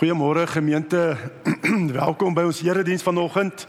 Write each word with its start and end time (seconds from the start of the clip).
Goeiemôre 0.00 0.46
gemeente. 0.46 1.16
Welkom 2.00 2.32
by 2.32 2.46
ons 2.48 2.62
erediens 2.64 3.02
vanoggend. 3.04 3.66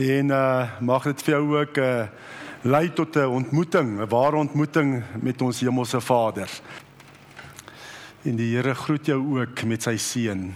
En 0.00 0.30
uh 0.32 0.80
mag 0.80 1.04
dit 1.04 1.24
vir 1.26 1.34
jou 1.34 1.42
ook 1.58 1.76
uh 1.76 2.06
lei 2.64 2.88
tot 2.96 3.16
'n 3.20 3.28
ontmoeting, 3.28 4.00
'n 4.00 4.08
ware 4.08 4.36
ontmoeting 4.36 5.02
met 5.20 5.42
ons 5.42 5.60
hemelse 5.60 6.00
Vader. 6.00 6.48
En 8.24 8.36
die 8.36 8.56
Here 8.56 8.74
groet 8.74 9.06
jou 9.06 9.40
ook 9.40 9.64
met 9.64 9.82
sy 9.82 9.96
seën. 9.96 10.54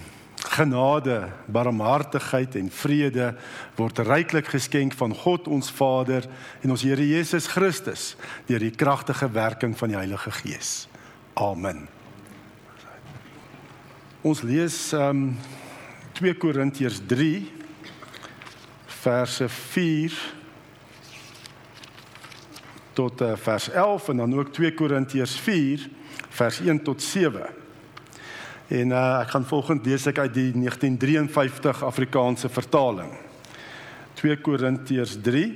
Genade, 0.56 1.28
barmhartigheid 1.44 2.56
en 2.56 2.71
vrede 2.71 3.37
word 3.76 3.99
ryklik 3.99 4.49
geskenk 4.49 4.94
van 4.94 5.13
God 5.15 5.49
ons 5.49 5.71
Vader 5.71 6.24
en 6.63 6.71
ons 6.71 6.83
Here 6.83 7.08
Jesus 7.08 7.47
Christus 7.47 8.17
deur 8.47 8.58
die 8.58 8.72
kragtige 8.72 9.28
werking 9.28 9.76
van 9.76 9.88
die 9.88 9.97
Heilige 9.97 10.31
Gees. 10.31 10.88
Amen. 11.35 11.96
Ons 14.27 14.40
lees 14.43 14.74
um 14.99 15.37
2 16.19 16.33
Korintiërs 16.42 16.96
3 17.06 17.45
verse 18.91 19.46
4 19.46 20.16
tot 22.98 23.23
uh, 23.23 23.36
vers 23.38 23.69
11 23.70 24.09
en 24.10 24.24
dan 24.24 24.34
ook 24.34 24.50
2 24.56 24.73
Korintiërs 24.74 25.36
4 25.45 25.86
vers 26.41 26.59
1 26.59 26.83
tot 26.83 27.02
7. 27.02 27.47
En 28.66 28.91
uh, 28.91 29.05
ek 29.20 29.30
gaan 29.36 29.47
volgens 29.47 29.86
lees 29.86 30.10
ek 30.10 30.19
uit 30.24 30.34
die 30.34 30.50
1953 30.58 31.86
Afrikaanse 31.86 32.50
vertaling. 32.50 33.14
2 34.19 34.41
Korintiërs 34.42 35.20
3 35.22 35.47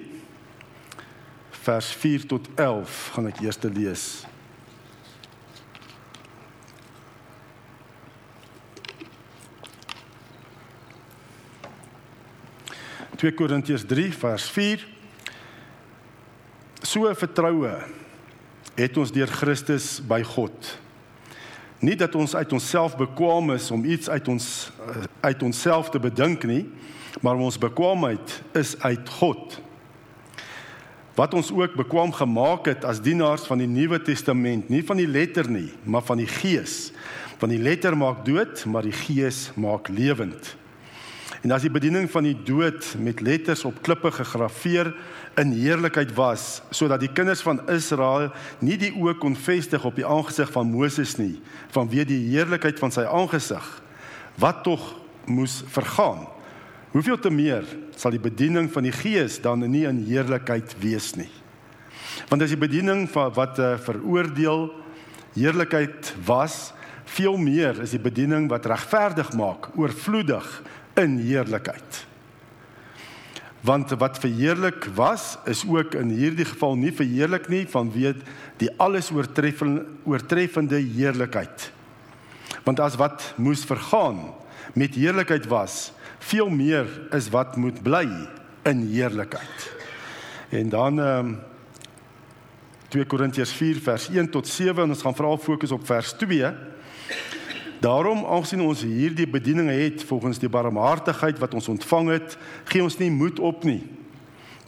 vers 1.66 1.90
4 2.04 2.30
tot 2.36 2.46
11 2.54 3.02
gaan 3.16 3.32
ek 3.34 3.42
eers 3.48 3.64
lees. 3.66 4.10
2 13.20 13.34
Korintiërs 13.36 13.84
3 13.84 14.12
vers 14.16 14.48
4 14.48 14.86
So 16.80 17.10
vertroue 17.12 17.72
het 18.78 18.96
ons 18.96 19.10
deur 19.12 19.28
Christus 19.28 19.98
by 20.08 20.22
God. 20.24 20.70
Nie 21.84 21.98
dat 22.00 22.14
ons 22.16 22.32
uit 22.32 22.52
onsself 22.56 22.94
bekwame 22.96 23.58
is 23.60 23.66
om 23.74 23.84
iets 23.84 24.08
uit 24.08 24.28
ons 24.32 24.46
eh, 24.86 25.02
uit 25.28 25.42
onsself 25.44 25.90
te 25.92 26.00
bedink 26.00 26.46
nie, 26.48 26.62
maar 27.20 27.36
ons 27.36 27.60
bekwaamheid 27.60 28.38
is 28.56 28.72
uit 28.80 29.12
God. 29.20 29.58
Wat 31.18 31.36
ons 31.36 31.50
ook 31.52 31.76
bekwam 31.76 32.14
gemaak 32.16 32.70
het 32.72 32.86
as 32.88 33.02
dienaars 33.04 33.44
van 33.44 33.60
die 33.60 33.68
Nuwe 33.68 34.00
Testament, 34.00 34.72
nie 34.72 34.80
van 34.86 34.96
die 34.96 35.08
letter 35.08 35.50
nie, 35.50 35.68
maar 35.84 36.06
van 36.08 36.22
die 36.22 36.30
Gees. 36.40 36.94
Want 37.36 37.52
die 37.52 37.60
letter 37.60 37.96
maak 37.96 38.24
dood, 38.24 38.64
maar 38.64 38.88
die 38.88 38.96
Gees 38.96 39.50
maak 39.60 39.92
lewend. 39.92 40.54
En 41.40 41.54
as 41.56 41.64
die 41.64 41.72
bediening 41.72 42.04
van 42.12 42.26
die 42.28 42.36
dood 42.36 42.84
met 43.00 43.22
letters 43.24 43.62
op 43.64 43.78
klippe 43.84 44.10
gegraveer 44.12 44.90
in 45.40 45.54
heerlikheid 45.56 46.12
was, 46.16 46.60
sodat 46.70 47.00
die 47.00 47.12
kinders 47.16 47.40
van 47.40 47.62
Israel 47.72 48.28
nie 48.60 48.76
die 48.80 48.90
oë 48.92 49.14
kon 49.22 49.36
vestig 49.38 49.86
op 49.88 49.96
die 49.96 50.04
aangesig 50.04 50.50
van 50.52 50.68
Moses 50.68 51.16
nie, 51.16 51.38
vanweë 51.72 52.04
die 52.10 52.20
heerlikheid 52.34 52.80
van 52.82 52.92
sy 52.92 53.06
aangesig, 53.08 53.64
wat 54.40 54.60
tog 54.66 54.84
moes 55.30 55.62
vergaan. 55.72 56.26
Hoeveel 56.92 57.20
te 57.22 57.32
meer 57.32 57.64
sal 57.96 58.12
die 58.12 58.20
bediening 58.20 58.68
van 58.74 58.84
die 58.84 58.94
Gees 58.94 59.38
dan 59.40 59.64
nie 59.64 59.86
in 59.88 60.02
heerlikheid 60.04 60.74
wees 60.82 61.14
nie. 61.16 61.30
Want 62.28 62.44
as 62.44 62.52
die 62.52 62.60
bediening 62.60 63.06
van 63.08 63.32
wat 63.36 63.60
uh, 63.62 63.76
veroordeel 63.80 64.68
heerlikheid 65.38 66.12
was, 66.26 66.74
veel 67.10 67.38
meer 67.40 67.80
is 67.82 67.94
die 67.94 68.02
bediening 68.02 68.48
wat 68.50 68.68
regverdig 68.68 69.32
maak, 69.38 69.70
oorvloedig 69.78 70.46
in 70.98 71.18
heerlikheid. 71.18 72.06
Want 73.60 73.90
wat 74.00 74.18
verheerlik 74.18 74.88
was, 74.96 75.36
is 75.44 75.64
ook 75.68 75.94
in 75.94 76.08
hierdie 76.16 76.48
geval 76.48 76.78
nie 76.80 76.92
verheerlik 76.96 77.48
nie 77.52 77.66
vanweë 77.68 78.14
die 78.62 78.70
alles 78.80 79.10
oortreffende 79.12 79.84
oortreffende 80.08 80.80
heerlikheid. 80.80 81.68
Want 82.64 82.80
as 82.80 82.96
wat 83.00 83.32
moes 83.36 83.64
vergaan 83.68 84.30
met 84.74 84.96
heerlikheid 84.96 85.46
was, 85.46 85.92
veel 86.18 86.48
meer 86.48 86.88
is 87.16 87.28
wat 87.32 87.56
moet 87.56 87.82
bly 87.82 88.06
in 88.68 88.86
heerlikheid. 88.88 89.70
En 90.50 90.68
dan 90.68 91.00
ehm 91.00 91.18
um, 91.26 91.38
2 92.90 93.04
Korintiërs 93.06 93.52
4 93.54 93.78
vers 93.80 94.08
1 94.10 94.30
tot 94.34 94.48
7 94.48 94.82
en 94.82 94.90
ons 94.90 95.02
gaan 95.02 95.14
veral 95.14 95.38
fokus 95.38 95.70
op 95.70 95.84
vers 95.86 96.10
2 96.18 96.48
Daarom 97.80 98.26
aangesien 98.28 98.60
ons 98.60 98.82
hierdie 98.84 99.24
bedieninge 99.24 99.72
het 99.72 100.02
volgens 100.04 100.38
die 100.38 100.50
barmhartigheid 100.52 101.38
wat 101.40 101.54
ons 101.56 101.68
ontvang 101.72 102.10
het, 102.12 102.36
gee 102.68 102.82
ons 102.84 102.98
nie 103.00 103.08
moed 103.10 103.38
op 103.40 103.64
nie. 103.64 103.80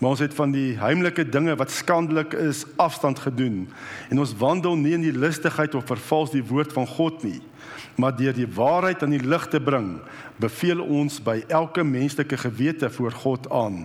Maar 0.00 0.14
ons 0.14 0.22
het 0.24 0.32
van 0.34 0.50
die 0.50 0.78
heimlike 0.80 1.26
dinge 1.28 1.52
wat 1.60 1.70
skandelik 1.70 2.32
is 2.32 2.64
afstand 2.80 3.20
gedoen 3.22 3.66
en 4.08 4.18
ons 4.18 4.32
wandel 4.40 4.78
nie 4.80 4.94
in 4.96 5.04
die 5.04 5.12
listigheid 5.12 5.76
of 5.76 5.84
vervals 5.86 6.32
die 6.32 6.42
woord 6.42 6.72
van 6.72 6.88
God 6.88 7.20
nie, 7.22 7.42
maar 8.00 8.16
deur 8.16 8.32
die 8.34 8.48
waarheid 8.48 9.04
aan 9.04 9.12
die 9.12 9.22
lig 9.22 9.44
te 9.52 9.60
bring, 9.60 9.98
beveel 10.40 10.80
ons 10.80 11.20
by 11.22 11.42
elke 11.52 11.84
menslike 11.84 12.38
gewete 12.40 12.90
voor 12.90 13.12
God 13.12 13.50
aan. 13.52 13.84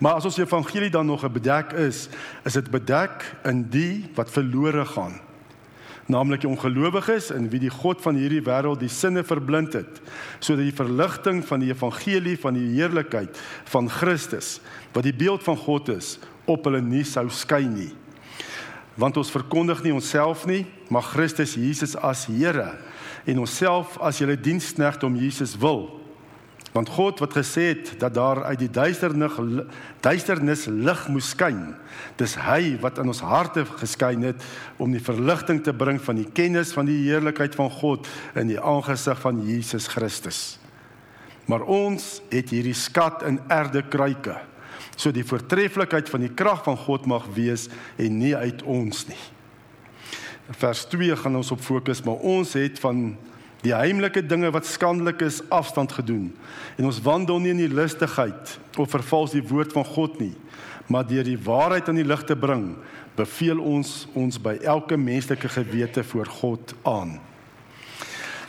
Maar 0.00 0.18
as 0.18 0.26
ons 0.30 0.40
evangelie 0.40 0.90
dan 0.90 1.06
nog 1.06 1.26
bedek 1.28 1.76
is, 1.84 2.08
is 2.48 2.56
dit 2.56 2.72
bedek 2.72 3.28
in 3.44 3.66
die 3.70 4.08
wat 4.16 4.32
verlore 4.32 4.86
gaan 4.96 5.20
naamlik 6.10 6.42
die 6.42 6.50
ongelowiges 6.50 7.30
in 7.30 7.46
wie 7.52 7.60
die 7.62 7.70
God 7.70 8.02
van 8.02 8.18
hierdie 8.18 8.42
wêreld 8.42 8.82
die 8.82 8.90
sinne 8.90 9.22
verblind 9.26 9.76
het 9.78 10.00
sodat 10.40 10.66
die 10.66 10.74
verligting 10.74 11.42
van 11.46 11.62
die 11.62 11.70
evangelie 11.70 12.34
van 12.42 12.58
die 12.58 12.72
heerlikheid 12.74 13.38
van 13.70 13.90
Christus 13.90 14.56
wat 14.92 15.06
die 15.06 15.14
beeld 15.14 15.44
van 15.46 15.56
God 15.56 15.92
is 15.94 16.16
op 16.50 16.66
hulle 16.66 16.82
nie 16.82 17.04
sou 17.06 17.28
skyn 17.30 17.70
nie. 17.76 17.92
Want 18.98 19.16
ons 19.16 19.30
verkondig 19.32 19.84
nie 19.84 19.94
onsself 19.94 20.44
nie 20.46 20.64
maar 20.92 21.06
Christus 21.06 21.54
Jesus 21.56 21.94
as 21.96 22.26
Here. 22.26 22.74
En 23.24 23.38
onsself 23.38 23.94
as 24.02 24.18
julle 24.20 24.36
diensknegt 24.36 25.04
om 25.06 25.16
Jesus 25.16 25.54
wil 25.56 26.01
Want 26.72 26.88
God 26.88 27.20
wat 27.20 27.34
gesê 27.36 27.66
het 27.74 27.90
dat 28.00 28.14
daar 28.16 28.44
uit 28.44 28.62
die 28.62 28.70
duisternis 28.70 29.34
duisternis 30.00 30.64
lig 30.66 31.02
moes 31.12 31.28
skyn, 31.34 31.74
dis 32.16 32.34
hy 32.40 32.78
wat 32.80 32.96
in 33.02 33.12
ons 33.12 33.20
harte 33.20 33.66
geskyn 33.76 34.24
het 34.24 34.46
om 34.80 34.92
die 34.94 35.02
verligting 35.04 35.60
te 35.64 35.74
bring 35.76 36.00
van 36.00 36.16
die 36.16 36.30
kennis 36.32 36.72
van 36.72 36.88
die 36.88 37.02
heerlikheid 37.04 37.54
van 37.58 37.68
God 37.70 38.08
in 38.40 38.48
die 38.48 38.60
aangesig 38.60 39.20
van 39.20 39.42
Jesus 39.44 39.90
Christus. 39.92 40.40
Maar 41.44 41.66
ons 41.68 42.22
het 42.32 42.54
hierdie 42.54 42.76
skat 42.78 43.24
in 43.28 43.36
erde 43.52 43.82
kruike, 43.92 44.38
so 44.96 45.12
die 45.12 45.26
voortreffelikheid 45.26 46.08
van 46.08 46.24
die 46.24 46.32
krag 46.32 46.64
van 46.64 46.78
God 46.80 47.04
mag 47.10 47.28
wees 47.36 47.66
en 48.00 48.16
nie 48.22 48.32
uit 48.32 48.64
ons 48.64 49.04
nie. 49.10 49.20
Vers 50.56 50.86
2 50.88 51.16
gaan 51.20 51.36
ons 51.36 51.52
op 51.52 51.60
fokus, 51.60 52.00
maar 52.06 52.24
ons 52.24 52.56
het 52.56 52.80
van 52.80 53.12
die 53.62 53.74
heimlike 53.74 54.26
dinge 54.26 54.50
wat 54.50 54.66
skandelik 54.66 55.20
is 55.22 55.42
afstand 55.48 55.92
gedoen. 55.92 56.32
En 56.76 56.88
ons 56.88 57.02
wandel 57.02 57.38
nie 57.38 57.52
in 57.54 57.62
die 57.62 57.74
lustigheid 57.74 58.58
of 58.76 58.90
vervals 58.90 59.36
die 59.36 59.44
woord 59.46 59.72
van 59.72 59.86
God 59.86 60.18
nie 60.18 60.34
maar 60.86 61.06
deur 61.06 61.24
die 61.24 61.38
waarheid 61.38 61.88
aan 61.88 62.00
die 62.00 62.06
lig 62.06 62.24
te 62.24 62.36
bring 62.36 62.74
beveel 63.16 63.60
ons 63.60 64.06
ons 64.18 64.38
by 64.40 64.56
elke 64.64 64.96
menslike 64.96 65.48
gewete 65.52 66.04
voor 66.04 66.26
God 66.40 66.74
aan. 66.88 67.18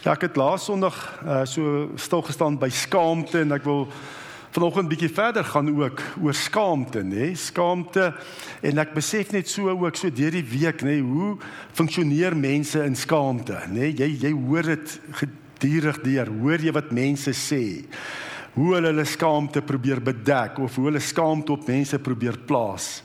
Ja 0.03 0.15
ek 0.15 0.27
het 0.27 0.39
laas 0.39 0.67
sonderdag 0.67 0.99
uh, 1.23 1.41
so 1.47 1.89
stil 1.95 2.23
gestaan 2.27 2.59
by 2.59 2.69
skaamte 2.71 3.43
en 3.43 3.55
ek 3.55 3.67
wil 3.67 3.87
vanoggend 4.53 4.89
bietjie 4.91 5.09
verder 5.09 5.45
gaan 5.49 5.69
ook 5.73 6.01
oor 6.21 6.35
skaamte, 6.37 7.01
nê? 7.05 7.31
Skaamte 7.37 8.11
en 8.61 8.81
ek 8.83 8.91
besef 8.93 9.31
net 9.33 9.49
so 9.49 9.71
ook 9.71 9.97
so 9.97 10.13
deur 10.13 10.35
die 10.35 10.45
week, 10.45 10.83
nê, 10.85 10.99
hoe 11.01 11.33
funksioneer 11.73 12.37
mense 12.37 12.81
in 12.85 12.97
skaamte, 12.97 13.57
nê? 13.73 13.89
Jy 13.89 14.11
jy 14.21 14.33
hoor 14.37 14.69
dit 14.75 14.93
gedurig 15.21 16.01
deur, 16.05 16.29
hoor 16.43 16.67
jy 16.67 16.73
wat 16.75 16.93
mense 16.93 17.33
sê? 17.37 17.63
Hoe 18.53 18.75
hulle 18.75 18.91
hulle 18.91 19.07
skaamte 19.09 19.63
probeer 19.65 20.03
bedek 20.05 20.61
of 20.61 20.77
hoe 20.77 20.91
hulle 20.91 21.01
skaamte 21.01 21.55
op 21.55 21.65
mense 21.67 21.97
probeer 21.97 22.37
plaas. 22.45 22.99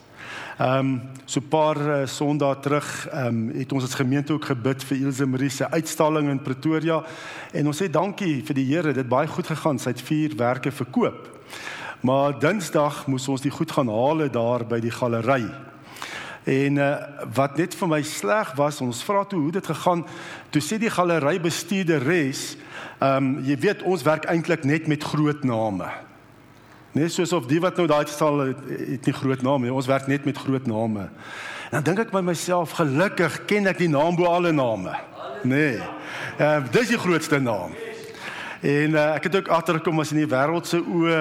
Ehm 0.58 0.78
um, 0.78 1.02
so 1.25 1.38
'n 1.40 1.49
paar 1.49 1.76
uh, 1.76 2.06
Sondae 2.06 2.58
terug 2.60 3.08
ehm 3.08 3.26
um, 3.26 3.50
het 3.55 3.72
ons 3.72 3.84
as 3.84 3.94
gemeente 3.94 4.32
ook 4.32 4.44
gebid 4.44 4.84
vir 4.84 4.96
Ilse 4.99 5.26
Marie 5.26 5.50
se 5.50 5.70
uitstalling 5.70 6.28
in 6.28 6.43
Pretoria 6.43 7.05
en 7.52 7.66
ons 7.66 7.82
sê 7.82 7.90
dankie 7.90 8.43
vir 8.43 8.55
die 8.55 8.64
Here, 8.75 8.93
dit 8.93 9.08
baie 9.08 9.26
goed 9.26 9.46
gegaan. 9.46 9.78
Sy 9.78 9.88
het 9.90 10.02
vier 10.02 10.34
werke 10.37 10.70
verkoop. 10.70 11.31
Maar 12.00 12.38
Dinsdag 12.38 13.06
moes 13.06 13.28
ons 13.28 13.40
die 13.40 13.50
goed 13.50 13.70
gaan 13.70 13.88
haal 13.88 14.31
daar 14.31 14.66
by 14.66 14.81
die 14.81 14.90
galery. 14.90 15.46
En 16.44 16.76
uh, 16.76 16.96
wat 17.34 17.56
net 17.56 17.75
vir 17.75 17.88
my 17.88 18.02
sleg 18.02 18.56
was, 18.56 18.81
ons 18.81 19.04
vra 19.04 19.25
toe 19.25 19.38
hoe 19.40 19.52
dit 19.52 19.66
gegaan. 19.66 20.04
Toe 20.50 20.62
sê 20.62 20.78
die 20.78 20.90
galery 20.90 21.38
bestuurderes, 21.40 22.56
ehm 22.99 23.16
um, 23.16 23.44
jy 23.46 23.56
weet 23.58 23.82
ons 23.82 24.02
werk 24.02 24.26
eintlik 24.26 24.64
net 24.64 24.88
met 24.88 25.04
groot 25.04 25.44
name. 25.44 26.07
Net 26.99 27.12
soos 27.15 27.33
of 27.37 27.47
die 27.47 27.61
wat 27.62 27.77
nou 27.79 27.87
daai 27.87 28.06
sal 28.11 28.41
het, 28.49 28.62
het 28.67 29.06
nie 29.06 29.15
groot 29.15 29.43
name 29.47 29.69
nie. 29.69 29.75
Ons 29.75 29.87
werk 29.87 30.09
net 30.11 30.25
met 30.27 30.39
groot 30.39 30.67
name. 30.67 31.06
En 31.69 31.77
dan 31.79 31.85
dink 31.85 32.06
ek 32.06 32.15
by 32.15 32.23
myself, 32.25 32.75
gelukkig 32.79 33.45
ken 33.47 33.71
ek 33.71 33.79
die 33.79 33.91
naam 33.93 34.17
bo 34.19 34.27
alle 34.27 34.50
name. 34.56 34.97
Nee. 35.47 35.77
Ehm 36.39 36.65
uh, 36.65 36.73
dis 36.75 36.95
die 36.95 36.99
grootste 36.99 37.39
naam. 37.39 37.77
En 38.65 38.97
uh, 38.97 39.12
ek 39.15 39.29
het 39.29 39.37
ook 39.39 39.53
agtergekom 39.55 40.00
as 40.03 40.11
in 40.15 40.25
die 40.25 40.31
wêreld 40.31 40.67
se 40.67 40.81
oë 40.83 41.21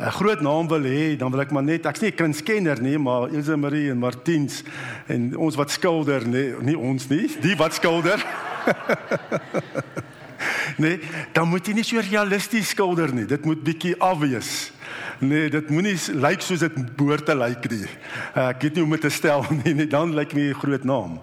'n 0.00 0.12
groot 0.16 0.40
naam 0.40 0.68
wil 0.68 0.84
hê, 0.84 1.16
dan 1.16 1.30
wil 1.30 1.40
ek 1.40 1.50
maar 1.52 1.64
net 1.64 1.86
ek's 1.86 2.00
nie 2.00 2.10
'n 2.10 2.16
kunskenner 2.16 2.80
nie, 2.80 2.98
maar 2.98 3.28
Elsa 3.28 3.56
Marie 3.56 3.90
en 3.90 3.98
Martiens 3.98 4.62
en 5.06 5.36
ons 5.36 5.56
wat 5.56 5.70
skilder, 5.70 6.28
nee, 6.28 6.54
nie 6.60 6.76
ons 6.78 7.08
nie, 7.08 7.28
die 7.40 7.56
wat 7.56 7.74
skilder. 7.74 8.24
nee, 10.82 11.00
dan 11.32 11.48
moet 11.48 11.66
jy 11.66 11.74
nie 11.74 11.84
so 11.84 12.00
realisties 12.00 12.68
skilder 12.68 13.12
nie. 13.14 13.26
Dit 13.26 13.44
moet 13.44 13.62
bietjie 13.62 13.96
afwees. 14.00 14.72
Nee, 15.20 15.50
dit 15.52 15.70
moenie 15.70 15.96
lyk 16.16 16.40
soos 16.40 16.62
dit 16.64 16.78
behoort 16.96 17.26
te 17.28 17.36
lyk 17.36 17.66
nie. 17.70 17.86
Ek 18.34 18.62
weet 18.62 18.74
nie 18.74 18.84
hoe 18.84 18.88
om 18.88 18.96
dit 18.96 19.04
te 19.04 19.12
stel 19.12 19.44
nie, 19.64 19.74
nee, 19.74 19.90
dan 19.90 20.14
lyk 20.16 20.34
my 20.34 20.50
'n 20.50 20.60
groot 20.62 20.84
naam. 20.84 21.18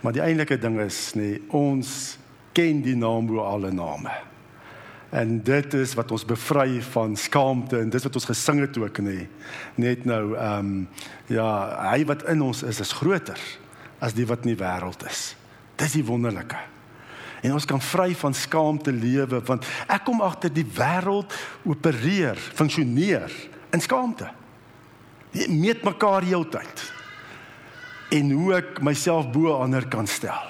Maar 0.00 0.12
die 0.12 0.22
eintlike 0.24 0.58
ding 0.58 0.80
is, 0.80 1.12
nee, 1.14 1.42
ons 1.48 2.18
ken 2.52 2.82
die 2.82 2.96
naam 2.96 3.26
bo 3.26 3.44
alle 3.44 3.70
name. 3.72 4.10
En 5.10 5.42
dit 5.42 5.74
is 5.74 5.94
wat 5.98 6.10
ons 6.14 6.24
bevry 6.24 6.80
van 6.82 7.16
skaamte 7.16 7.78
en 7.78 7.90
dit 7.90 8.02
wat 8.02 8.14
ons 8.14 8.28
gesing 8.30 8.60
het 8.60 8.78
ook 8.78 8.98
nê. 9.02 9.26
Net 9.74 10.04
nou 10.04 10.36
ehm 10.36 10.58
um, 10.58 10.88
ja, 11.26 11.48
hy 11.90 12.04
wat 12.06 12.22
in 12.30 12.42
ons 12.42 12.62
is 12.62 12.80
is 12.80 12.92
groter 12.92 13.38
as 13.98 14.14
die 14.14 14.26
wat 14.26 14.46
in 14.46 14.54
die 14.54 14.64
wêreld 14.64 15.02
is. 15.06 15.34
Dis 15.76 15.98
die 15.98 16.04
wonderlike. 16.06 16.56
En 17.40 17.56
ons 17.56 17.64
kan 17.64 17.80
vry 17.80 18.12
van 18.14 18.36
skaamte 18.36 18.92
lewe 18.92 19.40
want 19.46 19.66
ek 19.88 20.04
kom 20.04 20.20
agter 20.24 20.52
die 20.52 20.66
wêreld 20.66 21.32
opereer, 21.64 22.36
funksioneer 22.36 23.32
in 23.72 23.80
skaamte. 23.80 24.28
Jy 25.32 25.46
meet 25.52 25.84
mekaar 25.86 26.26
heeltyd. 26.26 26.86
En 28.10 28.32
hoe 28.34 28.56
ek 28.58 28.80
myself 28.84 29.30
bo 29.32 29.54
ander 29.60 29.86
kan 29.88 30.08
stel. 30.10 30.48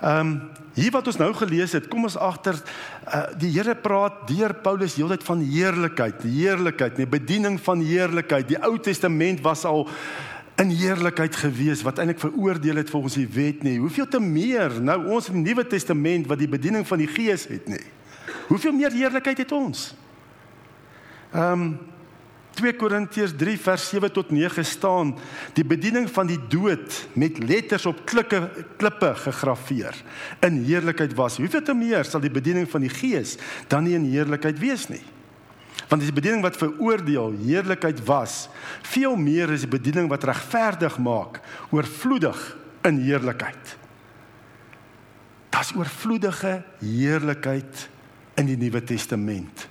Ehm 0.00 0.26
um, 0.26 0.40
hier 0.74 0.92
wat 0.94 1.08
ons 1.10 1.18
nou 1.18 1.28
gelees 1.34 1.72
het, 1.74 1.88
kom 1.90 2.06
ons 2.06 2.14
agter 2.16 2.54
uh, 2.56 3.24
die 3.36 3.50
Here 3.52 3.74
praat 3.74 4.22
deur 4.28 4.54
Paulus 4.62 4.94
heeltyd 4.96 5.24
van 5.26 5.42
heerlikheid, 5.44 6.22
heerlikheid, 6.22 6.96
nee 6.96 7.10
bediening 7.10 7.58
van 7.60 7.82
heerlikheid. 7.84 8.46
Die 8.48 8.60
Ou 8.64 8.78
Testament 8.80 9.42
was 9.44 9.66
al 9.68 9.88
in 10.60 10.72
heerlikheid 10.76 11.36
gewees 11.40 11.82
wat 11.86 12.00
eintlik 12.00 12.20
veroordeel 12.20 12.80
het 12.82 12.90
volgens 12.92 13.16
die 13.16 13.28
wet 13.32 13.62
nie. 13.64 13.78
Hoeveel 13.80 14.08
te 14.08 14.20
meer 14.20 14.74
nou 14.82 14.98
ons 15.14 15.30
in 15.30 15.40
die 15.40 15.50
Nuwe 15.50 15.64
Testament 15.66 16.28
wat 16.28 16.40
die 16.42 16.50
bediening 16.50 16.84
van 16.86 17.00
die 17.00 17.08
Gees 17.08 17.46
het 17.48 17.68
nie. 17.70 17.84
Hoeveel 18.50 18.76
meer 18.76 18.92
heerlikheid 18.92 19.46
het 19.46 19.56
ons? 19.56 19.92
Ehm 21.32 21.70
um, 21.70 21.70
2 22.58 22.74
Korintiërs 22.76 23.32
3 23.38 23.54
vers 23.62 23.84
7 23.88 24.10
tot 24.12 24.32
9 24.34 24.64
staan 24.66 25.12
die 25.54 25.64
bediening 25.64 26.08
van 26.10 26.26
die 26.28 26.40
dood 26.50 26.96
met 27.14 27.38
letters 27.38 27.86
op 27.86 28.02
klippe 28.04 28.40
klippe 28.76 29.12
gegraveer 29.22 29.96
in 30.44 30.58
heerlikheid 30.66 31.14
was. 31.14 31.38
Hoeveel 31.38 31.62
te 31.62 31.74
meer 31.74 32.04
sal 32.04 32.20
die 32.20 32.32
bediening 32.32 32.66
van 32.68 32.84
die 32.84 32.92
Gees 32.92 33.36
dan 33.70 33.86
nie 33.86 33.94
in 33.96 34.10
heerlikheid 34.10 34.58
wees 34.60 34.88
nie? 34.90 35.00
Want 35.88 36.02
die 36.02 36.12
bediening 36.14 36.42
wat 36.42 36.58
veroordeel 36.58 37.34
heerlikheid 37.40 38.02
was, 38.04 38.48
veel 38.82 39.16
meer 39.16 39.52
is 39.54 39.64
die 39.66 39.72
bediening 39.72 40.08
wat 40.10 40.24
regverdig 40.28 40.98
maak, 40.98 41.40
oorvloedig 41.70 42.38
in 42.88 43.00
heerlikheid. 43.04 43.76
Das 45.50 45.72
oorvloedige 45.76 46.62
heerlikheid 46.78 47.88
in 48.40 48.46
die 48.46 48.58
Nuwe 48.58 48.82
Testament. 48.84 49.68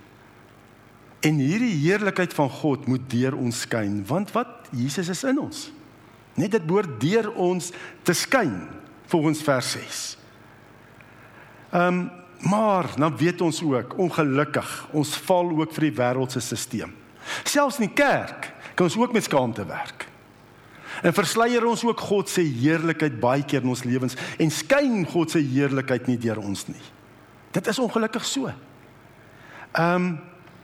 En 1.19 1.39
hierdie 1.41 1.73
heerlikheid 1.81 2.33
van 2.33 2.49
God 2.49 2.87
moet 2.87 3.09
deur 3.11 3.35
ons 3.35 3.65
skyn, 3.65 4.03
want 4.07 4.31
wat 4.35 4.69
Jesus 4.71 5.09
is 5.11 5.25
in 5.27 5.39
ons. 5.41 5.67
Net 6.39 6.53
dit 6.55 6.65
behoort 6.67 6.99
deur 7.01 7.31
ons 7.35 7.71
te 8.07 8.15
skyn 8.15 8.53
volgens 9.11 9.43
vers 9.43 9.75
6. 9.75 10.05
Ehm 11.73 11.99
um, 11.99 12.07
Maar 12.39 12.87
dan 12.95 13.17
weet 13.17 13.41
ons 13.41 13.63
ook 13.63 13.97
ongelukkig, 13.97 14.87
ons 14.91 15.15
val 15.27 15.49
ook 15.59 15.73
vir 15.75 15.89
die 15.89 15.95
wêreldse 15.97 16.39
stelsel. 16.39 16.93
Selfs 17.43 17.79
in 17.81 17.89
die 17.89 17.95
kerk 17.95 18.53
kan 18.75 18.87
ons 18.87 18.95
ook 18.97 19.13
met 19.13 19.27
skaamte 19.27 19.65
werk. 19.67 20.07
En 21.03 21.13
versleier 21.13 21.65
ons 21.67 21.83
ook 21.83 21.99
God 21.99 22.29
se 22.29 22.41
heerlikheid 22.41 23.19
baie 23.19 23.43
keer 23.43 23.61
in 23.63 23.71
ons 23.71 23.83
lewens 23.83 24.15
en 24.39 24.51
skyn 24.51 25.03
God 25.07 25.31
se 25.31 25.43
heerlikheid 25.43 26.07
nie 26.07 26.17
deur 26.19 26.39
ons 26.41 26.65
nie. 26.71 26.81
Dit 27.55 27.67
is 27.67 27.79
ongelukkig 27.79 28.25
so. 28.25 28.51
Ehm 29.71 29.95
um, 29.95 30.09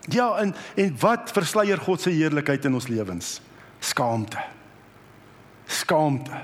ja, 0.10 0.28
en 0.38 0.54
en 0.76 0.98
wat 1.02 1.32
versleier 1.34 1.82
God 1.82 2.02
se 2.02 2.12
heerlikheid 2.14 2.66
in 2.66 2.74
ons 2.78 2.88
lewens? 2.88 3.40
Skaamte. 3.80 4.38
Skaamte. 5.66 6.44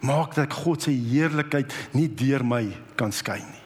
Maak 0.00 0.34
dat 0.34 0.52
God 0.52 0.82
se 0.82 0.90
heerlikheid 0.90 1.74
nie 1.94 2.08
deur 2.14 2.44
my 2.44 2.66
kan 2.94 3.12
skyn 3.12 3.46
nie 3.46 3.65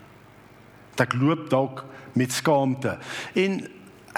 ek 1.00 1.14
loop 1.14 1.50
dalk 1.50 1.84
met 2.12 2.32
skaamte. 2.32 2.98
En 3.34 3.60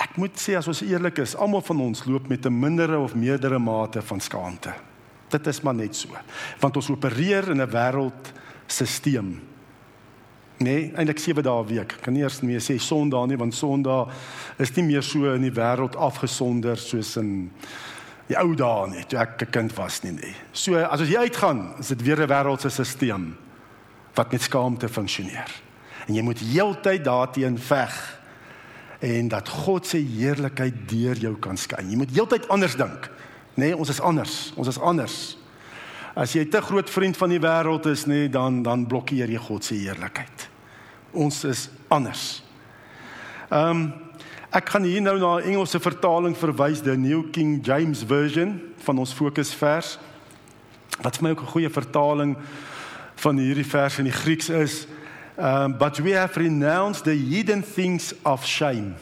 ek 0.01 0.17
moet 0.17 0.41
sê 0.41 0.57
as 0.57 0.69
ons 0.71 0.83
eerlik 0.87 1.21
is, 1.23 1.37
almal 1.37 1.65
van 1.67 1.81
ons 1.89 2.05
loop 2.09 2.29
met 2.29 2.47
'n 2.47 2.61
mindere 2.61 2.99
of 2.99 3.15
meerdere 3.15 3.59
mate 3.59 4.03
van 4.03 4.21
skaamte. 4.21 4.73
Dit 5.29 5.47
is 5.47 5.61
maar 5.61 5.75
net 5.75 5.97
so. 5.97 6.09
Want 6.61 6.77
ons 6.77 6.91
opereer 6.91 7.51
in 7.51 7.61
'n 7.61 7.71
wêreldstelsel. 7.71 9.39
Nee, 10.59 10.93
eintlik 10.95 11.19
7 11.19 11.43
dae 11.43 11.63
'n 11.63 11.67
week. 11.67 11.97
Kan 12.01 12.13
nie 12.13 12.23
eers 12.23 12.41
meer 12.41 12.61
sê 12.61 12.79
Sondag 12.79 13.27
nie, 13.27 13.37
want 13.37 13.55
Sondag 13.55 14.09
is 14.59 14.75
nie 14.77 14.85
meer 14.85 15.03
so 15.03 15.35
in 15.35 15.43
die 15.43 15.51
wêreld 15.51 15.97
afgesonder 15.97 16.77
soos 16.77 17.17
in 17.17 17.51
die 18.27 18.39
ou 18.39 18.55
dae 18.55 18.89
nie, 18.89 19.05
toe 19.05 19.19
ek 19.19 19.43
'n 19.43 19.51
kind 19.51 19.75
was 19.75 20.03
nie, 20.03 20.13
nee. 20.13 20.35
So 20.53 20.77
as 20.77 21.01
ons 21.01 21.09
hier 21.09 21.19
uitgaan, 21.19 21.75
is 21.79 21.89
dit 21.89 22.03
weer 22.03 22.21
'n 22.21 22.29
wêreldse 22.29 22.71
stelsel 22.71 23.33
wat 24.15 24.33
met 24.33 24.43
skaamte 24.43 24.89
funksioneer 24.89 25.62
en 26.07 26.15
jy 26.15 26.23
moet 26.23 26.39
heeltyd 26.39 27.05
daarteen 27.05 27.59
veg 27.59 28.19
en 29.03 29.29
dat 29.29 29.49
God 29.49 29.87
se 29.87 29.99
heerlikheid 29.99 30.75
deur 30.91 31.19
jou 31.19 31.35
kan 31.43 31.57
skyn. 31.59 31.91
Jy 31.91 31.97
moet 31.99 32.13
heeltyd 32.15 32.49
anders 32.55 32.77
dink. 32.79 33.09
Nê, 33.55 33.67
nee, 33.67 33.77
ons 33.77 33.91
is 33.91 34.01
anders. 34.01 34.53
Ons 34.57 34.71
is 34.71 34.79
anders. 34.79 35.17
As 36.15 36.33
jy 36.37 36.45
te 36.49 36.61
groot 36.63 36.91
vriend 36.91 37.17
van 37.17 37.33
die 37.33 37.41
wêreld 37.43 37.89
is, 37.91 38.07
nê, 38.07 38.25
nee, 38.25 38.31
dan 38.33 38.63
dan 38.63 38.87
blokkeer 38.87 39.33
jy 39.33 39.41
God 39.43 39.67
se 39.67 39.75
heerlikheid. 39.75 40.47
Ons 41.13 41.43
is 41.49 41.69
anders. 41.93 42.43
Ehm 43.51 43.77
um, 43.77 43.85
ek 44.53 44.69
gaan 44.69 44.85
hier 44.85 45.01
nou 45.01 45.17
na 45.19 45.37
'n 45.41 45.49
Engelse 45.49 45.81
vertaling 45.81 46.37
verwys, 46.37 46.83
die 46.83 46.97
New 46.97 47.31
King 47.33 47.65
James 47.65 48.05
Version 48.05 48.61
van 48.85 48.99
ons 48.99 49.13
fokusvers. 49.13 49.99
Wat 51.01 51.17
vir 51.17 51.23
my 51.23 51.31
ook 51.31 51.43
'n 51.43 51.55
goeie 51.57 51.71
vertaling 51.71 52.37
van 53.15 53.37
hierdie 53.37 53.67
vers 53.67 53.99
in 53.99 54.05
die 54.05 54.13
Grieks 54.13 54.49
is. 54.49 54.87
Um, 55.39 55.73
but 55.75 55.99
we 56.01 56.11
have 56.11 56.37
renounced 56.37 57.05
the 57.05 57.15
hidden 57.15 57.63
things 57.63 58.13
of 58.25 58.45
shame. 58.45 58.97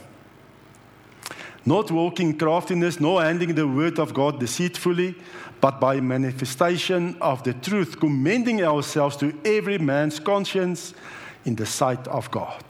Not 1.66 1.90
walking 1.90 2.38
craftiness, 2.38 3.00
nor 3.00 3.23
handling 3.23 3.54
the 3.54 3.66
word 3.66 3.99
of 3.99 4.14
God 4.14 4.40
deceitfully, 4.40 5.14
but 5.61 5.78
by 5.81 6.00
manifestation 6.00 7.16
of 7.21 7.43
the 7.43 7.52
truth, 7.52 8.00
commending 8.00 8.62
ourselves 8.62 9.16
to 9.19 9.35
every 9.45 9.78
man's 9.78 10.19
conscience 10.19 10.95
in 11.45 11.54
the 11.54 11.66
sight 11.66 12.07
of 12.09 12.31
God. 12.31 12.64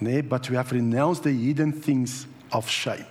Nee, 0.00 0.22
but 0.22 0.50
we 0.50 0.56
have 0.56 0.72
renounced 0.72 1.22
the 1.22 1.32
hidden 1.32 1.72
things 1.72 2.26
of 2.50 2.68
shame. 2.68 3.06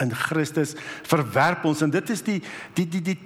In 0.00 0.10
Christus 0.10 0.74
verwerp 1.02 1.64
ons 1.66 1.82
en 1.82 1.90
dit 1.90 2.10
is 2.10 2.22
die 2.22 2.38
die 2.74 2.86
die 2.86 3.02
die 3.02 3.18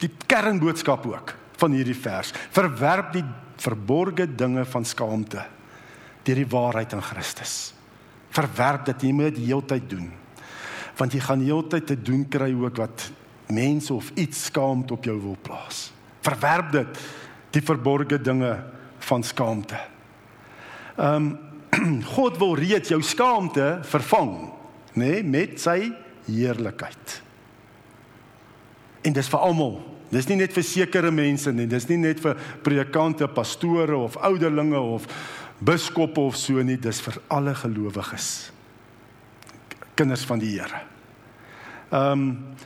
die 0.00 0.10
kernboodskap 0.26 1.04
ook 1.06 1.34
van 1.60 1.76
hierdie 1.76 1.96
vers. 1.96 2.32
Verwerp 2.56 3.12
die 3.12 3.24
verborgde 3.56 4.26
dinge 4.34 4.64
van 4.64 4.84
skaamte 4.84 5.44
deur 6.24 6.40
die 6.40 6.48
waarheid 6.48 6.94
in 6.96 7.02
Christus. 7.04 7.74
Verwerp 8.34 8.86
dit 8.88 9.02
jy 9.04 9.12
moet 9.12 9.36
die 9.36 9.48
heeltyd 9.50 9.88
doen. 9.90 10.08
Want 10.96 11.12
jy 11.12 11.20
gaan 11.20 11.42
heeltyd 11.44 11.86
te 11.86 11.96
doen 12.00 12.24
kry 12.30 12.50
ook 12.54 12.80
wat 12.80 13.10
mense 13.52 13.92
of 13.94 14.10
iets 14.16 14.46
skaamte 14.48 14.94
op 14.96 15.04
jou 15.04 15.16
wil 15.20 15.36
plaas. 15.42 15.90
Verwerp 16.24 16.72
dit 16.72 17.02
die 17.54 17.62
verborgde 17.62 18.18
dinge 18.18 18.54
van 19.04 19.22
skaamte. 19.22 19.80
Ehm 20.96 21.14
um, 21.14 21.34
God 22.14 22.36
wil 22.38 22.52
reeds 22.54 22.92
jou 22.92 23.00
skaamte 23.02 23.80
vervang, 23.82 24.30
nê, 24.94 25.08
nee, 25.08 25.22
met 25.26 25.56
sy 25.58 25.88
heerlikheid. 26.28 27.16
En 29.02 29.16
dis 29.16 29.30
vir 29.32 29.42
almal 29.42 29.80
Dis 30.12 30.28
nie 30.28 30.36
net 30.36 30.52
vir 30.54 30.66
sekere 30.66 31.10
mense 31.14 31.52
nie, 31.52 31.66
dis 31.66 31.88
nie 31.88 31.98
net 31.98 32.20
vir 32.22 32.38
predikante, 32.62 33.28
pastore 33.28 33.96
of 33.96 34.18
ouderlinge 34.22 34.80
of 34.80 35.06
biskoppe 35.64 36.20
of 36.20 36.36
so 36.36 36.62
nie, 36.62 36.76
dis 36.76 37.00
vir 37.04 37.20
alle 37.32 37.54
gelowiges. 37.56 38.50
Kinders 39.94 40.26
van 40.26 40.42
die 40.42 40.56
Here. 40.58 40.84
Ehm 41.94 42.12
um, 42.12 42.22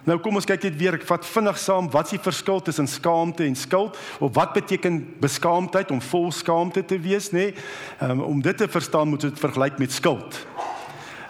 nou 0.09 0.17
kom 0.25 0.39
ons 0.41 0.47
kyk 0.49 0.63
net 0.65 0.77
weer, 0.81 0.97
ek 0.97 1.05
vat 1.05 1.27
vinnig 1.27 1.59
saam 1.61 1.89
wat 1.93 2.09
is 2.09 2.15
die 2.15 2.23
verskil 2.25 2.63
tussen 2.65 2.87
skaamte 2.89 3.45
en 3.45 3.57
skuld 3.59 3.99
of 4.25 4.31
wat 4.39 4.55
beteken 4.57 5.03
beskaamdheid 5.21 5.91
om 5.93 6.01
vol 6.01 6.31
skaamte 6.33 6.81
te 6.81 6.97
wees, 7.03 7.29
nê? 7.35 7.51
Nee? 7.51 7.67
Um, 8.01 8.23
om 8.25 8.41
dit 8.41 8.57
te 8.57 8.69
verstaan 8.71 9.11
moet 9.13 9.27
dit 9.27 9.43
vergelyk 9.43 9.77
met 9.83 9.93
skuld. 9.93 10.39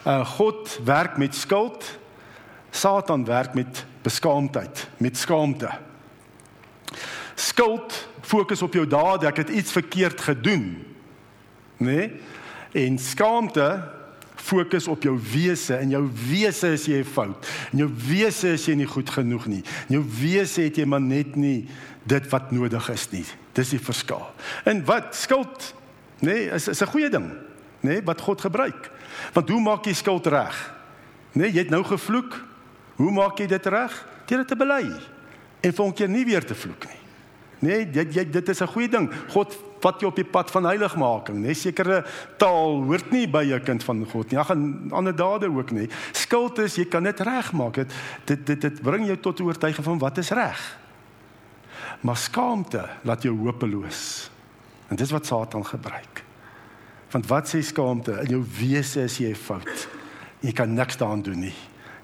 Uh 0.07 0.23
God 0.37 0.79
werk 0.87 1.19
met 1.19 1.35
skuld. 1.35 1.99
Satan 2.71 3.25
werk 3.25 3.55
met 3.55 3.85
beskaamdheid, 4.03 4.87
met 5.03 5.17
skaamte. 5.17 5.73
Skuld 7.35 8.09
fokus 8.21 8.63
op 8.63 8.75
jou 8.75 8.87
dade, 8.87 9.27
ek 9.27 9.37
het 9.45 9.49
iets 9.49 9.73
verkeerd 9.73 10.21
gedoen. 10.21 10.85
nê? 11.79 11.87
Nee? 11.87 12.13
En 12.73 12.99
skaamte 12.99 13.69
fokus 14.49 14.89
op 14.89 15.03
jou 15.03 15.15
wese 15.33 15.77
en 15.77 15.93
jou 15.93 16.03
wese 16.29 16.73
is 16.77 16.87
jy 16.89 17.03
fout. 17.05 17.49
En 17.73 17.83
jou 17.83 17.89
wese 18.09 18.55
is 18.57 18.67
jy 18.69 18.77
nie 18.79 18.89
goed 18.89 19.11
genoeg 19.11 19.47
nie. 19.51 19.63
En 19.89 19.99
jou 19.99 20.05
wese 20.21 20.67
het 20.69 20.79
jy 20.79 20.87
maar 20.89 21.05
net 21.05 21.37
nie 21.37 21.69
dit 22.09 22.31
wat 22.33 22.53
nodig 22.55 22.89
is 22.95 23.09
nie. 23.13 23.25
Dis 23.57 23.75
die 23.75 23.83
verskil. 23.83 24.23
En 24.69 24.85
wat 24.89 25.17
skuld 25.19 25.73
nê 26.21 26.33
nee, 26.35 26.49
is 26.55 26.69
is 26.69 26.83
'n 26.83 26.91
goeie 26.91 27.11
ding, 27.11 27.29
nê, 27.81 27.99
nee, 27.99 28.03
wat 28.03 28.21
God 28.21 28.41
gebruik. 28.41 28.91
Want 29.33 29.49
hoe 29.49 29.61
maak 29.61 29.85
jy 29.85 29.95
skuld 29.95 30.27
reg? 30.27 30.75
Nê, 31.33 31.43
nee, 31.43 31.53
jy 31.53 31.59
het 31.59 31.71
nou 31.71 31.85
gevloek. 31.85 32.45
Hoe 32.97 33.13
maak 33.13 33.39
jy 33.39 33.47
dit 33.47 33.67
reg? 33.67 34.07
Deur 34.27 34.39
dit 34.39 34.49
te 34.49 34.57
bely 34.57 34.99
en 35.61 35.75
volgende 35.75 35.99
keer 35.99 36.09
nie 36.09 36.25
weer 36.25 36.45
te 36.45 36.55
vloek 36.55 36.87
nie. 36.87 37.01
Nee, 37.59 37.87
dit 37.91 38.15
jy 38.15 38.25
dit 38.31 38.49
is 38.49 38.61
'n 38.63 38.67
goeie 38.67 38.89
ding. 38.89 39.11
God 39.29 39.57
vat 39.81 40.01
jou 40.01 40.11
op 40.11 40.17
die 40.17 40.25
pad 40.25 40.51
van 40.51 40.65
heiligmaking, 40.65 41.39
nee, 41.39 41.55
sekere 41.55 42.05
taal 42.39 42.83
hoort 42.85 43.11
nie 43.11 43.27
by 43.27 43.45
'n 43.45 43.63
kind 43.63 43.85
van 43.85 44.07
God 44.07 44.31
nie. 44.31 44.39
Ag 44.39 44.51
ander 44.51 45.17
dade 45.17 45.51
ook 45.51 45.71
nie. 45.71 45.89
Skuld 46.13 46.59
is 46.59 46.77
jy 46.77 46.85
kan 46.85 47.03
dit 47.03 47.21
regmaak. 47.21 47.75
Dit 47.75 47.93
dit 48.25 48.47
dit 48.47 48.61
dit 48.61 48.83
bring 48.83 49.07
jou 49.07 49.17
tot 49.17 49.41
oortuiging 49.41 49.85
van 49.85 49.99
wat 49.99 50.19
is 50.19 50.31
reg. 50.31 50.79
Maar 52.01 52.17
skaamte 52.17 52.89
laat 53.03 53.23
jou 53.23 53.37
hopeloos. 53.37 54.31
En 54.89 54.97
dis 54.97 55.11
wat 55.11 55.27
Satan 55.27 55.67
gebruik. 55.67 56.25
Want 57.11 57.27
wat 57.27 57.49
sê 57.49 57.63
skaamte? 57.63 58.13
In 58.13 58.29
jou 58.29 58.45
wese 58.59 59.03
is 59.03 59.19
jy 59.19 59.35
fout. 59.35 59.89
Jy 60.41 60.53
kan 60.53 60.75
niks 60.75 60.97
daaraan 60.97 61.23
doen 61.23 61.41
nie. 61.41 61.55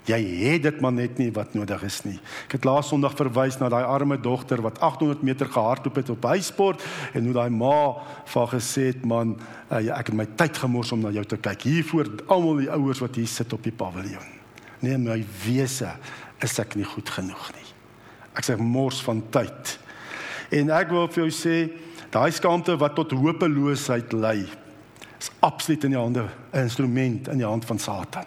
Jy 0.05 0.19
het 0.21 0.67
dit 0.67 0.81
maar 0.85 0.93
net 0.93 1.17
nie 1.17 1.31
wat 1.33 1.55
nodig 1.57 1.81
is 1.87 2.03
nie. 2.05 2.19
Ek 2.45 2.59
het 2.59 2.67
laas 2.69 2.91
Sondag 2.93 3.15
verwys 3.17 3.57
na 3.57 3.71
daai 3.73 3.87
arme 3.89 4.19
dogter 4.21 4.61
wat 4.65 4.77
800 4.85 5.23
meter 5.25 5.49
gehardloop 5.49 5.97
het 5.97 6.13
op 6.13 6.29
huisport 6.29 6.85
en 7.17 7.25
hoe 7.25 7.33
daai 7.33 7.49
ma 7.49 8.03
vir 8.29 8.51
gesê 8.53 8.91
het 8.91 9.07
man, 9.09 9.33
uh, 9.71 9.81
ek 9.97 10.13
het 10.13 10.19
my 10.19 10.27
tyd 10.37 10.61
gemors 10.61 10.93
om 10.93 11.01
na 11.07 11.15
jou 11.15 11.25
te 11.25 11.41
kyk. 11.41 11.65
Hier 11.65 11.89
voor 11.89 12.13
almal 12.29 12.61
die 12.61 12.71
ouers 12.77 13.01
wat 13.01 13.17
hier 13.17 13.31
sit 13.33 13.57
op 13.57 13.65
die 13.65 13.73
paviljoen. 13.73 14.29
Nee, 14.85 15.01
my 15.01 15.23
wese 15.47 15.95
is 16.45 16.59
ek 16.61 16.77
nie 16.77 16.85
goed 16.85 17.09
genoeg 17.09 17.49
nie. 17.57 17.69
Ek 18.37 18.45
sê 18.45 18.61
mors 18.61 19.01
van 19.07 19.25
tyd. 19.33 19.79
En 20.53 20.69
ek 20.75 20.93
wil 20.93 21.09
vir 21.09 21.25
jou 21.25 21.33
sê, 21.33 21.59
daai 22.13 22.29
skaamte 22.35 22.77
wat 22.77 22.99
tot 22.99 23.17
hopeloosheid 23.17 24.13
lei, 24.13 24.43
is 25.17 25.33
absoluut 25.41 25.85
in 25.89 25.95
die 25.97 26.03
hande 26.03 26.29
'n 26.53 26.61
instrument 26.69 27.29
in 27.29 27.39
die 27.39 27.49
hand 27.49 27.65
van 27.65 27.79
Satan. 27.79 28.27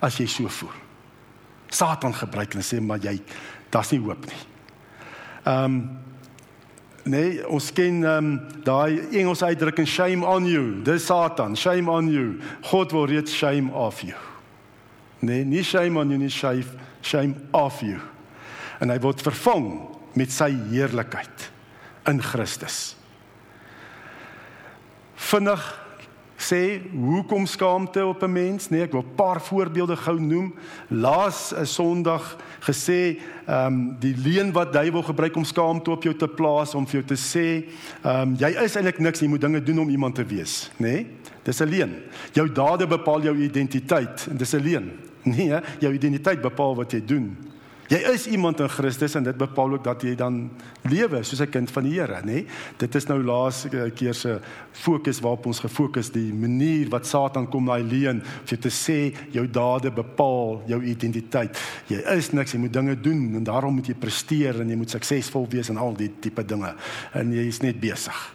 As 0.00 0.18
jy 0.18 0.26
so 0.26 0.48
voel. 0.48 0.74
Satan 1.72 2.14
gebruik 2.14 2.54
en 2.54 2.64
sê 2.64 2.80
maar 2.80 3.00
jy 3.02 3.16
daar's 3.72 3.92
nie 3.92 4.00
hoop 4.04 4.26
nie. 4.28 4.40
Ehm 5.44 5.64
um, 5.64 5.78
nee, 7.02 7.40
ons 7.48 7.72
ken 7.74 8.04
ehm 8.04 8.28
um, 8.30 8.62
daai 8.64 9.00
Engelse 9.10 9.44
uitdrukking 9.44 9.88
shame 9.88 10.26
on 10.26 10.46
you. 10.46 10.82
Dis 10.84 11.06
Satan, 11.06 11.56
shame 11.56 11.90
on 11.90 12.10
you. 12.12 12.38
God 12.70 12.92
wil 12.92 13.08
reeds 13.10 13.34
shame 13.34 13.72
off 13.72 14.04
you. 14.06 14.14
Nee, 15.20 15.44
nie 15.44 15.62
shame 15.62 15.98
on 15.98 16.10
you 16.10 16.18
nie, 16.18 16.30
shame 16.30 16.64
shame 17.02 17.34
off 17.50 17.80
you. 17.82 17.98
En 18.80 18.90
hy 18.90 18.98
word 19.02 19.22
vervang 19.22 19.68
met 20.18 20.32
sy 20.34 20.50
heerlikheid 20.70 21.50
in 22.10 22.20
Christus. 22.22 22.96
Vinnig 25.14 25.62
sê 26.42 26.80
hoekom 26.92 27.46
skaamte 27.46 28.04
op 28.06 28.22
'n 28.22 28.32
mens? 28.32 28.68
Nee 28.70 28.82
ek 28.82 28.92
wil 28.92 29.02
'n 29.02 29.14
paar 29.14 29.40
voorbeelde 29.40 29.96
gou 29.96 30.20
noem. 30.20 30.54
Laas 30.88 31.52
'n 31.54 31.66
sonderdag 31.66 32.36
gesê 32.60 33.18
ehm 33.46 33.66
um, 33.66 33.96
die 33.98 34.14
leuen 34.16 34.52
wat 34.52 34.72
duiwel 34.72 35.02
gebruik 35.02 35.36
om 35.36 35.44
skaamte 35.44 35.90
op 35.90 36.02
jou 36.02 36.16
te 36.16 36.28
plaas 36.28 36.74
om 36.74 36.86
vir 36.86 37.00
jou 37.00 37.04
te 37.04 37.20
sê 37.20 37.64
ehm 38.02 38.28
um, 38.28 38.36
jy 38.38 38.62
is 38.62 38.76
eintlik 38.76 38.98
niks 38.98 39.20
jy 39.20 39.28
moet 39.28 39.40
dinge 39.40 39.62
doen 39.62 39.78
om 39.78 39.88
iemand 39.88 40.14
te 40.14 40.24
wees. 40.24 40.70
Nê 40.76 40.92
nee? 40.92 41.06
dis 41.42 41.60
'n 41.60 41.68
leuen 41.68 41.94
jou 42.32 42.52
dade 42.52 42.86
bepaal 42.86 43.22
jou 43.22 43.36
identiteit. 43.36 44.26
En 44.30 44.36
dis 44.36 44.52
'n 44.52 44.62
leuen 44.62 44.92
nee 45.22 45.60
jou 45.78 45.92
identiteit 45.92 46.40
bepaal 46.40 46.74
wat 46.74 46.92
jy 46.92 47.04
doen 47.04 47.36
Jy 47.92 47.98
is 48.08 48.22
iemand 48.32 48.60
in 48.64 48.70
Christus 48.72 49.18
en 49.18 49.24
dit 49.26 49.36
bepaal 49.36 49.74
ook 49.76 49.82
dat 49.84 50.00
jy 50.00 50.14
dan 50.16 50.46
lewe 50.88 51.18
soos 51.22 51.42
'n 51.42 51.50
kind 51.50 51.70
van 51.70 51.84
die 51.84 52.00
Here, 52.00 52.22
nê? 52.24 52.46
Dit 52.78 52.94
is 52.94 53.06
nou 53.06 53.22
laaste 53.22 53.92
keer 53.94 54.14
se 54.14 54.40
fokus 54.72 55.20
waarop 55.20 55.46
ons 55.46 55.60
gefokus 55.60 56.10
die 56.10 56.32
manier 56.32 56.88
wat 56.88 57.06
Satan 57.06 57.48
kom 57.48 57.66
daai 57.66 57.82
leen 57.82 58.22
vir 58.44 58.58
te 58.58 58.70
sê 58.70 59.12
jou 59.30 59.46
dade 59.46 59.90
bepaal 59.90 60.62
jou 60.66 60.82
identiteit. 60.82 61.58
Jy 61.86 62.16
is 62.16 62.32
niks, 62.32 62.52
jy 62.52 62.58
moet 62.58 62.72
dinge 62.72 63.00
doen 63.00 63.34
en 63.34 63.44
daarom 63.44 63.74
moet 63.74 63.86
jy 63.86 63.94
presteer 63.94 64.60
en 64.60 64.68
jy 64.68 64.76
moet 64.76 64.90
suksesvol 64.90 65.46
wees 65.50 65.68
en 65.68 65.76
al 65.76 65.94
die 65.94 66.10
tipe 66.20 66.44
dinge 66.44 66.74
en 67.12 67.32
jy 67.32 67.46
is 67.46 67.60
net 67.60 67.80
besig. 67.80 68.32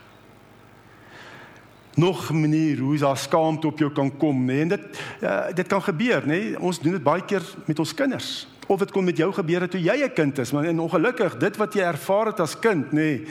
Nog 1.96 2.32
manier 2.32 2.78
hoe 2.78 2.98
daar 2.98 3.18
skaamte 3.18 3.68
op 3.68 3.80
jou 3.80 3.92
kan 3.92 4.18
kom, 4.18 4.46
nê? 4.46 4.62
En 4.62 4.68
dit 4.68 4.82
uh, 5.22 5.48
dit 5.56 5.68
kan 5.68 5.82
gebeur, 5.82 6.28
nê? 6.28 6.56
Ons 6.60 6.80
doen 6.80 6.92
dit 6.92 7.04
baie 7.04 7.26
keer 7.26 7.42
met 7.66 7.80
ons 7.80 7.94
kinders 7.94 8.57
of 8.68 8.80
dit 8.80 8.92
kon 8.92 9.04
met 9.04 9.18
jou 9.18 9.32
gebeur 9.34 9.62
het 9.62 9.72
toe 9.72 9.82
jy 9.82 10.04
'n 10.04 10.14
kind 10.14 10.40
is, 10.40 10.52
maar 10.52 10.66
en 10.66 10.80
ongelukkig 10.80 11.38
dit 11.38 11.58
wat 11.58 11.74
jy 11.74 11.82
ervaar 11.82 12.26
het 12.26 12.40
as 12.40 12.60
kind, 12.60 12.92
nê, 12.92 12.94
nee, 12.94 13.26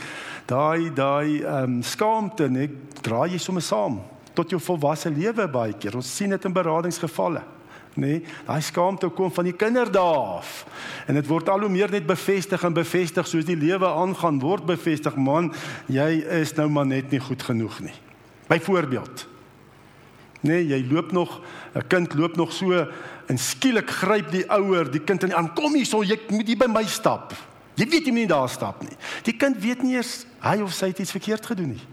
daai 0.46 0.90
daai 0.94 1.42
ehm 1.42 1.62
um, 1.62 1.82
skaamte, 1.82 2.48
nê, 2.48 2.50
nee, 2.66 2.70
dra 3.02 3.26
jy 3.26 3.38
sommer 3.38 3.62
saam 3.62 4.00
tot 4.36 4.52
jou 4.52 4.60
volwasse 4.60 5.10
lewe 5.10 5.48
baie 5.48 5.74
keer. 5.80 5.96
Ons 5.96 6.16
sien 6.16 6.30
dit 6.30 6.44
in 6.44 6.52
beradingsgevalle. 6.52 7.42
Nee, 7.96 8.20
daai 8.44 8.60
skaamte 8.60 9.08
kom 9.16 9.30
van 9.32 9.48
die 9.48 9.54
kinderdae 9.56 10.16
af. 10.36 10.66
En 11.08 11.16
dit 11.16 11.28
word 11.30 11.48
al 11.48 11.64
hoe 11.64 11.72
meer 11.72 11.90
net 11.90 12.04
bevestig 12.06 12.64
en 12.68 12.76
bevestig 12.76 13.28
soos 13.28 13.46
die 13.48 13.56
lewe 13.56 13.88
aangaan, 13.88 14.40
word 14.42 14.66
bevestig, 14.68 15.16
man, 15.16 15.48
jy 15.88 16.20
is 16.42 16.52
nou 16.58 16.68
maar 16.68 16.86
net 16.86 17.10
nie 17.10 17.22
goed 17.24 17.42
genoeg 17.42 17.80
nie. 17.86 17.96
Byvoorbeeld. 18.50 19.24
Nee, 20.44 20.60
jy 20.68 20.82
loop 20.90 21.12
nog, 21.16 21.40
'n 21.74 21.88
kind 21.88 22.14
loop 22.14 22.36
nog 22.36 22.52
so 22.52 22.86
en 23.30 23.38
skielik 23.40 23.90
gryp 24.02 24.30
die 24.32 24.44
ouer 24.52 24.88
die 24.90 25.02
kind 25.02 25.26
in 25.26 25.32
die 25.32 25.36
arm. 25.36 25.50
Kom 25.56 25.74
hier, 25.74 25.86
so 25.88 26.02
jy 26.06 26.18
moet 26.30 26.48
hier 26.48 26.60
by 26.60 26.68
my 26.70 26.84
stap. 26.90 27.34
Jy 27.76 27.88
weet 27.92 28.08
jy 28.08 28.14
moet 28.14 28.24
nie 28.24 28.30
daar 28.30 28.48
stap 28.48 28.80
nie. 28.84 28.94
Die 29.26 29.34
kind 29.36 29.58
weet 29.60 29.82
nie 29.84 29.96
eers 29.98 30.24
hy 30.44 30.60
of 30.64 30.72
sy 30.76 30.92
het 30.92 31.02
iets 31.02 31.14
verkeerd 31.14 31.46
gedoen 31.50 31.74
nie. 31.74 31.84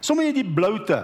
Sommige 0.00 0.36
die 0.36 0.46
bloute, 0.46 1.00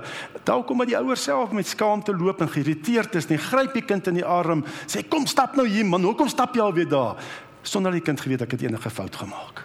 dalk 0.46 0.68
kom 0.68 0.78
maar 0.78 0.88
die 0.88 0.96
ouer 0.96 1.18
self 1.18 1.52
met 1.54 1.66
skaamte 1.66 2.14
loop 2.14 2.44
en 2.44 2.50
geïrriteerd 2.50 3.18
is, 3.18 3.26
nie 3.28 3.40
gryp 3.42 3.74
die 3.74 3.82
kind 3.82 4.06
in 4.10 4.20
die 4.20 4.26
arm, 4.26 4.62
sê 4.86 5.02
kom 5.10 5.26
stap 5.26 5.58
nou 5.58 5.66
hier 5.66 5.86
man, 5.86 6.06
hoekom 6.06 6.30
stap 6.30 6.54
jy 6.54 6.62
alweer 6.62 6.88
daar? 6.88 7.18
Sonder 7.66 7.94
die 7.94 8.04
kind 8.04 8.22
geweet 8.22 8.44
ek 8.46 8.54
het 8.54 8.64
enige 8.68 8.92
fout 8.94 9.18
gemaak. 9.18 9.64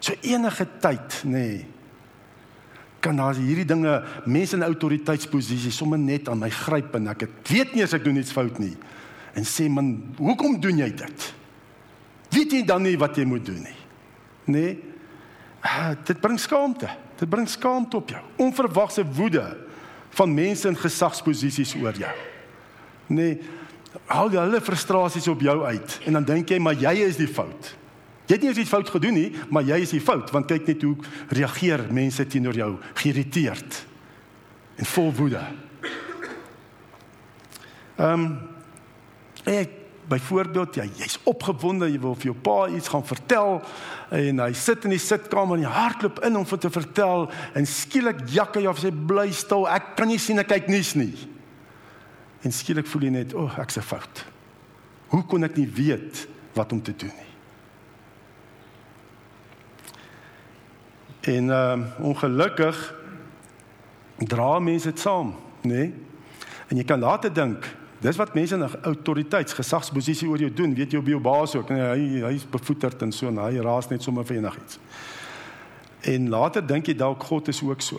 So 0.00 0.14
enige 0.22 0.68
tyd, 0.80 1.18
nê. 1.26 1.34
Nee, 1.34 1.60
kan 3.00 3.16
daar 3.16 3.34
hierdie 3.34 3.64
dinge 3.64 3.94
mense 4.28 4.56
in 4.56 4.64
autoriteitsposisies 4.64 5.76
sommer 5.76 5.98
net 5.98 6.28
aan 6.28 6.40
my 6.40 6.50
gryp 6.52 6.94
en 6.98 7.08
ek 7.14 7.26
weet 7.48 7.74
nie 7.74 7.84
as 7.84 7.96
ek 7.96 8.04
doen 8.04 8.20
iets 8.20 8.34
fout 8.36 8.60
nie 8.60 8.74
en 9.34 9.46
sê 9.46 9.68
man, 9.70 9.92
hoekom 10.18 10.58
doen 10.60 10.80
jy 10.82 10.90
dit? 11.02 11.26
Weet 12.30 12.52
jy 12.54 12.62
dan 12.66 12.82
nie 12.86 12.96
wat 12.98 13.18
jy 13.18 13.26
moet 13.26 13.44
doen 13.46 13.62
nie? 13.62 13.78
Nee. 14.50 14.74
Ah, 15.60 15.92
dit 16.06 16.20
bring 16.20 16.38
skaamte. 16.40 16.88
Dit 17.20 17.28
bring 17.30 17.48
skaamte 17.48 17.98
op 17.98 18.10
jou. 18.10 18.20
Onverwagse 18.40 19.04
woede 19.04 19.44
van 20.16 20.34
mense 20.34 20.68
in 20.68 20.78
gesagsposisies 20.78 21.74
oor 21.78 21.96
jou. 21.98 22.12
Nee. 23.10 23.38
Haal 24.06 24.30
jy 24.30 24.42
hulle 24.44 24.62
frustrasies 24.62 25.28
op 25.30 25.42
jou 25.42 25.56
uit 25.66 25.98
en 26.06 26.18
dan 26.18 26.26
dink 26.26 26.50
jy 26.50 26.58
maar 26.62 26.78
jy 26.78 26.94
is 27.06 27.18
die 27.18 27.30
fout. 27.30 27.74
Jy 28.30 28.36
het 28.36 28.44
nie 28.46 28.52
iets 28.62 28.70
fout 28.70 28.90
gedoen 28.94 29.16
nie, 29.18 29.30
maar 29.50 29.66
jy 29.66 29.80
is 29.82 29.94
die 29.96 30.02
fout 30.02 30.30
want 30.30 30.46
kyk 30.50 30.68
net 30.70 30.84
hoe 30.86 30.94
reageer 31.34 31.82
mense 31.90 32.26
teenoor 32.30 32.54
jou, 32.54 32.70
geïrriteerd 33.02 33.80
en 34.80 34.88
vol 34.94 35.10
woede. 35.18 35.42
Ehm 37.98 38.14
um, 38.14 38.30
Ek 39.50 39.76
byvoorbeeld 40.10 40.78
jy 40.80 40.86
jy's 41.02 41.18
opgewonde 41.28 41.86
jy 41.90 41.98
wil 42.02 42.16
vir 42.18 42.30
jou 42.30 42.36
pa 42.42 42.64
iets 42.72 42.90
gaan 42.90 43.04
vertel 43.06 43.60
en 44.16 44.42
hy 44.42 44.50
sit 44.58 44.86
in 44.88 44.94
die 44.94 45.02
sitkamer 45.02 45.58
en 45.58 45.66
hy 45.68 45.70
hardloop 45.74 46.18
in 46.26 46.38
om 46.40 46.46
vir 46.50 46.60
te 46.64 46.70
vertel 46.74 47.28
en 47.58 47.68
skielik 47.68 48.24
jak 48.32 48.58
hy 48.58 48.64
of 48.70 48.80
sy 48.82 48.90
bly 48.90 49.28
stil 49.36 49.68
ek 49.70 49.94
kan 50.00 50.10
nie 50.10 50.18
sien 50.22 50.42
ek 50.42 50.50
kyk 50.50 50.70
nuus 50.72 50.94
nie. 50.98 51.12
En 52.42 52.54
skielik 52.54 52.88
voel 52.90 53.06
jy 53.06 53.14
net 53.20 53.34
o 53.36 53.44
oh, 53.46 53.56
ek 53.60 53.74
se 53.74 53.84
fout. 53.84 54.24
Hoe 55.12 55.22
kon 55.28 55.46
ek 55.46 55.58
nie 55.60 55.68
weet 55.68 56.24
wat 56.56 56.72
om 56.74 56.80
te 56.82 56.94
doen 56.96 57.12
nie? 57.12 57.28
En 61.30 61.50
uh, 61.52 61.76
ongelukkig 62.08 62.78
dra 64.30 64.54
mense 64.64 64.88
dit 64.88 65.02
saam 65.02 65.34
nê? 65.62 65.74
Nee? 65.74 65.90
en 66.70 66.78
jy 66.78 66.86
kan 66.86 67.02
later 67.02 67.32
dink 67.34 67.66
Dis 68.00 68.16
wat 68.16 68.34
mense 68.34 68.54
in 68.54 68.64
'n 68.64 68.80
autoriteits 68.82 69.52
gesagsposisie 69.52 70.28
oor 70.28 70.38
jou 70.38 70.52
doen, 70.52 70.74
weet 70.74 70.92
jy 70.92 70.98
op 70.98 71.06
jou 71.06 71.20
baas 71.20 71.54
ook. 71.54 71.68
Nee, 71.68 71.80
hy 71.80 72.32
hy's 72.32 72.48
bevoeterd 72.48 73.02
en 73.02 73.12
so 73.12 73.28
en 73.28 73.36
hy 73.36 73.60
raas 73.60 73.88
net 73.88 74.02
sommer 74.02 74.24
vir 74.24 74.36
enigiets. 74.36 74.78
En 76.00 76.28
later 76.28 76.66
dink 76.66 76.86
jy 76.86 76.94
dalk 76.94 77.22
God 77.22 77.48
is 77.48 77.62
ook 77.62 77.80
so. 77.80 77.98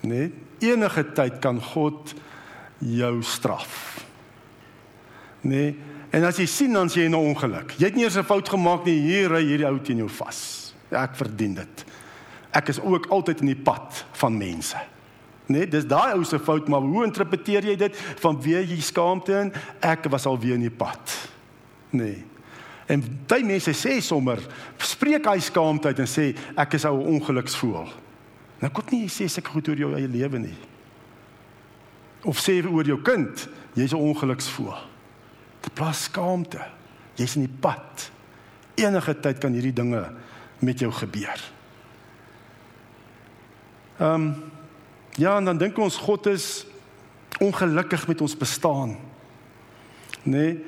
Nee, 0.00 0.32
enige 0.58 1.12
tyd 1.12 1.38
kan 1.38 1.60
God 1.60 2.14
jou 2.78 3.22
straf. 3.22 4.04
Nee, 5.40 5.76
en 6.10 6.24
as 6.24 6.36
jy 6.36 6.46
sien 6.46 6.72
dan 6.72 6.88
sê 6.88 7.02
jy 7.02 7.08
'n 7.08 7.14
ongeluk. 7.14 7.74
Jy 7.78 7.84
het 7.84 7.94
nie 7.94 8.04
eers 8.04 8.16
'n 8.16 8.24
fout 8.24 8.48
gemaak 8.48 8.84
nie, 8.84 9.00
hier 9.00 9.28
ry 9.28 9.42
hierdie 9.42 9.66
ou 9.66 9.78
teen 9.78 9.96
jou 9.96 10.08
vas. 10.08 10.72
Ja, 10.90 11.02
ek 11.02 11.16
verdien 11.16 11.54
dit. 11.54 11.84
Ek 12.52 12.68
is 12.68 12.80
ook 12.80 13.06
altyd 13.06 13.40
in 13.40 13.46
die 13.46 13.62
pad 13.62 14.04
van 14.12 14.38
mense. 14.38 14.76
Nee, 15.50 15.66
dis 15.66 15.86
daai 15.88 16.14
ou 16.14 16.24
se 16.24 16.38
fout, 16.38 16.68
maar 16.70 16.84
hoe 16.84 17.04
interpreteer 17.08 17.64
jy 17.72 17.76
dit 17.78 17.96
van 18.22 18.36
wie 18.42 18.54
jy 18.60 18.76
skaamte 18.86 19.34
in? 19.34 19.48
Ek 19.82 20.06
was 20.12 20.28
al 20.30 20.38
weer 20.38 20.54
in 20.54 20.62
die 20.62 20.70
pad. 20.70 21.14
Nee. 21.90 22.20
En 22.90 23.02
baie 23.30 23.46
mense 23.46 23.74
sê 23.74 23.96
sommer, 24.02 24.42
spreek 24.78 25.26
hy 25.26 25.40
skaamte 25.42 25.90
uit 25.90 26.02
en 26.02 26.10
sê 26.10 26.28
ek 26.58 26.76
is 26.78 26.86
ou 26.86 27.00
ongeluksvoel. 27.16 27.90
Nou 28.60 28.70
kom 28.76 28.92
nie 28.92 29.04
jy 29.08 29.10
sê 29.14 29.26
seker 29.30 29.56
goed 29.56 29.72
oor 29.72 29.82
jou 29.82 29.90
eie 29.98 30.10
lewe 30.10 30.42
nie. 30.42 30.58
Of 32.30 32.38
sê 32.42 32.60
oor 32.62 32.86
jou 32.86 33.00
kind, 33.02 33.48
jy's 33.74 33.94
'n 33.94 33.98
ongeluksvoel. 33.98 34.78
Dit 35.62 35.74
plaas 35.74 36.04
skaamte. 36.04 36.62
Jy's 37.16 37.36
in 37.36 37.46
die 37.46 37.58
pad. 37.60 38.10
Enige 38.76 39.14
tyd 39.20 39.38
kan 39.40 39.52
hierdie 39.52 39.74
dinge 39.74 40.12
met 40.60 40.78
jou 40.78 40.92
gebeur. 40.92 41.40
Ehm 43.98 44.14
um, 44.14 44.34
ja, 45.16 45.36
en 45.36 45.44
dan 45.44 45.58
dink 45.58 45.78
ons 45.78 45.96
God 45.96 46.26
is 46.26 46.66
ongelukkig 47.40 48.06
met 48.06 48.20
ons 48.20 48.36
bestaan. 48.36 48.96
Nee. 50.22 50.58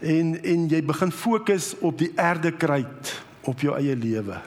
En 0.00 0.34
en 0.42 0.66
jy 0.68 0.82
begin 0.84 1.12
fokus 1.12 1.72
op 1.80 1.98
die 1.98 2.12
aarde 2.20 2.52
kruit 2.52 3.22
op 3.46 3.60
jou 3.60 3.76
eie 3.78 3.96
lewe. 3.96 4.40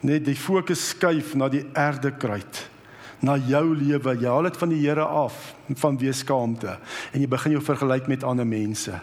Net 0.00 0.24
die 0.24 0.36
fokus 0.38 0.88
skuif 0.92 1.34
na 1.34 1.50
die 1.52 1.64
aarde 1.74 2.12
kruit 2.16 2.62
na 3.20 3.36
jou 3.40 3.74
lewe. 3.74 4.14
Jy 4.20 4.30
haal 4.30 4.48
dit 4.48 4.56
van 4.60 4.72
die 4.72 4.80
Here 4.84 5.04
af 5.04 5.36
van 5.82 5.98
weeskaamte 5.98 6.78
en 7.12 7.20
jy 7.20 7.28
begin 7.28 7.56
jou 7.56 7.62
vergelyk 7.64 8.08
met 8.08 8.24
ander 8.24 8.46
mense. 8.46 8.94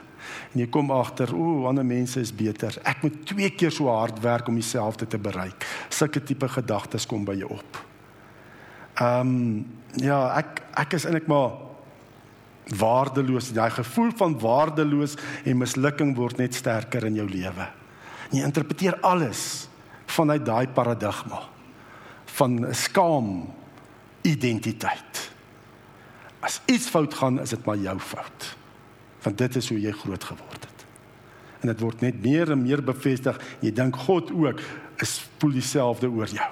En 0.53 0.61
jy 0.61 0.69
kom 0.71 0.91
agter, 0.95 1.33
o, 1.35 1.65
ander 1.67 1.85
mense 1.85 2.21
is 2.21 2.31
beter. 2.31 2.77
Ek 2.87 3.03
moet 3.03 3.25
twee 3.27 3.49
keer 3.51 3.73
so 3.73 3.91
hard 3.91 4.21
werk 4.23 4.47
om 4.47 4.55
dieselfde 4.55 5.07
te 5.09 5.19
bereik. 5.19 5.67
Sulke 5.91 6.23
tipe 6.23 6.47
gedagtes 6.47 7.09
kom 7.09 7.25
by 7.27 7.35
jou 7.41 7.51
op. 7.57 7.83
Ehm 9.01 9.19
um, 9.19 9.65
ja, 10.01 10.19
ek 10.37 10.61
ek 10.73 10.95
is 10.97 11.05
eintlik 11.05 11.27
maar 11.29 11.51
waardeloos. 12.77 13.51
Daai 13.53 13.71
gevoel 13.73 14.11
van 14.17 14.39
waardeloos 14.39 15.15
en 15.43 15.57
mislukking 15.57 16.15
word 16.17 16.37
net 16.41 16.55
sterker 16.55 17.05
in 17.05 17.19
jou 17.21 17.27
lewe. 17.29 17.67
Jy 18.33 18.43
interpreteer 18.45 18.97
alles 19.05 19.67
vanuit 20.09 20.45
daai 20.45 20.67
paradigma 20.73 21.43
van 22.33 22.73
skaam 22.73 23.45
identiteit. 24.25 25.29
As 26.43 26.61
iets 26.65 26.89
fout 26.89 27.13
gaan, 27.13 27.39
is 27.39 27.53
dit 27.53 27.65
maar 27.65 27.77
jou 27.77 27.97
fout. 27.99 28.49
Want 29.23 29.37
dit 29.37 29.55
is 29.55 29.69
hoe 29.69 29.79
jy 29.79 29.91
groot 29.91 30.23
geword 30.23 30.65
het. 30.65 30.85
En 31.61 31.71
dit 31.71 31.79
word 31.79 32.01
net 32.01 32.19
meer 32.23 32.51
en 32.51 32.61
meer 32.61 32.81
bevestig. 32.83 33.37
Jy 33.61 33.71
dink 33.71 33.95
God 34.07 34.31
ook 34.33 34.59
is 35.03 35.21
voel 35.39 35.55
dieselfde 35.55 36.09
oor 36.09 36.27
jou. 36.27 36.51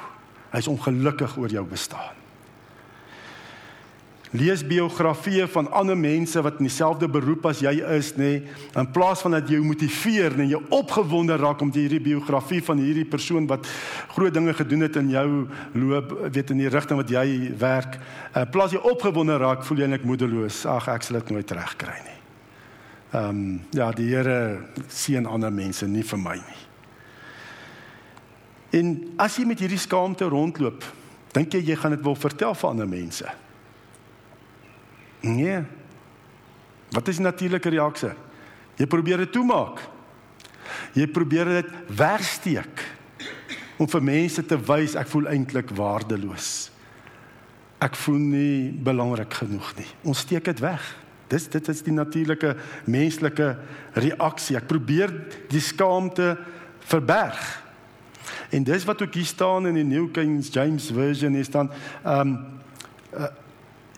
Hy's 0.52 0.70
ongelukkig 0.72 1.38
oor 1.38 1.52
jou 1.52 1.66
bestaan. 1.68 2.21
Lees 4.32 4.62
biografieë 4.64 5.44
van 5.52 5.68
ander 5.76 5.98
mense 6.00 6.40
wat 6.40 6.62
in 6.62 6.70
dieselfde 6.70 7.10
beroep 7.12 7.50
as 7.50 7.60
jy 7.60 7.74
is, 7.98 8.14
nê, 8.16 8.30
nee, 8.40 8.54
in 8.80 8.88
plaas 8.96 9.20
van 9.26 9.36
dat 9.36 9.50
jy 9.52 9.60
motiveer 9.60 10.38
en 10.40 10.48
jy 10.48 10.62
opgewonde 10.72 11.36
raak 11.36 11.60
om 11.66 11.74
hierdie 11.76 12.00
biografie 12.00 12.62
van 12.64 12.80
hierdie 12.80 13.04
persoon 13.04 13.50
wat 13.50 13.68
groot 14.16 14.32
dinge 14.32 14.54
gedoen 14.56 14.88
het 14.88 14.96
in 15.02 15.12
jou 15.12 15.26
loop, 15.76 16.16
weet 16.32 16.56
in 16.56 16.64
die 16.64 16.72
rigting 16.72 17.02
wat 17.02 17.12
jy 17.12 17.52
werk, 17.60 18.00
in 18.40 18.48
plaas 18.56 18.72
jy 18.72 18.80
opgewonde 18.94 19.36
raak, 19.42 19.68
voel 19.68 19.84
jy 19.84 19.90
eintlik 19.90 20.08
moedeloos. 20.08 20.64
Ag, 20.64 20.88
ek 20.96 21.04
sal 21.04 21.20
dit 21.20 21.36
nooit 21.36 21.56
regkry 21.60 22.00
nie. 22.00 22.18
Ehm 23.12 23.30
um, 23.36 23.46
ja, 23.76 23.92
die 23.92 24.08
Here 24.14 24.64
sien 24.88 25.28
ander 25.28 25.52
mense 25.52 25.84
nie 25.92 26.08
vir 26.08 26.24
my 26.24 26.40
nie. 26.40 26.62
En 28.80 28.98
as 29.20 29.36
jy 29.36 29.44
met 29.44 29.60
hierdie 29.60 29.80
skaamte 29.82 30.32
rondloop, 30.32 30.86
dink 31.36 31.52
jy 31.52 31.66
jy 31.74 31.76
gaan 31.76 31.98
dit 31.98 32.06
wil 32.08 32.16
vertel 32.16 32.56
vir 32.56 32.70
ander 32.72 32.88
mense? 32.88 33.41
Nee. 35.22 35.62
Wat 36.92 37.08
is 37.08 37.20
die 37.22 37.26
natuurlike 37.26 37.70
reaksie? 37.70 38.14
Jy 38.80 38.88
probeer 38.90 39.22
dit 39.24 39.32
toemaak. 39.32 39.80
Jy 40.98 41.08
probeer 41.14 41.50
dit 41.62 41.70
wegsteek 41.96 42.84
om 43.82 43.90
vir 43.90 44.04
mense 44.04 44.44
te 44.46 44.58
wys 44.68 44.96
ek 45.00 45.10
voel 45.12 45.30
eintlik 45.32 45.72
waardeloos. 45.78 46.70
Ek 47.82 47.96
voel 47.98 48.20
nie 48.22 48.72
belangrik 48.72 49.40
genoeg 49.42 49.72
nie. 49.80 49.88
Ons 50.06 50.26
steek 50.26 50.46
dit 50.50 50.62
weg. 50.62 50.84
Dis 51.32 51.48
dit 51.50 51.70
is 51.72 51.82
die 51.86 51.96
natuurlike 51.96 52.56
menslike 52.92 53.54
reaksie. 53.96 54.58
Ek 54.60 54.68
probeer 54.70 55.14
die 55.50 55.64
skaamte 55.64 56.36
verberg. 56.92 57.40
En 58.52 58.66
dis 58.68 58.86
wat 58.86 59.02
ook 59.02 59.16
hier 59.16 59.30
staan 59.30 59.70
in 59.70 59.80
die 59.80 59.88
New 59.88 60.10
King 60.14 60.42
James 60.44 60.92
version 60.92 61.36
is 61.40 61.50
dan 61.50 61.72
ehm 62.04 62.20
um, 62.20 62.36
uh, 63.16 63.32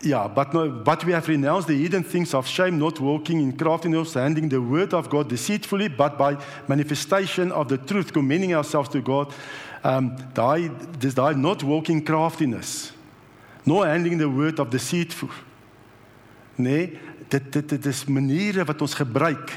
Yeah, 0.04 0.28
but 0.28 0.52
no, 0.52 0.68
but 0.68 1.02
we 1.06 1.12
have 1.12 1.26
renounced 1.28 1.66
the 1.66 1.80
hidden 1.80 2.04
things 2.04 2.34
of 2.34 2.46
shame, 2.46 2.78
not 2.78 3.00
walking 3.00 3.40
in 3.40 3.56
craftiness, 3.56 4.12
handing 4.12 4.50
the 4.50 4.60
word 4.60 4.92
of 4.92 5.08
God 5.08 5.30
deceitfully, 5.30 5.88
but 5.88 6.18
by 6.18 6.36
manifestation 6.68 7.50
of 7.50 7.68
the 7.68 7.78
truth, 7.78 8.12
commending 8.12 8.54
ourselves 8.54 8.90
to 8.90 9.00
God. 9.00 9.32
Um, 9.82 10.14
die, 10.34 10.68
dis 10.98 11.14
daai 11.14 11.34
not 11.36 11.62
walking 11.62 12.04
craftiness, 12.04 12.92
nor 13.64 13.86
handing 13.86 14.18
the 14.18 14.28
word 14.28 14.60
of 14.60 14.68
deceitful. 14.68 15.30
Nee, 16.56 16.98
dit 17.28 17.52
dit 17.52 17.68
dit 17.68 17.86
is 17.86 18.04
maniere 18.04 18.64
wat 18.64 18.80
ons 18.84 18.94
gebruik 18.94 19.56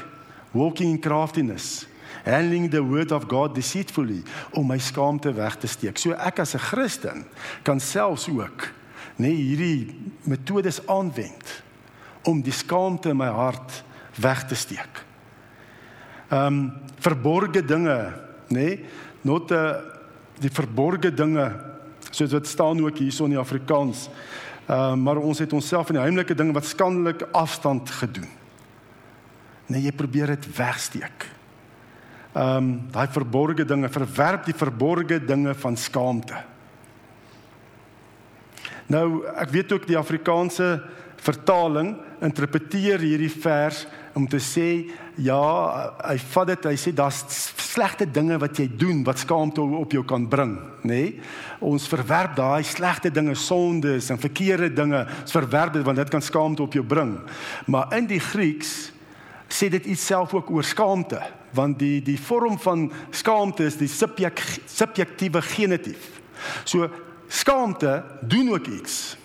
walking 0.52 0.90
in 0.90 1.00
craftiness 1.00 1.86
handling 2.24 2.70
the 2.70 2.82
word 2.82 3.12
of 3.12 3.28
God 3.28 3.54
deceitfully 3.54 4.22
om 4.52 4.66
my 4.66 4.78
skaamte 4.78 5.32
weg 5.32 5.56
te 5.60 5.68
steek. 5.70 5.98
So 5.98 6.12
ek 6.12 6.40
as 6.40 6.54
'n 6.54 6.58
Christen 6.58 7.24
kan 7.62 7.80
selfs 7.80 8.28
ook 8.28 8.77
nê 9.18 9.26
nee, 9.26 9.42
hierdie 9.50 9.96
metodes 10.30 10.78
aanwend 10.86 11.62
om 12.28 12.42
die 12.42 12.54
skaamte 12.54 13.10
in 13.10 13.18
my 13.18 13.30
hart 13.34 13.82
weg 14.18 14.44
te 14.46 14.58
steek. 14.58 15.04
Ehm 16.28 16.46
um, 16.46 16.60
verborgde 16.98 17.62
dinge, 17.62 17.96
nê, 18.50 18.58
nee, 18.58 18.84
not 19.22 19.52
uh, 19.54 19.78
die 20.42 20.50
verborgde 20.50 21.12
dinge 21.14 21.46
soos 22.10 22.32
wat 22.34 22.46
staan 22.46 22.80
ook 22.82 22.98
hierso 22.98 23.26
in 23.26 23.36
die 23.36 23.40
Afrikaans. 23.40 24.08
Ehm 24.66 24.92
um, 24.92 25.02
maar 25.02 25.16
ons 25.16 25.38
het 25.38 25.52
onsself 25.52 25.88
in 25.88 25.98
die 25.98 26.04
heimlike 26.04 26.34
dinge 26.34 26.54
wat 26.54 26.66
skandelik 26.66 27.24
afstand 27.32 27.90
gedoen. 27.90 28.28
Nee, 29.66 29.82
jy 29.82 29.92
probeer 29.92 30.34
dit 30.36 30.46
wegsteek. 30.56 31.26
Ehm 32.34 32.56
um, 32.56 32.70
daai 32.92 33.08
verborgde 33.10 33.64
dinge, 33.64 33.88
verwerp 33.88 34.46
die 34.46 34.56
verborgde 34.56 35.18
dinge 35.24 35.54
van 35.54 35.76
skaamte. 35.76 36.44
Nou, 38.88 39.24
ek 39.36 39.52
weet 39.52 39.72
ook 39.72 39.86
die 39.88 39.98
Afrikaanse 40.00 40.78
vertaling 41.20 41.96
interpreteer 42.24 43.02
hierdie 43.02 43.30
vers 43.30 43.84
om 44.16 44.26
te 44.30 44.40
sê 44.42 44.68
ja, 45.20 45.38
hy 46.02 46.16
vat 46.32 46.50
dit, 46.52 46.68
hy 46.70 46.78
sê 46.78 46.92
daar's 46.96 47.20
slegte 47.68 48.06
dinge 48.10 48.38
wat 48.40 48.58
jy 48.58 48.66
doen 48.80 49.02
wat 49.06 49.20
skaamte 49.22 49.62
op 49.62 49.92
jou 49.94 50.04
kan 50.08 50.24
bring, 50.30 50.56
nê? 50.82 50.88
Nee? 50.88 51.10
Ons 51.68 51.88
verwerp 51.90 52.36
daai 52.38 52.64
slegte 52.66 53.10
dinge, 53.12 53.34
sondes 53.38 54.08
en 54.14 54.20
verkeerde 54.20 54.70
dinge, 54.74 55.04
ons 55.22 55.36
verwerp 55.36 55.76
dit 55.76 55.86
want 55.86 56.00
dit 56.00 56.12
kan 56.14 56.24
skaamte 56.24 56.64
op 56.64 56.78
jou 56.78 56.84
bring. 56.86 57.16
Maar 57.66 57.92
in 57.98 58.08
die 58.10 58.22
Grieks 58.22 58.92
sê 59.52 59.68
dit 59.72 59.90
iets 59.92 60.06
self 60.06 60.34
ook 60.36 60.50
oor 60.54 60.66
skaamte, 60.66 61.20
want 61.56 61.78
die 61.80 61.98
die 62.04 62.18
vorm 62.20 62.58
van 62.62 62.88
skaamte 63.14 63.68
is 63.68 63.78
die 63.80 63.90
subjek, 63.90 64.40
subjektiewe 64.70 65.42
genitief. 65.44 66.16
So 66.64 66.88
skaamte 67.28 68.04
doen 68.20 68.52
ook 68.52 68.66
iets. 68.66 69.16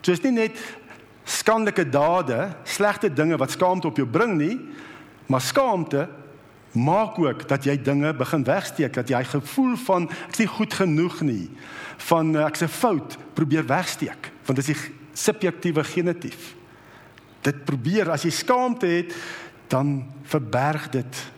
So 0.00 0.12
is 0.12 0.22
nie 0.22 0.32
net 0.32 0.58
skandelike 1.26 1.88
dade, 1.90 2.52
slegte 2.64 3.10
dinge 3.10 3.38
wat 3.40 3.50
skaamte 3.50 3.88
op 3.90 3.96
jou 3.98 4.06
bring 4.06 4.36
nie, 4.38 4.58
maar 5.26 5.42
skaamte 5.42 6.06
maak 6.76 7.18
ook 7.18 7.46
dat 7.48 7.64
jy 7.66 7.74
dinge 7.82 8.12
begin 8.14 8.44
wegsteek, 8.44 8.94
dat 8.94 9.10
jy 9.10 9.22
gevoel 9.24 9.74
van 9.86 10.06
ek's 10.28 10.42
nie 10.42 10.50
goed 10.50 10.76
genoeg 10.76 11.20
nie, 11.26 11.48
van 12.10 12.36
eh, 12.36 12.44
ek's 12.46 12.62
'n 12.62 12.68
fout 12.68 13.16
probeer 13.34 13.66
wegsteek, 13.66 14.30
want 14.44 14.58
dit 14.58 14.68
is 14.68 14.76
die 14.76 14.92
subjektiewe 15.12 15.84
genitief. 15.84 16.54
Dit 17.42 17.64
probeer 17.64 18.10
as 18.10 18.22
jy 18.22 18.30
skaamte 18.30 18.86
het, 18.86 19.14
dan 19.68 20.04
verberg 20.22 20.90
dit 20.90 21.32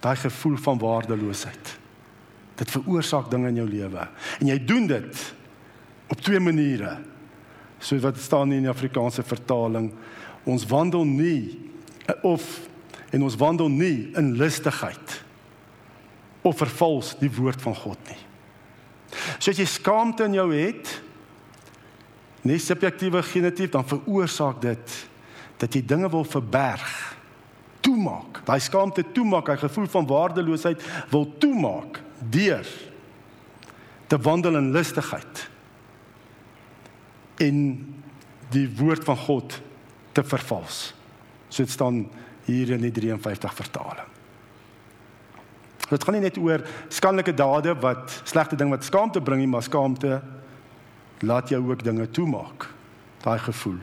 daai 0.00 0.16
gevoel 0.16 0.56
van 0.56 0.78
waardeloosheid. 0.78 1.79
Dit 2.60 2.72
veroorsaak 2.74 3.30
dinge 3.32 3.48
in 3.48 3.60
jou 3.62 3.68
lewe. 3.68 4.06
En 4.40 4.50
jy 4.50 4.58
doen 4.68 4.86
dit 4.90 5.20
op 6.12 6.20
twee 6.20 6.40
maniere. 6.42 6.98
Soos 7.80 8.02
wat 8.04 8.18
staan 8.20 8.52
in 8.52 8.66
die 8.66 8.72
Afrikaanse 8.72 9.24
vertaling, 9.24 9.88
ons 10.44 10.66
wandel 10.68 11.06
nie 11.08 11.70
of 12.26 12.44
en 13.14 13.24
ons 13.26 13.36
wandel 13.40 13.70
nie 13.72 14.10
in 14.18 14.34
lustigheid 14.38 15.16
of 16.46 16.58
vervals 16.60 17.14
die 17.20 17.30
woord 17.32 17.60
van 17.62 17.76
God 17.76 18.10
nie. 18.10 18.18
So 19.38 19.52
as 19.52 19.58
jy 19.58 19.66
skaamte 19.68 20.26
in 20.28 20.36
jou 20.36 20.48
het, 20.52 20.92
nie 22.46 22.60
subjektiewe 22.62 23.22
genetief 23.26 23.72
dan 23.74 23.88
veroorsaak 23.88 24.60
dit 24.62 24.94
dat 25.60 25.74
jy 25.76 25.82
dinge 25.84 26.08
wil 26.12 26.24
verberg, 26.24 26.92
toemaak. 27.84 28.40
Daai 28.46 28.60
skaamte 28.64 29.04
toemaak, 29.12 29.50
hy 29.52 29.58
gevoel 29.60 29.88
van 29.92 30.08
waardeloosheid 30.08 30.84
wil 31.12 31.26
toemaak 31.40 32.00
deur 32.20 32.66
te 34.06 34.18
wandel 34.18 34.56
in 34.56 34.70
lustigheid 34.74 35.48
en 37.40 37.58
die 38.50 38.66
woord 38.76 39.04
van 39.06 39.16
God 39.16 39.60
te 40.12 40.24
vervals. 40.26 40.94
So 41.48 41.62
dit 41.62 41.72
staan 41.72 42.04
hier 42.44 42.74
in 42.74 42.82
die 42.82 42.92
53 42.92 43.54
vertaling. 43.54 44.08
Dit 45.90 46.04
gaan 46.04 46.14
nie 46.14 46.22
net 46.22 46.38
oor 46.38 46.62
skandelike 46.92 47.34
dade 47.34 47.74
wat 47.82 48.20
slegte 48.28 48.58
ding 48.58 48.70
wat 48.70 48.86
skaamte 48.86 49.22
bring 49.22 49.42
nie, 49.42 49.50
maar 49.50 49.66
skaamte 49.66 50.20
laat 51.26 51.50
jou 51.50 51.62
ook 51.70 51.82
dinge 51.84 52.06
toemaak. 52.10 52.68
Daai 53.24 53.38
gevoel 53.42 53.80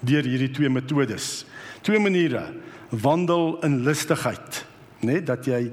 deur 0.00 0.24
hierdie 0.24 0.50
twee 0.56 0.70
metodes. 0.72 1.44
Twee 1.84 2.00
maniere: 2.00 2.46
wandel 2.88 3.58
in 3.66 3.82
lustigheid, 3.84 4.64
né, 5.00 5.12
nee, 5.12 5.22
dat 5.22 5.46
jy 5.46 5.66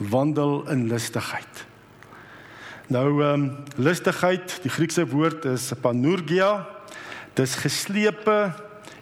wandel 0.00 0.64
in 0.72 0.88
lustigheid. 0.88 1.66
Nou 2.90 3.22
ehm 3.22 3.42
um, 3.42 3.56
lustigheid, 3.76 4.58
die 4.64 4.70
Griekse 4.72 5.04
woord 5.06 5.44
is 5.44 5.70
panorgia. 5.80 6.66
Dis 7.38 7.54
geslepe 7.54 8.52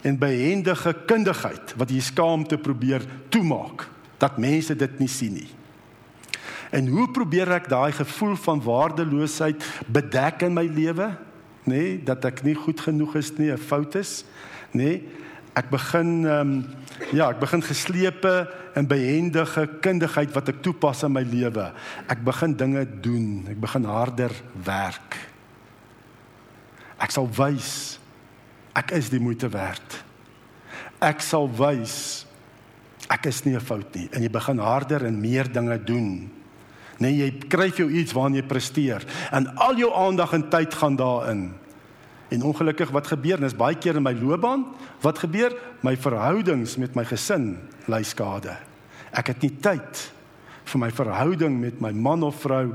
en 0.01 0.19
behendige 0.19 0.93
kundigheid 1.07 1.73
wat 1.79 1.89
jy 1.89 2.01
skaamte 2.03 2.59
probeer 2.61 3.05
toemaak 3.33 3.87
dat 4.19 4.37
mense 4.37 4.75
dit 4.75 4.99
nie 4.99 5.09
sien 5.09 5.33
nie. 5.39 5.49
En 6.69 6.87
hoe 6.87 7.07
probeer 7.11 7.49
ek 7.55 7.71
daai 7.71 7.91
gevoel 7.97 8.35
van 8.37 8.61
waardeloosheid 8.61 9.63
bedek 9.87 10.45
in 10.45 10.53
my 10.53 10.67
lewe? 10.67 11.09
Nê, 11.65 11.73
nee, 11.73 11.97
dat 12.03 12.25
ek 12.29 12.43
nie 12.45 12.55
goed 12.55 12.79
genoeg 12.81 13.15
is 13.15 13.31
nie, 13.37 13.49
'n 13.51 13.57
fout 13.57 13.95
is, 13.95 14.23
nê? 14.71 14.83
Nee, 14.83 15.03
ek 15.57 15.69
begin 15.69 16.25
ehm 16.25 16.51
um, 16.53 16.65
ja, 17.15 17.29
ek 17.31 17.39
begin 17.39 17.61
geslepe 17.63 18.49
en 18.77 18.87
behendige 18.87 19.65
kundigheid 19.81 20.33
wat 20.35 20.51
ek 20.51 20.61
toepas 20.61 21.03
in 21.07 21.13
my 21.15 21.23
lewe. 21.23 21.71
Ek 22.11 22.21
begin 22.23 22.53
dinge 22.57 22.83
doen, 23.01 23.47
ek 23.49 23.59
begin 23.59 23.87
harder 23.89 24.33
werk. 24.65 25.17
Ek 26.99 27.11
sal 27.15 27.29
wys 27.39 27.97
ek 28.77 28.93
is 28.95 29.09
die 29.11 29.19
moeite 29.19 29.49
werd. 29.51 29.97
Ek 31.03 31.23
sal 31.25 31.49
wys 31.49 32.25
ek 33.09 33.25
is 33.25 33.41
nie 33.45 33.55
'n 33.55 33.63
fout 33.63 33.95
nie 33.95 34.09
en 34.13 34.21
jy 34.21 34.29
begin 34.29 34.59
harder 34.59 35.05
en 35.05 35.21
meer 35.21 35.47
dinge 35.51 35.77
doen. 35.83 36.29
Nee, 36.99 37.15
jy 37.15 37.31
kry 37.47 37.71
vir 37.71 37.87
jou 37.87 37.89
iets 37.89 38.13
waarna 38.13 38.35
jy 38.35 38.43
presteer 38.43 39.05
en 39.31 39.47
al 39.57 39.75
jou 39.79 39.91
aandag 39.93 40.33
en 40.33 40.49
tyd 40.49 40.73
gaan 40.73 40.95
daarin. 40.95 41.53
En 42.29 42.43
ongelukkig 42.45 42.91
wat 42.93 43.09
gebeur, 43.09 43.41
dis 43.41 43.57
baie 43.57 43.77
keer 43.77 43.97
in 43.97 44.05
my 44.05 44.13
loopbaan, 44.13 44.67
wat 45.01 45.17
gebeur? 45.17 45.55
My 45.81 45.95
verhoudings 45.97 46.77
met 46.77 46.95
my 46.95 47.05
gesin 47.09 47.55
ly 47.89 48.03
skade. 48.05 48.53
Ek 49.11 49.33
het 49.33 49.41
nie 49.41 49.55
tyd 49.63 50.03
vir 50.69 50.81
my 50.83 50.91
verhouding 50.93 51.57
met 51.61 51.79
my 51.81 51.91
man 51.91 52.23
of 52.23 52.43
vrou 52.43 52.67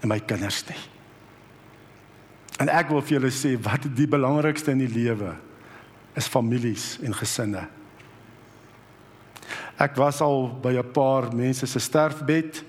en 0.00 0.08
my 0.08 0.20
kinders 0.24 0.62
nie. 0.70 0.80
En 2.58 2.70
ek 2.72 2.88
wil 2.90 3.04
vir 3.04 3.18
julle 3.18 3.32
sê 3.34 3.52
wat 3.62 3.84
die 3.94 4.08
belangrikste 4.10 4.72
in 4.72 4.80
die 4.82 4.90
lewe 4.90 5.34
is 6.18 6.30
families 6.30 6.96
en 7.04 7.14
gesinne. 7.14 7.66
Ek 9.78 9.94
was 10.00 10.18
al 10.24 10.48
by 10.62 10.74
'n 10.74 10.92
paar 10.92 11.30
mense 11.34 11.66
se 11.66 11.78
sterfbed 11.78 12.64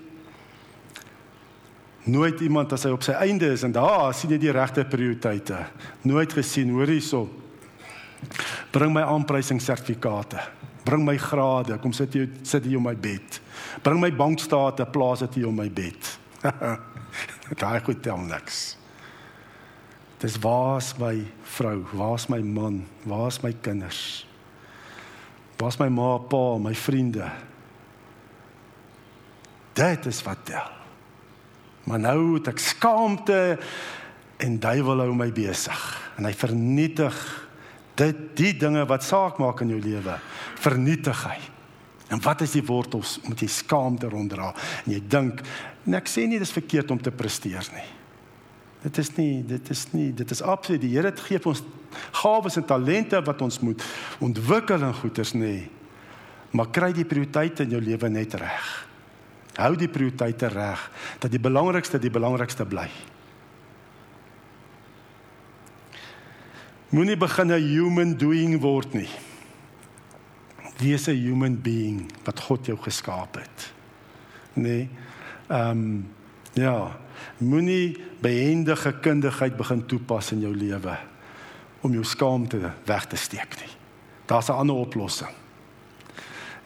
nooit 2.12 2.42
iemand 2.42 2.74
as 2.74 2.86
hy 2.88 2.94
op 2.94 3.04
sy 3.06 3.16
einde 3.18 3.50
is 3.54 3.64
en 3.68 3.74
daar 3.76 4.14
sien 4.18 4.32
jy 4.34 4.40
die 4.42 4.54
regte 4.56 4.86
prioriteite. 4.88 5.60
Nooit 6.08 6.34
gesien, 6.34 6.72
hoor 6.76 6.92
hierso. 6.92 7.26
Bring 8.74 8.94
my 8.94 9.04
aanprysingssertifikate. 9.08 10.42
Bring 10.86 11.04
my 11.06 11.18
grade, 11.22 11.78
kom 11.84 11.94
sit 11.94 12.16
jy 12.16 12.26
sit 12.48 12.66
hier 12.66 12.80
op 12.80 12.88
my 12.88 12.96
bed. 12.98 13.40
Bring 13.86 14.00
my 14.02 14.10
bankstate, 14.16 14.88
plaas 14.90 15.24
dit 15.26 15.42
hier 15.42 15.50
op 15.52 15.58
my 15.58 15.68
bed. 15.70 16.14
Daai 17.62 17.80
goed 17.86 18.02
tel 18.06 18.22
niks. 18.26 18.78
Dis 20.20 20.36
waar's 20.44 20.94
my 21.00 21.14
vrou, 21.56 21.78
waar's 21.96 22.28
my 22.32 22.42
man, 22.44 22.82
waar's 23.08 23.40
my 23.44 23.54
kinders? 23.64 24.26
Waar's 25.60 25.80
my 25.80 25.88
ma, 25.92 26.18
pa, 26.18 26.58
my 26.60 26.74
vriende? 26.76 27.30
Dit 29.80 30.10
is 30.12 30.20
wat 30.26 30.44
tel. 30.48 30.79
Maar 31.88 32.00
nou 32.00 32.22
het 32.38 32.50
ek 32.52 32.60
skaamte 32.60 33.60
en 34.40 34.58
duiwel 34.60 35.06
hou 35.06 35.14
my 35.16 35.30
besig 35.36 35.86
en 36.20 36.28
hy 36.28 36.34
vernietig 36.36 37.16
dit 38.00 38.20
die 38.40 38.54
dinge 38.60 38.86
wat 38.88 39.04
saak 39.04 39.40
maak 39.40 39.64
in 39.64 39.74
jou 39.74 39.80
lewe 39.84 40.18
vernietig 40.60 41.24
hy. 41.28 41.38
En 42.10 42.22
wat 42.26 42.42
is 42.42 42.56
die 42.58 42.66
wortels 42.66 43.18
moet 43.28 43.44
jy 43.44 43.50
skaamte 43.52 44.10
ronddra 44.10 44.52
en 44.84 44.94
jy 44.94 45.02
dink 45.12 45.44
en 45.86 45.98
ek 46.00 46.10
sê 46.10 46.26
nie 46.28 46.40
dis 46.42 46.56
verkeerd 46.56 46.92
om 46.96 47.02
te 47.02 47.14
presteer 47.14 47.68
nie. 47.76 47.88
Dit 48.84 48.98
is 49.02 49.12
nie 49.18 49.42
dit 49.48 49.72
is 49.74 49.84
nie 49.94 50.10
dit 50.16 50.32
is 50.32 50.42
absoluut 50.42 50.82
die 50.84 50.94
Here 50.96 51.12
gee 51.16 51.42
ons 51.46 51.64
gawes 52.22 52.58
en 52.60 52.68
talente 52.68 53.20
wat 53.26 53.42
ons 53.42 53.60
moet 53.66 53.84
ontwikkel 54.24 54.86
in 54.88 54.96
goeders 55.02 55.34
nê. 55.36 55.56
Maar 56.52 56.72
kry 56.74 56.94
die 56.96 57.06
prioriteite 57.06 57.66
in 57.66 57.76
jou 57.76 57.82
lewe 57.84 58.10
net 58.10 58.34
reg. 58.40 58.70
Hou 59.60 59.76
die 59.76 59.90
prioriteite 59.92 60.48
reg 60.48 60.86
dat 61.20 61.32
die 61.32 61.42
belangrikste 61.42 62.00
die 62.00 62.14
belangrikste 62.14 62.66
bly. 62.66 62.88
Moenie 66.90 67.18
begin 67.18 67.52
'n 67.52 67.62
human 67.62 68.18
doing 68.18 68.62
word 68.62 68.94
nie. 68.94 69.10
Wees 70.78 71.08
'n 71.08 71.16
human 71.16 71.62
being 71.62 72.12
wat 72.24 72.40
God 72.40 72.66
jou 72.66 72.78
geskaap 72.78 73.36
het. 73.36 73.74
Nee. 74.54 74.90
Ehm 75.48 75.70
um, 75.70 76.14
ja, 76.54 76.98
moenie 77.38 77.98
behendige 78.22 78.94
kundigheid 79.02 79.58
begin 79.58 79.86
toepas 79.86 80.32
in 80.32 80.40
jou 80.40 80.56
lewe 80.56 80.98
om 81.82 81.94
jou 81.94 82.04
skaamte 82.04 82.72
weg 82.86 83.06
te 83.06 83.16
steek 83.16 83.56
nie. 83.60 83.74
Daar's 84.26 84.48
'n 84.50 84.54
ander 84.54 84.76
oplossing. 84.76 85.30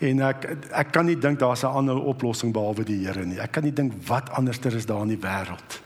En 0.04 0.20
ek 0.28 0.46
ek 0.72 0.92
kan 0.92 1.06
nie 1.08 1.16
dink 1.16 1.40
daar's 1.40 1.64
'n 1.64 1.72
ander 1.72 1.96
oplossing 1.96 2.54
behalwe 2.54 2.84
die 2.84 3.06
Here 3.06 3.26
nie. 3.26 3.40
Ek 3.40 3.52
kan 3.52 3.64
nie 3.64 3.74
dink 3.74 3.94
wat 4.08 4.30
anderster 4.30 4.76
is 4.76 4.86
daar 4.86 5.02
in 5.02 5.16
die 5.16 5.22
wêreld 5.22 5.82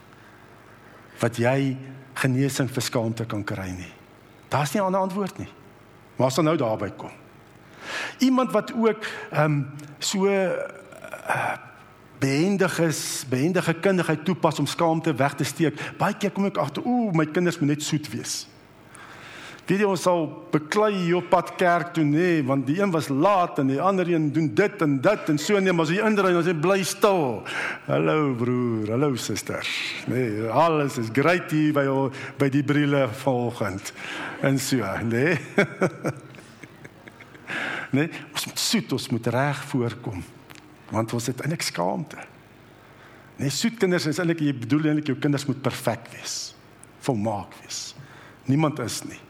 wat 1.19 1.37
jy 1.37 1.77
genesing 2.13 2.69
vir 2.69 2.83
skaamte 2.83 3.25
kan 3.25 3.43
kry 3.43 3.69
nie. 3.69 3.93
Daar's 4.49 4.73
nie 4.73 4.81
'n 4.81 4.85
ander 4.85 5.01
antwoord 5.01 5.37
nie. 5.37 5.49
Maar 6.15 6.27
as 6.27 6.35
dan 6.35 6.45
nou 6.45 6.57
daarby 6.57 6.91
kom. 6.97 7.11
Iemand 8.19 8.51
wat 8.51 8.73
ook 8.73 9.05
ehm 9.31 9.43
um, 9.43 9.67
so 9.99 10.25
uh, 10.25 11.57
behendig 12.19 12.79
is, 12.79 13.25
behendige 13.29 13.73
kundigheid 13.73 14.25
toepas 14.25 14.59
om 14.59 14.65
skaamte 14.65 15.13
weg 15.15 15.33
te 15.33 15.43
steek. 15.43 15.93
Baie 15.97 16.17
keer 16.17 16.31
kom 16.31 16.45
ek 16.45 16.57
agter, 16.57 16.85
ooh, 16.85 17.11
my 17.13 17.25
kinders 17.25 17.59
moet 17.59 17.69
net 17.69 17.83
soet 17.83 18.09
wees. 18.09 18.47
Weet 19.67 19.81
jy 19.83 19.87
ons 19.89 20.05
sal 20.05 20.29
beklei 20.53 21.09
op 21.17 21.25
pad 21.27 21.49
kerk 21.59 21.89
toe 21.97 22.05
nê, 22.07 22.37
want 22.47 22.63
die 22.69 22.77
een 22.79 22.91
was 22.93 23.09
laat 23.11 23.57
en 23.59 23.67
die 23.67 23.81
ander 23.83 24.07
een 24.07 24.29
doen 24.31 24.47
dit 24.55 24.83
en 24.85 24.93
dit 25.03 25.31
en 25.33 25.39
so 25.43 25.59
nee, 25.59 25.75
maar 25.75 25.89
as 25.89 25.91
jy 25.91 26.05
indry 26.07 26.31
dan 26.31 26.45
sê 26.45 26.53
bly 26.55 26.77
stil. 26.87 27.41
Hallo 27.89 28.31
broer, 28.39 28.93
hallo 28.93 29.19
suster. 29.19 29.67
Nee, 30.07 30.47
alles 30.47 30.95
is 31.03 31.11
great 31.11 31.51
hier 31.51 31.75
by 31.75 31.83
by 32.39 32.49
die 32.53 32.63
brille 32.63 33.03
volgend. 33.25 33.91
En 34.39 34.55
so, 34.55 34.87
nê. 35.03 35.35
nee, 37.97 38.07
ons 38.07 38.47
moet 38.47 38.65
soet, 38.69 38.97
ons 39.01 39.11
moet 39.17 39.31
reg 39.35 39.67
voorkom. 39.73 40.23
Want 40.95 41.19
ons 41.19 41.27
het 41.27 41.43
eintlik 41.43 41.67
skaamte. 41.67 42.23
Nee, 43.35 43.51
soet 43.51 43.75
kinders 43.83 44.07
is 44.07 44.23
eintlik 44.23 44.47
jy 44.47 44.55
bedoel 44.63 44.93
eintlik 44.93 45.11
jou 45.11 45.19
kinders 45.27 45.49
moet 45.51 45.59
perfek 45.59 46.07
wees. 46.15 46.39
Volmaak 47.03 47.51
wees. 47.65 47.89
Niemand 48.47 48.79
is 48.79 49.03
nie. 49.03 49.25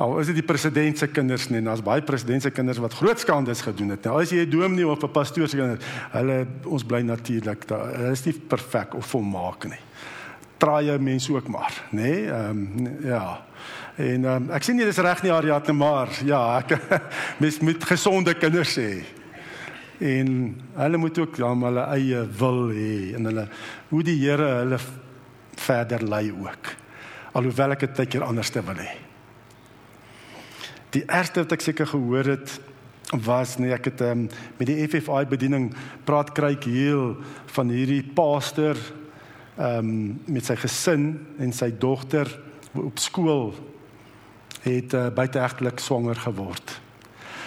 Al 0.00 0.14
is 0.22 0.30
dit 0.30 0.38
die 0.38 0.46
president 0.46 0.96
se 0.96 1.10
kinders 1.12 1.50
nie, 1.52 1.60
daar's 1.60 1.82
baie 1.84 2.00
president 2.00 2.40
se 2.40 2.50
kinders 2.54 2.78
wat 2.80 2.94
groot 2.96 3.20
skandes 3.20 3.60
gedoen 3.66 3.92
het. 3.92 4.06
Nou 4.08 4.22
as 4.22 4.30
jy 4.32 4.46
'n 4.46 4.50
dominee 4.50 4.86
of 4.88 5.02
'n 5.04 5.12
pastoor 5.12 5.48
se 5.48 5.56
kinders, 5.56 5.84
hulle 6.12 6.46
ons 6.64 6.84
bly 6.84 7.02
natuurlik 7.02 7.68
daar. 7.68 7.92
Hulle 7.96 8.12
is 8.12 8.24
nie 8.24 8.32
perfek 8.32 8.94
of 8.94 9.06
volmaak 9.06 9.64
nie. 9.68 9.82
Traai 10.56 10.98
mense 10.98 11.32
ook 11.32 11.48
maar, 11.48 11.72
nê? 11.90 12.00
Nee? 12.00 12.26
Ehm 12.26 12.50
um, 12.50 12.98
ja. 13.04 13.44
En 13.96 14.24
um, 14.24 14.50
ek 14.50 14.62
sien 14.62 14.76
nie 14.76 14.84
dis 14.84 14.98
reg 14.98 15.22
nie 15.22 15.32
Ariadne, 15.32 15.72
maar 15.72 16.08
ja, 16.24 16.58
ek 16.58 16.78
mens 17.40 17.60
moet 17.60 17.84
gesonde 17.84 18.34
kinders 18.34 18.76
hê. 18.76 19.04
En 19.98 20.56
hulle 20.74 20.96
moet 20.96 21.18
ook 21.18 21.36
dan 21.36 21.62
hulle 21.62 21.84
eie 21.92 22.24
wil 22.38 22.70
hê 22.70 23.14
en 23.14 23.24
hulle 23.24 23.48
hoe 23.88 24.02
die 24.02 24.16
Here 24.16 24.48
hulle 24.64 24.78
verder 25.56 26.08
lei 26.08 26.30
ook. 26.32 26.74
Alhoewel 27.32 27.72
ek 27.72 27.80
dit 27.80 27.94
tydjie 27.94 28.24
anders 28.24 28.50
te 28.50 28.62
wil 28.64 28.80
hê. 28.80 29.09
Die 30.90 31.04
eerste 31.06 31.44
wat 31.44 31.52
ek 31.54 31.62
seker 31.62 31.86
gehoor 31.86 32.32
het 32.32 32.56
was 33.26 33.56
nee 33.58 33.70
ek 33.74 33.88
het 33.90 34.02
um, 34.06 34.26
met 34.58 34.66
die 34.66 34.78
FFI 34.86 35.24
bediening 35.30 35.70
praat 36.06 36.32
kry 36.34 36.56
heel 36.64 37.16
van 37.54 37.70
hierdie 37.70 38.02
pastor 38.14 38.78
um, 39.58 40.18
met 40.26 40.46
sy 40.46 40.56
gesin 40.58 41.12
en 41.38 41.54
sy 41.54 41.70
dogter 41.70 42.30
op 42.74 42.98
skool 43.02 43.52
het 44.66 44.94
uh, 44.94 45.08
buiteegtelik 45.14 45.78
swanger 45.82 46.18
geword. 46.26 46.76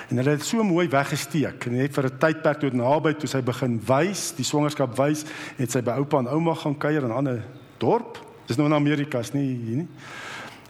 En 0.09 0.19
hulle 0.19 0.35
het 0.35 0.47
so 0.47 0.63
mooi 0.67 0.87
weggesteek 0.91 1.67
net 1.71 1.95
vir 1.95 2.07
'n 2.07 2.19
tydperk 2.19 2.59
tot 2.63 2.75
naby 2.75 3.13
toe 3.19 3.27
sy 3.27 3.41
begin 3.41 3.79
wys, 3.87 4.31
die 4.35 4.47
swangerskap 4.47 4.95
wys, 4.97 5.25
het 5.59 5.71
sy 5.71 5.81
by 5.81 5.99
oupa 5.99 6.19
en 6.19 6.31
ouma 6.31 6.55
gaan 6.55 6.77
kuier 6.77 7.03
in 7.03 7.11
'n 7.11 7.19
ander 7.19 7.43
dorp. 7.79 8.19
Dis 8.47 8.57
nou 8.57 8.67
in 8.67 8.75
Amerika, 8.75 9.19
is 9.19 9.33
nie 9.33 9.55
hier 9.55 9.77
nie. 9.77 9.87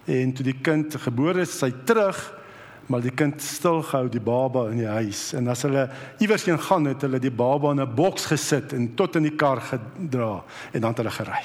En 0.06 0.32
toe 0.32 0.44
die 0.44 0.60
kind 0.62 0.94
gebore 0.94 1.40
is, 1.40 1.58
sy 1.58 1.72
terug 1.84 2.43
maar 2.86 3.00
die 3.00 3.14
kind 3.14 3.42
stil 3.42 3.82
gehou 3.82 4.08
die 4.12 4.20
baba 4.20 4.66
in 4.70 4.82
die 4.82 4.90
huis 4.90 5.32
en 5.36 5.48
as 5.48 5.64
hulle 5.64 5.86
iewers 6.22 6.44
heen 6.44 6.60
gaan 6.60 6.88
het 6.90 7.04
hulle 7.06 7.20
die 7.22 7.32
baba 7.32 7.72
in 7.72 7.80
'n 7.80 7.94
boks 7.94 8.26
gesit 8.26 8.72
en 8.72 8.94
tot 8.94 9.16
in 9.16 9.22
die 9.22 9.36
kar 9.36 9.60
gedra 9.60 10.44
en 10.72 10.80
dan 10.80 10.90
het 10.90 10.98
hulle 10.98 11.10
gery. 11.10 11.44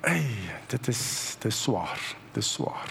Ey, 0.00 0.26
dit 0.68 0.88
is 0.88 1.36
is 1.46 1.62
swaar, 1.62 2.00
is 2.34 2.52
swaar. 2.52 2.90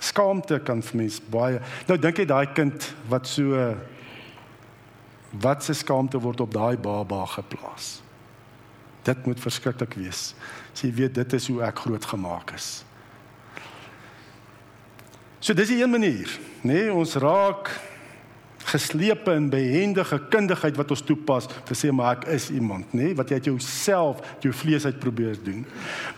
Skaamte 0.00 0.58
kan 0.60 0.82
vir 0.82 0.96
mens 0.96 1.20
baie. 1.30 1.60
Nou 1.88 1.98
dink 1.98 2.18
jy 2.18 2.26
daai 2.26 2.52
kind 2.52 2.94
wat 3.08 3.26
so 3.26 3.74
wat 5.40 5.64
se 5.64 5.72
skaamte 5.72 6.20
word 6.20 6.40
op 6.40 6.52
daai 6.52 6.76
baba 6.76 7.24
geplaas. 7.26 8.02
Dit 9.02 9.26
moet 9.26 9.40
verskriklik 9.40 9.94
wees. 9.94 10.34
As 10.72 10.82
jy 10.84 10.92
weet 10.92 11.14
dit 11.14 11.32
is 11.32 11.48
hoe 11.48 11.62
ek 11.62 11.78
groot 11.86 12.04
gemaak 12.04 12.52
is. 12.54 12.84
So 15.42 15.54
dis 15.54 15.70
'n 15.70 15.80
een 15.80 15.90
manier, 15.90 16.38
nê, 16.62 16.72
nee, 16.72 16.92
ons 16.92 17.14
raak 17.14 17.80
geslepe 18.64 19.32
in 19.34 19.48
behendige 19.50 20.20
kundigheid 20.30 20.76
wat 20.76 20.90
ons 20.90 21.02
toepas 21.02 21.48
te 21.66 21.74
sê 21.74 21.90
maar 21.90 22.16
ek 22.16 22.28
is 22.30 22.50
iemand, 22.50 22.92
nê, 22.92 23.02
nee, 23.02 23.14
wat 23.14 23.28
jy 23.28 23.34
uit 23.34 23.44
jouself, 23.44 24.20
jou 24.40 24.54
vlees 24.54 24.84
uit 24.84 24.98
probeer 24.98 25.36
doen. 25.42 25.66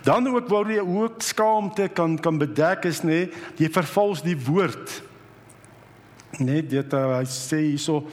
Dan 0.03 0.29
ook 0.29 0.49
waar 0.49 0.69
jy 0.71 0.85
ook 0.85 1.23
skaamte 1.23 1.89
kan 1.89 2.19
kan 2.19 2.39
bedek 2.39 2.85
is, 2.85 3.01
nê, 3.01 3.09
nee, 3.09 3.31
jy 3.57 3.71
vervals 3.71 4.23
die 4.23 4.37
woord. 4.37 5.03
Nee, 6.39 6.67
dit 6.67 6.93
uh, 6.93 7.17
hy 7.17 7.25
sê 7.25 7.63
hierso 7.63 8.05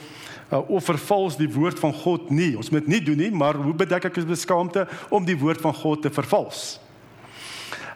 uh, 0.50 0.70
of 0.70 0.84
vervals 0.84 1.36
die 1.36 1.50
woord 1.52 1.78
van 1.78 1.92
God 1.92 2.30
nie. 2.30 2.56
Ons 2.56 2.70
moet 2.70 2.86
nie 2.86 3.02
doen 3.04 3.18
nie, 3.18 3.30
maar 3.30 3.54
hoe 3.54 3.74
bedek 3.74 4.04
ek 4.08 4.16
is 4.16 4.24
beskaamte 4.24 4.88
om 5.10 5.24
die 5.28 5.36
woord 5.36 5.60
van 5.60 5.74
God 5.74 6.02
te 6.02 6.10
vervals? 6.10 6.80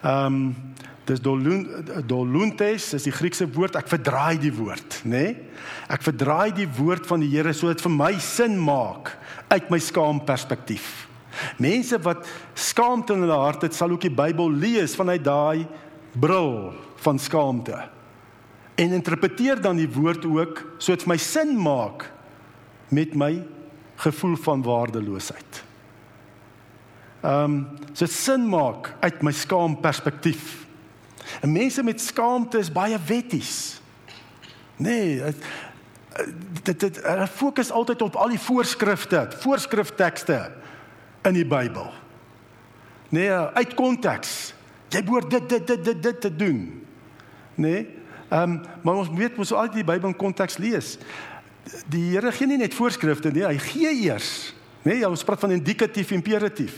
Ehm 0.03 0.27
um, 0.27 0.55
Dis 1.07 1.23
doluntes, 1.23 2.89
is 2.97 3.05
die 3.07 3.15
Griekse 3.15 3.47
woord. 3.55 3.77
Ek 3.79 3.91
verdraai 3.91 4.41
die 4.43 4.53
woord, 4.55 5.03
nê? 5.07 5.11
Nee? 5.11 5.35
Ek 5.93 6.03
verdraai 6.03 6.51
die 6.57 6.67
woord 6.79 7.07
van 7.07 7.23
die 7.23 7.31
Here 7.31 7.53
sodat 7.55 7.83
vir 7.85 7.93
my 7.95 8.13
sin 8.23 8.57
maak 8.59 9.13
uit 9.53 9.69
my 9.71 9.79
skaam 9.83 10.19
perspektief. 10.27 11.07
Mense 11.63 11.99
wat 12.03 12.27
skaamte 12.59 13.15
in 13.15 13.23
hulle 13.23 13.39
hart 13.39 13.67
het, 13.69 13.77
sal 13.77 13.93
ook 13.95 14.07
die 14.07 14.15
Bybel 14.15 14.51
lees 14.51 14.97
vanuit 14.99 15.23
daai 15.25 15.67
bril 16.17 16.73
van 17.05 17.21
skaamte. 17.23 17.79
En 18.77 18.97
interpreteer 18.99 19.61
dan 19.63 19.79
die 19.79 19.89
woord 19.89 20.27
ook 20.27 20.65
sodat 20.79 21.07
vir 21.07 21.15
my 21.15 21.21
sin 21.23 21.55
maak 21.61 22.09
met 22.91 23.15
my 23.15 23.33
gevoel 24.03 24.37
van 24.43 24.65
waardeloosheid. 24.65 25.63
Ehm, 27.23 27.43
um, 27.45 27.57
so 27.93 28.07
sin 28.07 28.45
maak 28.49 28.93
uit 29.01 29.23
my 29.23 29.33
skaam 29.33 29.81
perspektief. 29.81 30.66
En 31.41 31.53
mense 31.53 31.83
met 31.83 32.01
skaamte 32.01 32.59
is 32.59 32.73
baie 32.73 32.99
wetties. 33.07 33.81
Nee, 34.77 35.23
dit 36.63 36.81
dit 36.81 37.01
hulle 37.03 37.27
fokus 37.27 37.71
altyd 37.71 38.03
op 38.03 38.17
al 38.17 38.33
die 38.35 38.41
voorskrifte, 38.41 39.27
voorskriftekste 39.43 40.41
in 41.23 41.37
die 41.37 41.47
Bybel. 41.47 41.91
Nee, 43.09 43.31
uit 43.31 43.75
konteks. 43.75 44.55
Jy 44.89 45.03
behoort 45.05 45.31
dit 45.31 45.49
dit 45.49 45.67
dit 45.67 45.85
dit 45.85 46.03
dit 46.03 46.21
te 46.21 46.33
doen. 46.37 46.61
Nee. 47.55 47.87
Ehm 48.29 48.43
um, 48.43 48.61
maar 48.83 48.95
ons 48.95 49.11
weet 49.15 49.37
mos 49.37 49.53
altyd 49.53 49.81
die 49.81 49.87
Bybel 49.87 50.09
in 50.09 50.17
konteks 50.17 50.57
lees. 50.59 50.97
Die 51.91 52.11
Here 52.13 52.33
gee 52.33 52.47
nie 52.47 52.59
net 52.59 52.75
voorskrifte 52.75 53.31
nie, 53.31 53.45
hy 53.47 53.59
gee 53.59 53.93
eers. 54.07 54.55
Nee, 54.87 55.03
ons 55.09 55.25
praat 55.27 55.43
van 55.43 55.57
indikatief 55.57 56.11
imperatief. 56.15 56.75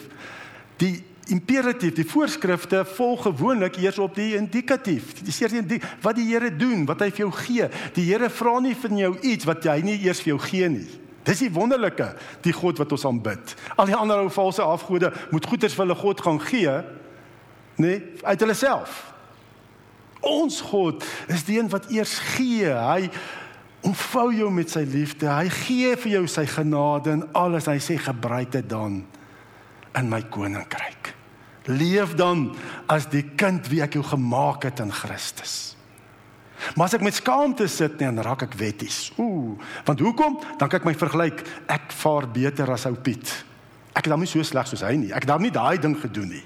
Die 0.81 1.05
imperatief, 1.33 1.95
die 1.97 2.07
voorskrifte 2.09 2.85
volg 2.97 3.27
gewoonlik 3.27 3.77
eers 3.83 3.99
op 4.03 4.15
die 4.17 4.35
indikatief. 4.39 5.13
Die 5.25 5.35
sê 5.35 5.49
die 5.51 5.81
wat 6.05 6.17
die 6.19 6.27
Here 6.29 6.51
doen, 6.55 6.87
wat 6.89 7.03
hy 7.05 7.11
vir 7.13 7.25
jou 7.27 7.33
gee. 7.41 7.69
Die 7.97 8.07
Here 8.09 8.31
vra 8.33 8.59
nie 8.65 8.75
van 8.79 9.01
jou 9.01 9.13
iets 9.21 9.49
wat 9.49 9.67
hy 9.69 9.81
nie 9.87 9.99
eers 10.05 10.23
vir 10.25 10.35
jou 10.35 10.41
gee 10.49 10.71
nie. 10.73 10.87
Dis 11.29 11.43
die 11.45 11.53
wonderlike, 11.53 12.13
die 12.45 12.55
God 12.57 12.81
wat 12.81 12.95
ons 12.97 13.05
aanbid. 13.09 13.53
Al 13.77 13.91
die 13.91 13.97
ander 13.97 14.23
ou 14.25 14.31
valse 14.33 14.65
afgode 14.65 15.13
moet 15.33 15.51
goeders 15.51 15.77
vir 15.77 15.85
hulle 15.85 15.99
God 15.99 16.23
gaan 16.25 16.41
gee, 16.41 16.79
nê, 17.77 17.85
nee, 17.85 17.99
uit 18.25 18.47
hulle 18.47 18.57
self. 18.57 19.03
Ons 20.25 20.63
God 20.65 21.05
is 21.31 21.45
die 21.47 21.59
een 21.61 21.69
wat 21.71 21.91
eers 21.93 22.17
gee. 22.35 22.73
Hy 22.73 23.11
omvou 23.87 24.31
jou 24.35 24.49
met 24.51 24.73
sy 24.73 24.83
liefde. 24.89 25.29
Hy 25.29 25.53
gee 25.61 25.93
vir 26.01 26.17
jou 26.17 26.25
sy 26.33 26.49
genade 26.51 27.15
en 27.15 27.29
alles. 27.39 27.69
Hy 27.71 27.79
sê 27.83 28.01
gebruik 28.09 28.57
dit 28.57 28.67
dan 28.69 29.03
in 29.99 30.11
my 30.11 30.25
koninkryk 30.33 31.18
leef 31.69 32.15
dan 32.19 32.49
as 32.91 33.07
die 33.13 33.25
kind 33.39 33.69
wie 33.69 33.83
ek 33.85 33.99
jou 33.99 34.05
gemaak 34.05 34.65
het 34.69 34.81
in 34.85 34.93
Christus. 34.93 35.79
Maar 36.75 36.89
as 36.89 36.97
ek 36.99 37.05
met 37.07 37.15
skaamte 37.15 37.69
sit, 37.71 38.01
nee, 38.01 38.11
dan 38.11 38.25
raak 38.25 38.43
ek 38.49 38.57
wetties. 38.59 39.13
Ooh, 39.21 39.55
want 39.87 40.01
hoekom? 40.03 40.41
Dan 40.59 40.71
kyk 40.73 40.89
my 40.89 40.95
vergelyk, 40.99 41.45
ek 41.71 41.93
vaar 42.01 42.27
beter 42.35 42.73
as 42.75 42.89
ou 42.91 42.97
Piet. 42.99 43.31
Ek 43.95 44.07
het 44.07 44.11
dan 44.13 44.23
nie 44.23 44.31
so 44.31 44.43
sleg 44.47 44.67
soos 44.71 44.83
hy 44.87 44.97
nie. 44.99 45.13
Ek 45.15 45.25
het 45.27 45.31
dan 45.31 45.43
nie 45.43 45.55
daai 45.55 45.79
ding 45.83 45.95
gedoen 45.99 46.33
nie. 46.35 46.45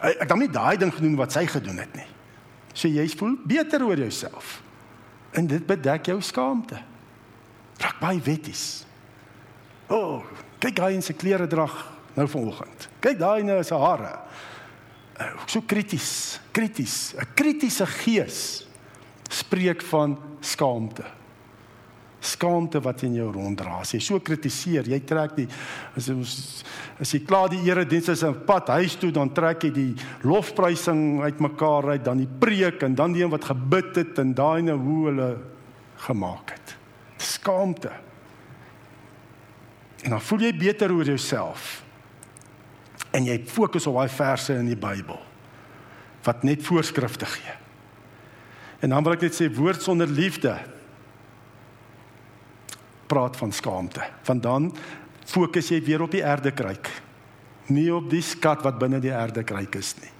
Ek 0.00 0.26
het 0.26 0.30
dan 0.30 0.42
nie 0.44 0.52
daai 0.52 0.76
ding 0.80 0.92
gedoen 0.92 1.16
wat 1.18 1.32
sy 1.34 1.46
gedoen 1.48 1.80
het 1.80 1.96
nie. 1.96 2.06
So 2.76 2.88
jy 2.92 3.06
voel 3.16 3.38
beter 3.48 3.84
oor 3.84 4.00
jouself. 4.00 4.58
En 5.36 5.48
dit 5.48 5.64
bedek 5.66 6.12
jou 6.12 6.18
skaamte. 6.24 6.78
Raak 7.80 8.00
baie 8.00 8.20
wetties. 8.24 8.84
Ooh, 9.92 10.24
kyk 10.60 10.80
hy 10.84 10.94
in 10.96 11.04
sy 11.04 11.16
klere 11.16 11.48
drag 11.48 11.74
nou 12.16 12.26
vanoggend. 12.28 12.88
Kyk 13.04 13.20
daai 13.20 13.44
nou 13.44 13.58
sy 13.64 13.80
hare. 13.80 14.14
Eh, 15.16 15.32
so 15.46 15.62
krities, 15.64 16.40
krities, 16.52 17.14
'n 17.16 17.24
kritiese 17.34 17.86
gees 17.86 18.66
spreek 19.28 19.82
van 19.82 20.18
skaamte. 20.40 21.04
Skaamte 22.20 22.80
wat 22.80 23.02
in 23.02 23.14
jou 23.14 23.32
ronddra. 23.32 23.80
As 23.80 23.92
jy 23.92 24.00
so 24.00 24.20
kritiseer, 24.20 24.84
jy 24.88 25.00
trek 25.00 25.36
die 25.36 25.48
as 25.96 26.08
ons 26.08 26.64
as 27.00 27.12
jy 27.12 27.20
klaar 27.24 27.48
die 27.48 27.62
erediens 27.64 28.08
is 28.08 28.22
op 28.22 28.46
pad 28.46 28.68
huis 28.68 28.96
toe, 28.96 29.10
dan 29.10 29.32
trek 29.32 29.62
jy 29.62 29.70
die 29.70 29.94
lofprysing 30.22 31.22
uitmekaar 31.22 31.90
uit, 31.90 32.04
dan 32.04 32.18
die 32.18 32.28
preek 32.40 32.82
en 32.82 32.94
dan 32.94 33.12
die 33.12 33.22
een 33.22 33.30
wat 33.30 33.44
gebid 33.44 33.96
het 33.96 34.18
en 34.18 34.34
daai 34.34 34.62
nou 34.62 34.78
hoe 34.78 35.06
hulle 35.06 35.38
gemaak 35.96 36.50
het. 36.50 36.76
Skaamte. 37.16 37.92
En 40.04 40.10
dan 40.10 40.20
voel 40.20 40.40
jy 40.40 40.56
beter 40.56 40.92
oor 40.92 41.04
jouself 41.04 41.85
en 43.14 43.28
jy 43.28 43.38
fokus 43.48 43.86
op 43.86 43.98
daai 44.00 44.12
verse 44.12 44.54
in 44.54 44.68
die 44.70 44.78
Bybel 44.78 45.20
wat 46.26 46.42
net 46.42 46.64
voorskrifte 46.66 47.26
gee. 47.30 47.52
En 48.82 48.90
dan 48.90 49.04
wil 49.06 49.14
ek 49.14 49.28
net 49.28 49.36
sê 49.36 49.46
woord 49.52 49.82
sonder 49.82 50.10
liefde 50.10 50.56
praat 53.06 53.38
van 53.38 53.52
skaamte. 53.54 54.02
Want 54.26 54.42
dan 54.42 54.68
fokus 55.26 55.70
jy 55.70 55.80
weer 55.86 56.02
op 56.02 56.12
die 56.14 56.24
aardekruik, 56.26 56.90
nie 57.70 57.88
op 57.94 58.10
die 58.10 58.22
skat 58.22 58.64
wat 58.66 58.78
binne 58.82 59.00
die 59.02 59.14
aardekruik 59.14 59.78
is 59.78 59.94
nie. 60.02 60.12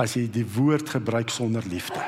As 0.00 0.16
jy 0.16 0.26
die 0.32 0.46
woord 0.56 0.88
gebruik 0.88 1.32
sonder 1.32 1.64
liefde. 1.68 2.00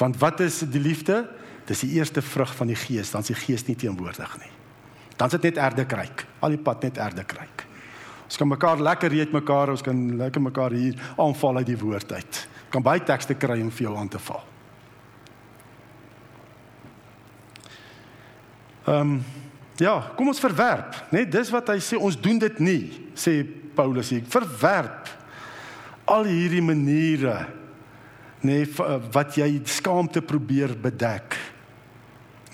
Want 0.00 0.18
wat 0.22 0.42
is 0.42 0.64
die 0.66 0.82
liefde? 0.82 1.24
Dis 1.66 1.82
die 1.82 1.96
eerste 1.98 2.22
vrug 2.22 2.52
van 2.54 2.70
die 2.70 2.78
gees, 2.78 3.10
dan 3.10 3.22
is 3.26 3.32
die 3.32 3.38
gees 3.38 3.66
nie 3.66 3.78
teenwoordig 3.78 4.36
nie. 4.42 4.52
Dan 5.16 5.30
is 5.30 5.38
dit 5.38 5.48
net 5.50 5.62
aardekruik, 5.62 6.26
al 6.42 6.54
die 6.54 6.62
pad 6.62 6.82
net 6.86 6.98
aardekruik. 7.02 7.65
Ons 8.26 8.36
kan 8.36 8.48
mekaar 8.50 8.82
lekker 8.82 9.12
reed 9.14 9.32
mekaar, 9.34 9.70
ons 9.70 9.84
kan 9.86 9.96
lekker 10.18 10.42
mekaar 10.42 10.74
hier 10.74 10.98
aanval 11.16 11.62
uit 11.62 11.70
die 11.70 11.78
woord 11.78 12.12
uit. 12.12 12.42
Kan 12.74 12.82
baie 12.82 13.02
tekste 13.06 13.36
kry 13.38 13.60
om 13.62 13.70
vir 13.70 13.86
jou 13.86 13.96
aan 13.96 14.10
te 14.10 14.20
val. 14.22 14.42
Ehm 18.86 19.16
um, 19.16 19.18
ja, 19.76 19.98
kom 20.16 20.30
ons 20.30 20.40
verwerp, 20.40 20.94
né? 21.10 21.20
Nee, 21.20 21.28
dis 21.28 21.50
wat 21.52 21.68
hy 21.68 21.76
sê, 21.84 21.98
ons 22.00 22.16
doen 22.16 22.38
dit 22.40 22.60
nie, 22.64 22.82
sê 23.12 23.42
Paulus 23.76 24.08
hier. 24.08 24.22
Verwerp 24.32 25.10
al 26.08 26.24
hierdie 26.30 26.62
maniere 26.64 27.34
nê 28.46 28.62
nee, 28.62 29.00
wat 29.12 29.36
jy 29.36 29.48
skaamte 29.68 30.22
probeer 30.22 30.72
bedek. 30.78 31.36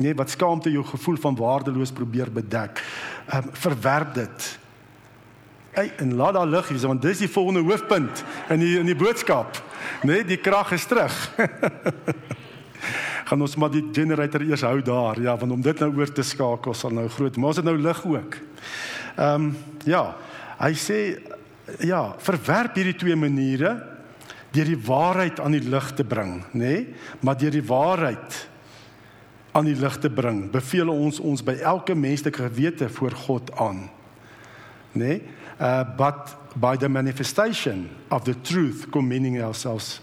Nee, 0.01 0.17
wat 0.17 0.33
skaamte 0.33 0.73
jou 0.73 0.83
gevoel 0.89 1.19
van 1.21 1.37
waardeloos 1.39 1.93
probeer 1.95 2.33
bedek. 2.33 2.81
Ehm 3.29 3.49
um, 3.49 3.55
verwerp 3.65 4.15
dit. 4.19 4.51
Hey, 5.73 5.93
en 5.97 6.15
laat 6.15 6.35
daar 6.37 6.47
lig 6.47 6.69
hier, 6.69 6.83
want 6.85 7.01
dis 7.01 7.23
die 7.25 7.31
volgende 7.33 7.63
hoofpunt 7.65 8.25
in 8.53 8.61
die 8.61 8.75
in 8.77 8.91
die 8.91 8.97
boodskap. 8.97 9.57
Né, 10.03 10.19
nee, 10.19 10.27
die 10.29 10.37
krag 10.37 10.75
is 10.77 10.85
terug. 10.85 11.15
Gaan 13.31 13.41
ons 13.41 13.57
maar 13.57 13.73
die 13.73 13.87
generator 13.97 14.45
eers 14.45 14.67
hou 14.69 14.83
daar. 14.85 15.17
Ja, 15.25 15.33
want 15.41 15.57
om 15.57 15.65
dit 15.65 15.81
nou 15.81 15.89
oor 15.97 16.13
te 16.13 16.27
skakel 16.29 16.77
sal 16.77 16.93
nou 16.93 17.07
groot. 17.09 17.41
Maar 17.41 17.55
ons 17.55 17.63
het 17.63 17.71
nou 17.71 17.79
lig 17.81 18.05
ook. 18.05 18.37
Ehm 19.17 19.49
um, 19.49 19.49
ja, 19.89 20.05
hy 20.61 20.73
sê 20.77 21.01
ja, 21.81 22.05
verwerp 22.21 22.77
hierdie 22.77 22.99
twee 23.01 23.17
maniere 23.17 23.73
deur 24.53 24.69
die 24.69 24.81
waarheid 24.85 25.41
aan 25.41 25.57
die 25.57 25.65
lig 25.65 25.93
te 25.97 26.05
bring, 26.05 26.43
nê? 26.53 26.61
Nee? 26.61 26.87
Maar 27.25 27.41
deur 27.41 27.57
die 27.57 27.65
waarheid 27.65 28.43
aan 29.57 29.73
die 29.73 29.79
lig 29.81 29.97
te 30.05 30.13
bring, 30.13 30.51
beveel 30.53 30.93
ons 30.93 31.17
ons 31.17 31.41
by 31.41 31.63
elke 31.65 31.97
menslike 31.97 32.45
gewete 32.45 32.93
voor 32.93 33.17
God 33.25 33.57
aan. 33.57 33.87
Nê? 34.93 35.07
Nee? 35.17 35.41
Uh 35.63 35.85
wat 35.97 36.35
by 36.59 36.77
the 36.77 36.89
manifestation 36.89 37.89
of 38.11 38.25
the 38.25 38.35
truth 38.43 38.91
commending 38.91 39.41
ourselves 39.43 40.01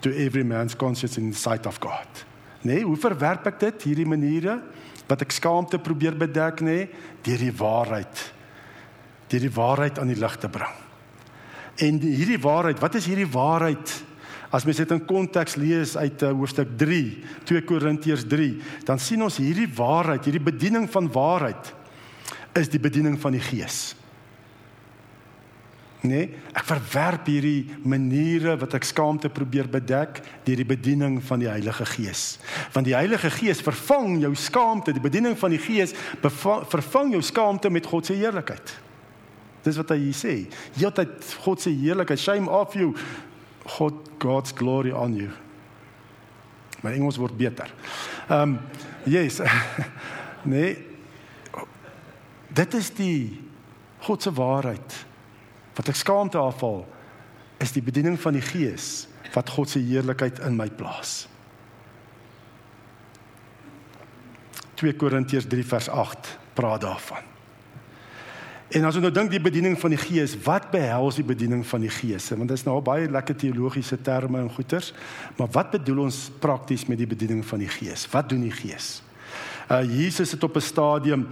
to 0.00 0.10
every 0.10 0.42
man's 0.42 0.74
conscience 0.74 1.18
in 1.18 1.30
the 1.30 1.38
sight 1.38 1.66
of 1.66 1.78
God. 1.78 2.24
Nee, 2.62 2.82
hoe 2.82 2.96
verwerp 2.98 3.46
ek 3.52 3.58
dit 3.60 3.88
hierdie 3.90 4.08
maniere 4.08 4.58
wat 5.08 5.22
ek 5.22 5.34
skaamte 5.34 5.78
probeer 5.82 6.16
bedek 6.18 6.62
nê 6.62 6.76
nee? 6.78 6.88
deur 7.22 7.42
die 7.42 7.54
waarheid. 7.58 8.22
Deur 9.30 9.44
die 9.44 9.54
waarheid 9.54 9.98
aan 10.00 10.10
die 10.10 10.18
lig 10.18 10.36
te 10.40 10.50
bring. 10.50 10.80
En 11.82 11.98
die, 12.02 12.14
hierdie 12.16 12.40
waarheid, 12.42 12.80
wat 12.82 12.96
is 12.98 13.06
hierdie 13.10 13.28
waarheid? 13.30 13.94
As 14.52 14.66
mens 14.68 14.82
dit 14.82 14.90
in 14.92 15.04
konteks 15.08 15.56
lees 15.56 15.94
uit 15.96 16.22
uh, 16.26 16.32
hoofstuk 16.36 16.74
3, 16.78 17.00
2 17.48 17.64
Korintiërs 17.68 18.26
3, 18.28 18.50
dan 18.88 19.00
sien 19.00 19.22
ons 19.24 19.38
hierdie 19.40 19.68
waarheid, 19.70 20.26
hierdie 20.28 20.44
bediening 20.50 20.88
van 20.92 21.08
waarheid 21.12 21.72
is 22.58 22.68
die 22.68 22.82
bediening 22.82 23.16
van 23.20 23.32
die 23.32 23.42
Gees. 23.42 23.94
Nee, 26.02 26.24
ek 26.50 26.64
verwerp 26.66 27.28
hierdie 27.30 27.68
maniere 27.86 28.56
wat 28.58 28.72
ek 28.74 28.86
skaamte 28.88 29.28
probeer 29.30 29.68
bedek 29.70 30.18
deur 30.42 30.58
die 30.58 30.66
bediening 30.66 31.20
van 31.22 31.38
die 31.38 31.50
Heilige 31.50 31.86
Gees. 31.86 32.40
Want 32.74 32.88
die 32.88 32.96
Heilige 32.96 33.30
Gees 33.30 33.62
vervang 33.62 34.16
jou 34.24 34.32
skaamte, 34.34 34.94
die 34.96 35.02
bediening 35.02 35.36
van 35.38 35.54
die 35.54 35.60
Gees 35.62 35.94
vervang 36.24 37.12
jou 37.14 37.22
skaamte 37.22 37.70
met 37.70 37.86
God 37.86 38.10
se 38.10 38.16
heerlikheid. 38.18 38.74
Dis 39.62 39.78
wat 39.78 39.92
hy 39.94 40.00
hier 40.08 40.18
sê. 40.18 40.34
Heeltyd 40.74 41.36
God 41.44 41.62
se 41.62 41.70
heerlikheid, 41.70 42.18
shame 42.18 42.50
off 42.50 42.74
you. 42.74 42.96
God 43.78 44.10
God's 44.22 44.54
glory 44.58 44.90
on 44.90 45.14
you. 45.14 45.30
My 46.82 46.96
Engels 46.96 47.20
word 47.22 47.38
beter. 47.38 47.70
Ehm 48.26 48.56
um, 48.56 48.58
yes. 49.06 49.38
nee. 50.50 50.74
Dit 52.50 52.74
is 52.74 52.90
die 52.98 53.38
God 54.02 54.22
se 54.22 54.34
waarheid. 54.34 54.98
Wat 55.76 55.88
ek 55.88 55.96
skaamte 55.96 56.38
afval 56.38 56.84
is 57.62 57.72
die 57.72 57.82
bediening 57.84 58.18
van 58.20 58.36
die 58.36 58.44
Gees 58.44 59.06
wat 59.32 59.50
God 59.54 59.70
se 59.70 59.80
heerlikheid 59.80 60.42
in 60.44 60.56
my 60.56 60.68
plaas. 60.68 61.26
2 64.82 64.96
Korintiërs 64.98 65.46
3 65.48 65.64
vers 65.64 65.88
8 65.88 66.32
praat 66.58 66.82
daarvan. 66.82 67.30
En 68.72 68.86
as 68.88 68.96
ons 68.96 69.04
nou 69.04 69.12
dink 69.12 69.28
die 69.30 69.40
bediening 69.42 69.74
van 69.76 69.92
die 69.92 70.00
Gees, 70.00 70.32
wat 70.46 70.70
behels 70.72 71.18
die 71.20 71.26
bediening 71.28 71.60
van 71.68 71.84
die 71.84 71.92
Gees? 71.92 72.30
Want 72.32 72.48
dit 72.48 72.56
is 72.56 72.64
nou 72.64 72.78
baie 72.84 73.10
lekker 73.10 73.36
teologiese 73.36 73.98
terme 74.00 74.40
en 74.40 74.48
goeters, 74.52 74.92
maar 75.36 75.50
wat 75.52 75.74
bedoel 75.76 76.06
ons 76.06 76.24
prakties 76.40 76.86
met 76.88 77.02
die 77.02 77.08
bediening 77.08 77.44
van 77.44 77.60
die 77.60 77.68
Gees? 77.68 78.06
Wat 78.12 78.30
doen 78.32 78.46
die 78.46 78.54
Gees? 78.54 79.02
Uh 79.68 79.82
Jesus 79.84 80.32
het 80.32 80.42
op 80.42 80.56
'n 80.56 80.64
stadium 80.64 81.28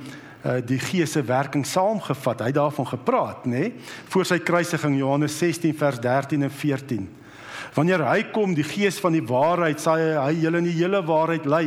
die 0.65 0.79
Gees 0.81 1.13
se 1.13 1.23
werking 1.27 1.67
saamgevat. 1.67 2.41
Hy 2.41 2.51
het 2.53 2.57
daarvan 2.57 2.87
gepraat, 2.89 3.45
nê? 3.45 3.51
Nee? 3.59 3.73
Voor 4.09 4.25
sy 4.29 4.39
kruisiging 4.41 4.97
Johannes 4.99 5.37
16 5.39 5.75
vers 5.77 6.01
13 6.01 6.47
en 6.47 6.53
14. 6.53 7.09
Wanneer 7.75 8.03
hy 8.09 8.23
kom, 8.35 8.55
die 8.57 8.67
Gees 8.67 8.99
van 9.03 9.15
die 9.15 9.23
waarheid, 9.23 9.79
sal 9.83 10.01
hy, 10.01 10.09
hy 10.19 10.43
julle 10.43 10.63
in 10.63 10.67
die 10.67 10.79
hele 10.81 11.03
waarheid 11.07 11.47
lei. 11.47 11.67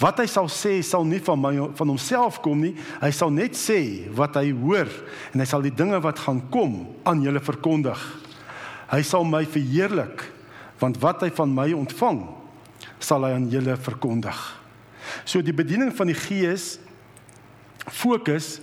Wat 0.00 0.20
hy 0.20 0.26
sal 0.28 0.50
sê, 0.52 0.80
sal 0.84 1.06
nie 1.08 1.20
van 1.24 1.40
my 1.40 1.52
van 1.78 1.92
homself 1.92 2.40
kom 2.44 2.60
nie. 2.60 2.74
Hy 3.00 3.12
sal 3.14 3.32
net 3.32 3.56
sê 3.56 4.10
wat 4.16 4.36
hy 4.40 4.50
hoor 4.52 4.90
en 5.32 5.40
hy 5.40 5.48
sal 5.48 5.64
die 5.64 5.72
dinge 5.72 6.00
wat 6.04 6.20
gaan 6.26 6.42
kom 6.52 6.82
aan 7.08 7.24
julle 7.24 7.40
verkondig. 7.44 8.00
Hy 8.90 9.00
sal 9.06 9.24
my 9.28 9.44
verheerlik 9.48 10.26
want 10.80 10.96
wat 11.02 11.20
hy 11.20 11.28
van 11.36 11.50
my 11.52 11.66
ontvang, 11.76 12.22
sal 13.04 13.26
hy 13.26 13.34
aan 13.36 13.50
julle 13.52 13.74
verkondig. 13.76 14.38
So 15.28 15.44
die 15.44 15.56
bediening 15.56 15.90
van 15.92 16.08
die 16.08 16.16
Gees 16.16 16.78
fokus 17.88 18.58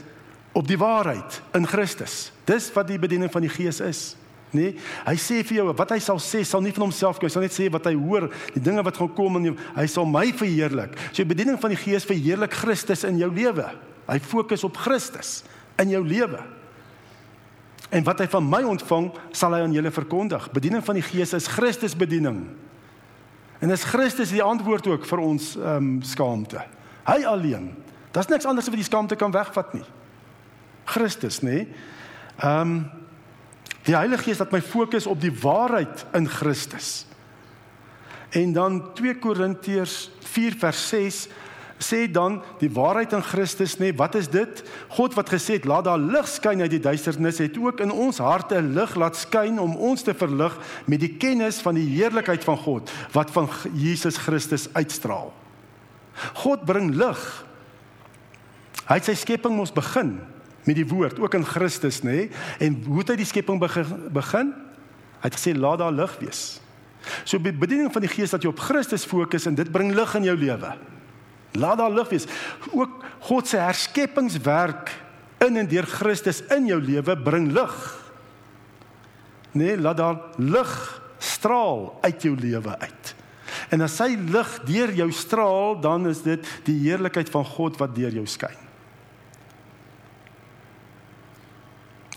op 0.57 0.67
die 0.67 0.77
waarheid 0.77 1.41
in 1.57 1.67
Christus. 1.67 2.31
Dis 2.45 2.69
wat 2.73 2.87
die 2.89 2.99
bediening 2.99 3.31
van 3.31 3.45
die 3.45 3.51
Gees 3.51 3.81
is. 3.83 4.01
Nee, 4.55 4.77
hy 5.03 5.15
sê 5.19 5.41
vir 5.43 5.59
jou 5.59 5.65
wat 5.75 5.89
hy 5.91 5.97
sal 6.01 6.21
sê 6.23 6.39
sal 6.47 6.61
nie 6.63 6.71
van 6.71 6.85
homself 6.85 7.17
kom, 7.19 7.27
hy 7.27 7.33
sal 7.33 7.43
net 7.43 7.55
sê 7.55 7.65
wat 7.71 7.89
hy 7.89 7.97
hoor, 7.99 8.29
die 8.53 8.63
dinge 8.63 8.83
wat 8.85 8.95
gaan 8.95 9.09
kom 9.17 9.35
en 9.41 9.57
hy 9.75 9.87
sal 9.91 10.07
my 10.07 10.29
verheerlik. 10.31 10.95
So 11.11 11.19
die 11.19 11.33
bediening 11.33 11.59
van 11.59 11.73
die 11.75 11.79
Gees 11.81 12.07
verheerlik 12.07 12.55
Christus 12.55 13.03
in 13.07 13.19
jou 13.19 13.29
lewe. 13.33 13.67
Hy 14.07 14.19
fokus 14.23 14.63
op 14.63 14.79
Christus 14.79 15.41
in 15.81 15.91
jou 15.91 16.01
lewe. 16.05 16.39
En 17.91 18.03
wat 18.07 18.23
hy 18.23 18.27
van 18.31 18.47
my 18.47 18.61
ontvang, 18.67 19.11
sal 19.35 19.55
hy 19.55 19.61
aan 19.63 19.75
julle 19.75 19.91
verkondig. 19.95 20.47
Bediening 20.55 20.83
van 20.83 20.97
die 20.99 21.05
Gees 21.05 21.35
is 21.35 21.49
Christus 21.51 21.95
bediening. 21.95 22.41
En 23.63 23.73
is 23.73 23.85
Christus 23.87 24.31
die 24.31 24.43
antwoord 24.43 24.87
ook 24.87 25.05
vir 25.07 25.23
ons 25.23 25.55
ehm 25.59 25.75
um, 25.75 25.91
skaamte. 26.05 26.63
Hy 27.07 27.21
alleen. 27.27 27.71
Daar's 28.17 28.31
niks 28.33 28.47
anders 28.49 28.65
wat 28.65 28.79
die 28.79 28.87
skaamte 28.87 29.15
kan 29.15 29.31
wegvat 29.31 29.75
nie. 29.77 29.85
Christus, 30.89 31.43
nê? 31.45 31.67
Ehm 32.41 32.61
um, 32.61 32.79
Die 33.87 33.95
Heilige 33.95 34.25
Gees 34.27 34.41
laat 34.41 34.51
my 34.51 34.59
fokus 34.59 35.05
op 35.07 35.21
die 35.23 35.31
waarheid 35.31 36.03
in 36.17 36.25
Christus. 36.27 37.05
En 38.35 38.51
dan 38.51 38.81
2 38.97 39.15
Korintiërs 39.23 40.09
4 40.27 40.57
vers 40.59 40.81
6 40.89 41.19
sê 41.79 42.01
dan 42.11 42.41
die 42.59 42.71
waarheid 42.73 43.13
in 43.15 43.23
Christus 43.23 43.77
nê, 43.79 43.93
wat 43.95 44.17
is 44.19 44.27
dit? 44.27 44.63
God 44.97 45.15
wat 45.15 45.31
gesê 45.31 45.55
het 45.55 45.69
laat 45.69 45.87
daar 45.87 46.01
lig 46.01 46.27
skyn 46.27 46.65
uit 46.65 46.73
die 46.73 46.83
duisternis, 46.83 47.39
het 47.39 47.55
ook 47.61 47.79
in 47.85 47.93
ons 47.93 48.19
harte 48.19 48.59
'n 48.59 48.73
lig 48.75 48.95
laat 48.95 49.15
skyn 49.15 49.59
om 49.59 49.77
ons 49.77 50.03
te 50.03 50.13
verlig 50.13 50.57
met 50.85 50.99
die 50.99 51.15
kennis 51.15 51.61
van 51.61 51.75
die 51.75 51.87
heerlikheid 51.87 52.43
van 52.43 52.57
God 52.57 52.91
wat 53.13 53.31
van 53.31 53.47
Jesus 53.73 54.17
Christus 54.17 54.67
uitstraal. 54.73 55.31
God 56.33 56.65
bring 56.65 56.95
lig. 56.95 57.46
Hy 58.87 58.99
het 58.99 59.07
sy 59.09 59.17
skepping 59.19 59.55
mos 59.55 59.73
begin 59.75 60.15
met 60.67 60.75
die 60.75 60.87
woord 60.87 61.19
ook 61.19 61.35
in 61.35 61.45
Christus 61.47 62.01
nê? 62.07 62.27
En 62.63 62.79
hoe 62.87 63.01
het 63.01 63.11
hy 63.13 63.17
die 63.19 63.27
skepping 63.27 63.59
begin? 63.59 64.53
Hy 65.17 65.27
het 65.27 65.35
gesê 65.35 65.53
laat 65.55 65.81
daar 65.81 65.95
lig 65.95 66.13
wees. 66.21 66.43
So 67.27 67.39
die 67.39 67.55
bediening 67.55 67.91
van 67.93 68.03
die 68.03 68.11
gees 68.11 68.33
dat 68.33 68.43
jy 68.43 68.51
op 68.51 68.63
Christus 68.63 69.07
fokus 69.07 69.47
en 69.47 69.55
dit 69.55 69.69
bring 69.71 69.93
lig 69.95 70.15
in 70.19 70.27
jou 70.27 70.35
lewe. 70.39 70.71
Laat 71.57 71.79
daar 71.79 71.93
lig 71.95 72.11
wees. 72.11 72.27
Ook 72.71 73.03
God 73.27 73.47
se 73.49 73.59
herskepingswerk 73.59 74.91
in 75.43 75.59
en 75.59 75.69
deur 75.69 75.87
Christus 75.87 76.41
in 76.53 76.69
jou 76.69 76.79
lewe 76.83 77.15
bring 77.23 77.49
lig. 77.55 77.75
Nê 79.57 79.75
laat 79.79 79.99
daar 79.99 80.21
lig 80.39 80.75
straal 81.23 81.89
uit 82.03 82.23
jou 82.23 82.35
lewe 82.37 82.75
uit. 82.77 83.15
En 83.73 83.83
as 83.83 83.97
hy 84.03 84.13
lig 84.15 84.53
deur 84.67 84.95
jou 85.01 85.09
straal 85.15 85.75
dan 85.83 86.07
is 86.07 86.23
dit 86.23 86.47
die 86.67 86.77
heerlikheid 86.85 87.31
van 87.33 87.47
God 87.47 87.79
wat 87.81 87.95
deur 87.97 88.15
jou 88.15 88.27
skyn 88.29 88.66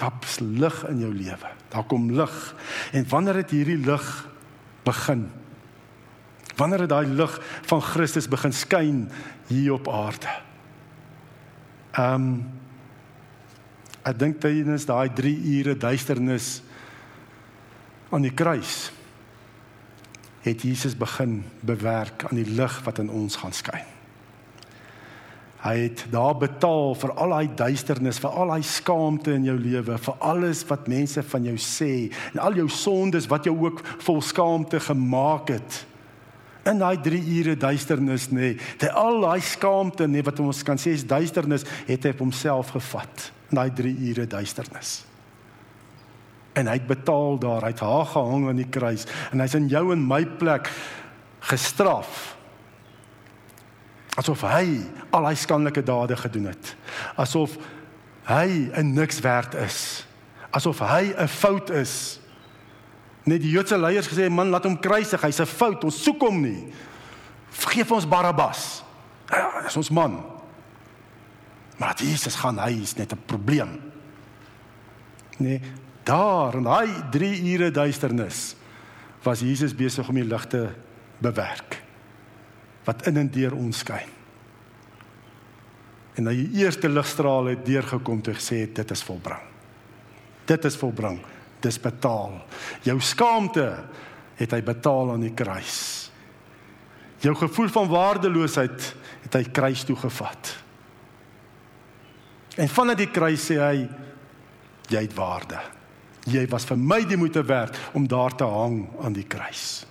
Daar's 0.00 0.38
lig 0.40 0.76
in 0.88 1.02
jou 1.04 1.12
lewe. 1.14 1.50
Daar 1.68 1.84
kom 1.84 2.10
lig. 2.12 2.54
En 2.92 3.08
wanneer 3.08 3.42
het 3.42 3.50
hierdie 3.50 3.78
lig 3.84 4.06
begin? 4.82 5.26
Wanneer 6.56 6.86
het 6.86 6.88
daai 6.92 7.06
lig 7.06 7.36
van 7.68 7.82
Christus 7.82 8.28
begin 8.28 8.52
skyn 8.52 9.10
hier 9.46 9.76
op 9.76 9.88
aarde? 9.88 10.32
Ehm 11.92 12.14
um, 12.14 12.32
ek 14.00 14.16
dink 14.16 14.38
tydens 14.40 14.86
daai 14.88 15.12
3 15.12 15.32
ure 15.58 15.74
duisternis 15.76 16.62
aan 18.08 18.24
die 18.24 18.32
kruis 18.32 18.88
het 20.40 20.62
Jesus 20.64 20.96
begin 20.96 21.42
bewerk 21.60 22.24
aan 22.24 22.40
die 22.40 22.48
lig 22.48 22.78
wat 22.86 22.98
in 22.98 23.10
ons 23.12 23.36
gaan 23.36 23.52
skyn. 23.52 23.99
Hy 25.60 25.74
het 25.76 26.06
daar 26.08 26.38
betaal 26.40 26.94
vir 26.96 27.10
al 27.20 27.34
daai 27.34 27.50
duisternis, 27.58 28.18
vir 28.22 28.32
al 28.32 28.54
daai 28.54 28.64
skaamte 28.64 29.34
in 29.36 29.44
jou 29.44 29.58
lewe, 29.60 29.98
vir 30.00 30.22
alles 30.24 30.62
wat 30.70 30.88
mense 30.88 31.20
van 31.32 31.50
jou 31.50 31.56
sê 31.60 31.92
en 32.32 32.40
al 32.40 32.56
jou 32.56 32.68
sondes 32.72 33.28
wat 33.28 33.44
jou 33.44 33.52
ook 33.66 33.82
vol 34.06 34.22
skaamte 34.24 34.80
gemaak 34.80 35.52
het. 35.52 35.82
In 36.64 36.80
daai 36.80 36.96
3 37.04 37.20
ure 37.36 37.58
duisternis 37.60 38.30
nê, 38.32 38.40
nee, 38.40 38.72
dit 38.80 38.88
al 38.96 39.20
daai 39.20 39.40
skaamte 39.44 40.08
nê 40.08 40.18
nee, 40.18 40.24
wat 40.24 40.40
ons 40.40 40.64
kan 40.64 40.80
sê 40.80 40.94
is 40.96 41.04
duisternis, 41.08 41.66
het 41.88 42.08
hy 42.08 42.14
op 42.16 42.24
homself 42.24 42.72
gevat. 42.76 43.28
In 43.52 43.60
daai 43.60 43.70
3 43.76 43.94
ure 44.08 44.28
duisternis. 44.32 44.96
En 46.56 46.72
hy 46.72 46.80
het 46.80 46.88
betaal 46.88 47.36
daar, 47.40 47.68
hy 47.68 47.74
het 47.74 47.84
haar 47.84 48.08
gehang 48.08 48.48
aan 48.48 48.60
die 48.64 48.68
kruis 48.72 49.04
en 49.30 49.44
hy's 49.44 49.54
in 49.60 49.68
jou 49.70 49.90
en 49.92 50.08
my 50.08 50.24
plek 50.40 50.72
gestraf 51.52 52.39
asof 54.18 54.42
hy 54.42 54.80
al 55.10 55.26
hy 55.26 55.34
skandelike 55.34 55.82
dade 55.82 56.16
gedoen 56.16 56.50
het. 56.50 56.74
Asof 57.16 57.56
hy 58.26 58.70
'n 58.74 58.94
niks 58.94 59.20
werd 59.20 59.54
is. 59.54 60.06
Asof 60.50 60.78
hy 60.78 61.14
'n 61.16 61.28
fout 61.28 61.70
is. 61.70 62.20
Net 63.24 63.42
die 63.42 63.50
Joodse 63.50 63.78
leiers 63.78 64.08
gesê 64.08 64.30
man 64.30 64.50
laat 64.50 64.64
hom 64.64 64.80
kruisig. 64.80 65.20
Hy's 65.20 65.40
'n 65.40 65.46
fout. 65.46 65.84
Ons 65.84 66.02
soek 66.02 66.20
hom 66.20 66.40
nie. 66.40 66.72
Vergeef 67.50 67.90
ons 67.90 68.08
Barabbas. 68.08 68.82
Ja 69.30 69.62
dis 69.62 69.76
ons 69.76 69.90
man. 69.90 70.24
Maar 71.76 71.94
Jesus 71.96 72.34
gaan 72.34 72.58
hy 72.58 72.82
is 72.82 72.96
net 72.96 73.12
'n 73.12 73.22
probleem. 73.26 73.80
Nee 75.38 75.60
daar 76.02 76.54
in 76.54 76.62
daai 76.62 76.88
3 77.10 77.52
ure 77.52 77.70
duisternis 77.70 78.56
was 79.22 79.40
Jesus 79.40 79.74
besig 79.74 80.08
om 80.08 80.14
die 80.14 80.24
ligte 80.24 80.70
bewerk 81.18 81.82
wat 82.84 83.06
in 83.06 83.20
en 83.20 83.30
deur 83.30 83.54
ons 83.56 83.82
skyn. 83.84 84.16
En 86.18 86.28
die 86.28 86.48
eerste 86.60 86.88
ligstraal 86.90 87.52
het 87.54 87.64
deurgekom 87.66 88.22
te 88.22 88.34
sê 88.36 88.64
dit 88.74 88.90
is 88.90 89.02
volbring. 89.06 89.42
Dit 90.48 90.64
is 90.64 90.76
volbring. 90.76 91.20
Dis 91.60 91.78
betaal. 91.80 92.40
Jou 92.84 92.96
skaamte 93.04 93.66
het 94.40 94.52
hy 94.56 94.60
betaal 94.64 95.14
aan 95.14 95.24
die 95.24 95.34
kruis. 95.36 96.10
Jou 97.20 97.34
gevoel 97.36 97.68
van 97.68 97.88
waardeloosheid 97.88 98.86
het 99.26 99.36
hy 99.36 99.42
kruis 99.52 99.84
toe 99.84 99.96
gevat. 100.00 100.54
En 102.56 102.68
vanuit 102.68 103.04
die 103.04 103.12
kruis 103.12 103.44
sê 103.50 103.60
hy 103.60 103.76
jy 104.90 105.04
het 105.04 105.14
waarde. 105.14 105.60
Jy 106.28 106.44
was 106.52 106.66
vir 106.68 106.80
my 106.80 107.00
die 107.08 107.18
moeite 107.20 107.42
werd 107.46 107.78
om 107.96 108.08
daar 108.08 108.34
te 108.36 108.48
hang 108.48 108.82
aan 109.04 109.14
die 109.16 109.28
kruis. 109.28 109.84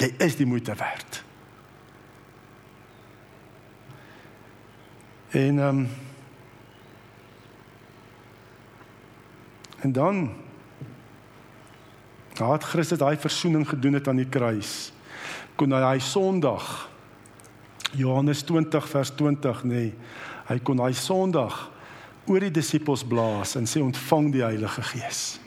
Jy 0.00 0.10
is 0.24 0.36
die 0.36 0.48
moeite 0.48 0.74
werd. 0.76 1.22
En 5.30 5.58
ehm 5.58 5.68
um, 5.78 5.88
En 9.80 9.92
dan 9.92 10.30
nadat 12.36 12.64
Christus 12.64 12.98
daai 12.98 13.16
verzoening 13.20 13.68
gedoen 13.68 13.92
het 13.92 14.08
aan 14.08 14.20
die 14.20 14.28
kruis, 14.28 14.92
kon 15.56 15.72
hy 15.72 15.80
daai 15.80 16.00
Sondag 16.00 16.88
Johannes 17.96 18.44
20 18.48 18.86
vers 18.88 19.10
20 19.18 19.64
nê, 19.66 19.74
nee, 19.74 19.88
hy 20.48 20.56
kon 20.64 20.80
daai 20.80 20.94
Sondag 20.96 21.56
oor 22.30 22.44
die 22.44 22.52
disippels 22.54 23.02
blaas 23.04 23.56
en 23.58 23.68
sê 23.68 23.82
ontvang 23.82 24.30
die 24.36 24.44
Heilige 24.44 24.84
Gees. 24.92 25.40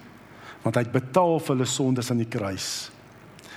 Want 0.66 0.78
hy 0.78 0.84
het 0.86 0.94
betaal 0.94 1.40
vir 1.40 1.56
hulle 1.56 1.70
sondes 1.70 2.12
aan 2.12 2.22
die 2.22 2.30
kruis. 2.30 2.68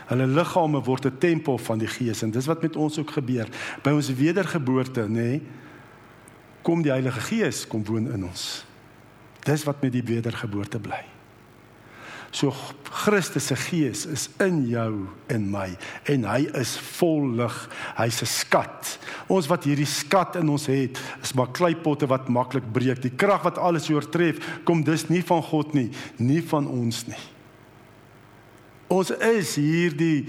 Hulle 0.07 0.27
liggame 0.31 0.81
word 0.87 1.07
'n 1.07 1.19
tempel 1.19 1.59
van 1.59 1.79
die 1.79 1.91
Gees 1.91 2.23
en 2.23 2.31
dis 2.31 2.47
wat 2.47 2.63
met 2.63 2.77
ons 2.77 2.99
ook 2.99 3.11
gebeur. 3.11 3.49
By 3.83 3.91
ons 3.91 4.13
wedergeboorte, 4.15 5.09
nê, 5.09 5.13
nee, 5.13 5.43
kom 6.67 6.83
die 6.83 6.91
Heilige 6.91 7.23
Gees 7.29 7.63
kom 7.71 7.85
woon 7.87 8.09
in 8.11 8.27
ons. 8.27 8.65
Dis 9.47 9.63
wat 9.69 9.85
met 9.85 9.95
die 9.95 10.03
wedergeboorte 10.03 10.81
bly. 10.83 11.05
So 12.35 12.51
Christus 13.05 13.47
se 13.49 13.57
gees 13.57 14.03
is 14.11 14.27
in 14.43 14.59
jou 14.69 15.07
en 15.33 15.45
my 15.51 15.69
en 16.11 16.27
hy 16.29 16.43
is 16.59 16.75
vol 16.99 17.31
lig. 17.39 17.55
Hy's 17.97 18.21
'n 18.23 18.27
skat. 18.27 18.99
Ons 19.29 19.47
wat 19.47 19.65
hierdie 19.65 19.87
skat 19.87 20.37
in 20.37 20.49
ons 20.49 20.67
het, 20.67 20.99
is 21.23 21.35
maar 21.35 21.53
kleipotte 21.53 22.07
wat 22.07 22.29
maklik 22.29 22.73
breek. 22.73 23.01
Die 23.01 23.17
krag 23.17 23.43
wat 23.45 23.59
alles 23.59 23.89
oortref, 23.91 24.37
kom 24.65 24.83
dus 24.83 25.09
nie 25.09 25.23
van 25.23 25.43
God 25.43 25.75
nie, 25.75 25.91
nie 26.19 26.43
van 26.43 26.67
ons 26.67 27.07
nie. 27.07 27.25
Ons 28.89 29.11
is 29.11 29.57
hierdie 29.57 30.29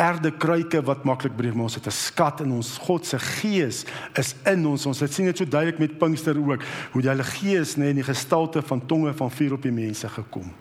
erde 0.00 0.30
kruike 0.30 0.80
wat 0.86 1.04
maklik 1.04 1.34
breek, 1.36 1.54
maar 1.54 1.68
ons 1.68 1.74
het 1.74 1.86
'n 1.86 1.90
skat 1.90 2.40
in 2.40 2.52
ons. 2.52 2.78
God 2.78 3.06
se 3.06 3.18
gees 3.18 3.84
is 4.14 4.34
in 4.44 4.66
ons. 4.66 4.86
Ons 4.86 5.00
het 5.00 5.12
sien 5.12 5.26
dit 5.26 5.36
so 5.36 5.44
duidelik 5.44 5.78
met 5.78 5.98
Pinkster 5.98 6.36
ook, 6.38 6.62
hoe 6.92 7.02
die 7.02 7.08
Heilige 7.08 7.30
Gees 7.30 7.76
nê 7.76 7.88
in 7.88 7.96
die 7.96 8.04
gestalte 8.14 8.62
van 8.62 8.86
tonge 8.86 9.12
van 9.14 9.30
vuur 9.30 9.52
op 9.52 9.62
die 9.62 9.72
mense 9.72 10.08
gekom. 10.08 10.52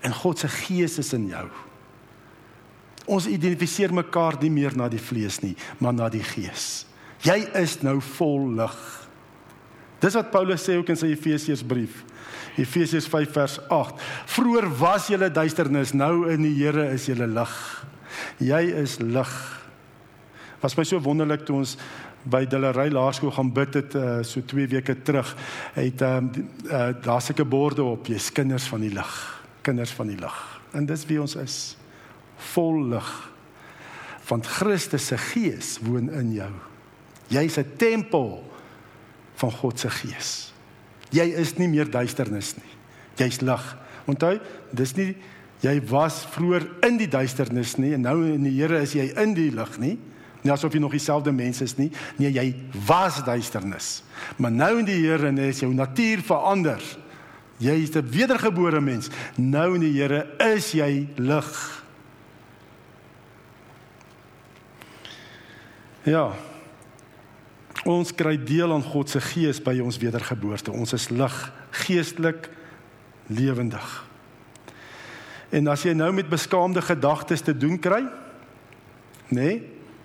En 0.00 0.14
God 0.14 0.38
se 0.38 0.48
gees 0.48 0.98
is 0.98 1.12
in 1.12 1.26
jou. 1.26 1.48
Ons 3.06 3.26
identifiseer 3.26 3.92
mekaar 3.94 4.36
nie 4.40 4.50
meer 4.50 4.76
na 4.76 4.88
die 4.88 5.00
vlees 5.00 5.40
nie, 5.40 5.56
maar 5.78 5.92
na 5.92 6.08
die 6.08 6.22
gees. 6.22 6.86
Jy 7.24 7.48
is 7.54 7.82
nou 7.82 8.00
vol 8.00 8.50
lig. 8.56 8.76
Dis 10.00 10.14
wat 10.14 10.30
Paulus 10.30 10.64
sê 10.64 10.76
ook 10.76 10.88
in 10.92 10.96
sy 10.96 11.06
Efesiërsbrief. 11.14 12.02
Efesiërs 12.60 13.08
5 13.10 13.32
vers 13.32 13.56
8. 13.72 14.04
Vroer 14.26 14.68
was 14.78 15.08
julle 15.08 15.30
duisternis, 15.32 15.94
nou 15.96 16.28
in 16.30 16.42
die 16.42 16.54
Here 16.58 16.90
is 16.92 17.08
julle 17.08 17.26
lig. 17.26 17.54
Jy 18.38 18.62
is 18.82 18.98
lig. 18.98 19.32
Was 20.60 20.76
my 20.76 20.84
so 20.84 21.00
wonderlik 21.00 21.44
toe 21.44 21.56
ons 21.56 21.76
by 22.24 22.44
Dillery 22.48 22.88
Laerskool 22.92 23.34
gaan 23.36 23.52
bid 23.52 23.74
het 23.74 23.94
uh, 23.94 24.22
so 24.24 24.40
2 24.40 24.68
weke 24.72 24.96
terug. 25.02 25.34
Het 25.76 26.02
ehm 26.02 26.30
um, 26.32 26.48
uh, 26.70 26.88
daar 27.02 27.22
seker 27.22 27.48
borde 27.48 27.82
op, 27.82 28.06
jy's 28.06 28.32
kinders 28.32 28.68
van 28.72 28.80
die 28.80 28.92
lig, 28.92 29.12
kinders 29.62 29.92
van 29.92 30.08
die 30.08 30.18
lig. 30.18 30.38
En 30.72 30.86
dis 30.86 31.04
wie 31.06 31.20
ons 31.20 31.36
is. 31.36 31.76
Vol 32.54 32.80
lig. 32.88 33.10
Want 34.28 34.46
Christus 34.46 35.06
se 35.06 35.18
gees 35.18 35.78
woon 35.84 36.08
in 36.10 36.32
jou. 36.32 36.50
Jy's 37.28 37.58
'n 37.58 37.76
tempel 37.76 38.42
van 39.34 39.52
God 39.52 39.78
se 39.78 39.90
gees. 39.90 40.52
Jy 41.10 41.24
is 41.36 41.56
nie 41.56 41.68
meer 41.68 41.90
duisternis 41.90 42.54
nie. 42.56 42.72
Jy's 43.16 43.40
lig. 43.40 43.76
Onthou, 44.06 44.40
dis 44.70 44.94
nie 44.96 45.16
jy 45.64 45.78
was 45.88 46.22
vroeër 46.34 46.66
in 46.86 46.98
die 47.00 47.08
duisternis 47.08 47.78
nie 47.80 47.94
en 47.96 48.04
nou 48.04 48.18
in 48.26 48.44
die 48.44 48.54
Here 48.58 48.82
is 48.84 48.94
jy 48.96 49.08
in 49.20 49.32
die 49.36 49.50
lig 49.54 49.78
nie. 49.80 49.94
Nie 50.44 50.52
asof 50.52 50.74
jy 50.76 50.80
nog 50.84 50.92
dieselfde 50.92 51.32
mens 51.32 51.62
is 51.64 51.72
nie. 51.78 51.88
Nee, 52.20 52.28
jy 52.34 52.50
was 52.84 53.22
duisternis. 53.24 54.02
Maar 54.36 54.52
nou 54.52 54.72
in 54.82 54.88
die 54.88 55.00
Here 55.00 55.32
is 55.46 55.62
jou 55.64 55.72
natuur 55.72 56.20
verander. 56.26 56.82
Jy 57.58 57.76
is 57.82 57.96
'n 57.96 58.04
wedergebore 58.10 58.80
mens. 58.80 59.08
Nou 59.36 59.74
in 59.74 59.80
die 59.80 59.92
Here 59.92 60.26
is 60.54 60.72
jy 60.72 61.08
lig. 61.16 61.82
Ja. 66.04 66.34
Ons 67.84 68.12
kry 68.14 68.36
deel 68.36 68.72
aan 68.72 68.82
God 68.82 69.10
se 69.10 69.20
gees 69.20 69.62
by 69.62 69.80
ons 69.80 69.98
wedergeboorte. 69.98 70.72
Ons 70.72 70.92
is 70.92 71.08
lig, 71.08 71.52
geestelik 71.70 72.50
lewendig. 73.26 74.13
En 75.52 75.68
as 75.72 75.84
jy 75.84 75.92
nou 75.96 76.10
met 76.12 76.28
beskaamde 76.28 76.82
gedagtes 76.82 77.44
te 77.44 77.56
doen 77.56 77.78
kry, 77.78 78.02
nê? 79.28 79.38
Nee, 79.40 79.62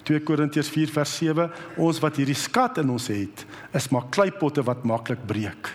2 0.09 0.23
Korintiërs 0.25 0.69
4 0.73 0.89
vers 0.89 1.11
7, 1.19 1.49
ons 1.77 1.99
wat 2.01 2.17
hierdie 2.17 2.37
skat 2.37 2.79
in 2.81 2.89
ons 2.89 3.09
het, 3.11 3.43
is 3.77 3.89
maar 3.93 4.07
kleipotte 4.09 4.63
wat 4.65 4.87
maklik 4.87 5.21
breek. 5.29 5.69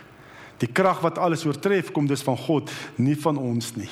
Die 0.63 0.71
krag 0.71 1.03
wat 1.05 1.21
alles 1.23 1.45
oortref, 1.47 1.93
kom 1.95 2.09
dus 2.11 2.25
van 2.27 2.39
God, 2.41 2.73
nie 2.99 3.15
van 3.21 3.39
ons 3.39 3.75
nie. 3.79 3.91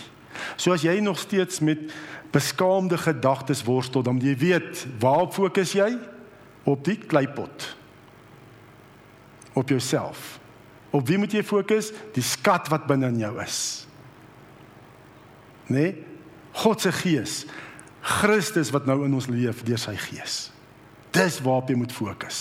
So 0.57 0.75
as 0.75 0.83
jy 0.83 0.97
nog 1.05 1.21
steeds 1.21 1.61
met 1.63 1.93
beskaamde 2.35 2.99
gedagtes 2.99 3.63
worstel, 3.67 4.03
dan 4.03 4.19
jy 4.23 4.35
weet, 4.41 4.87
waarop 5.03 5.37
fokus 5.37 5.77
jy? 5.77 5.93
Op 6.67 6.83
die 6.87 6.97
kleipot. 6.99 7.69
Op 9.59 9.71
jouself. 9.71 10.41
Op 10.91 11.07
wie 11.07 11.21
moet 11.21 11.35
jy 11.37 11.45
fokus? 11.47 11.93
Die 12.17 12.25
skat 12.25 12.71
wat 12.73 12.89
binne 12.91 13.13
in 13.13 13.23
jou 13.23 13.37
is 13.45 13.87
nê? 15.67 15.77
Nee? 15.77 15.93
God 16.53 16.81
se 16.81 16.93
gees. 16.93 17.43
Christus 18.03 18.73
wat 18.75 18.87
nou 18.87 19.05
in 19.07 19.15
ons 19.15 19.29
leef 19.31 19.63
deur 19.65 19.81
sy 19.81 19.95
gees. 20.09 20.51
Dis 21.15 21.39
waarop 21.45 21.71
jy 21.71 21.77
moet 21.79 21.95
fokus. 21.95 22.41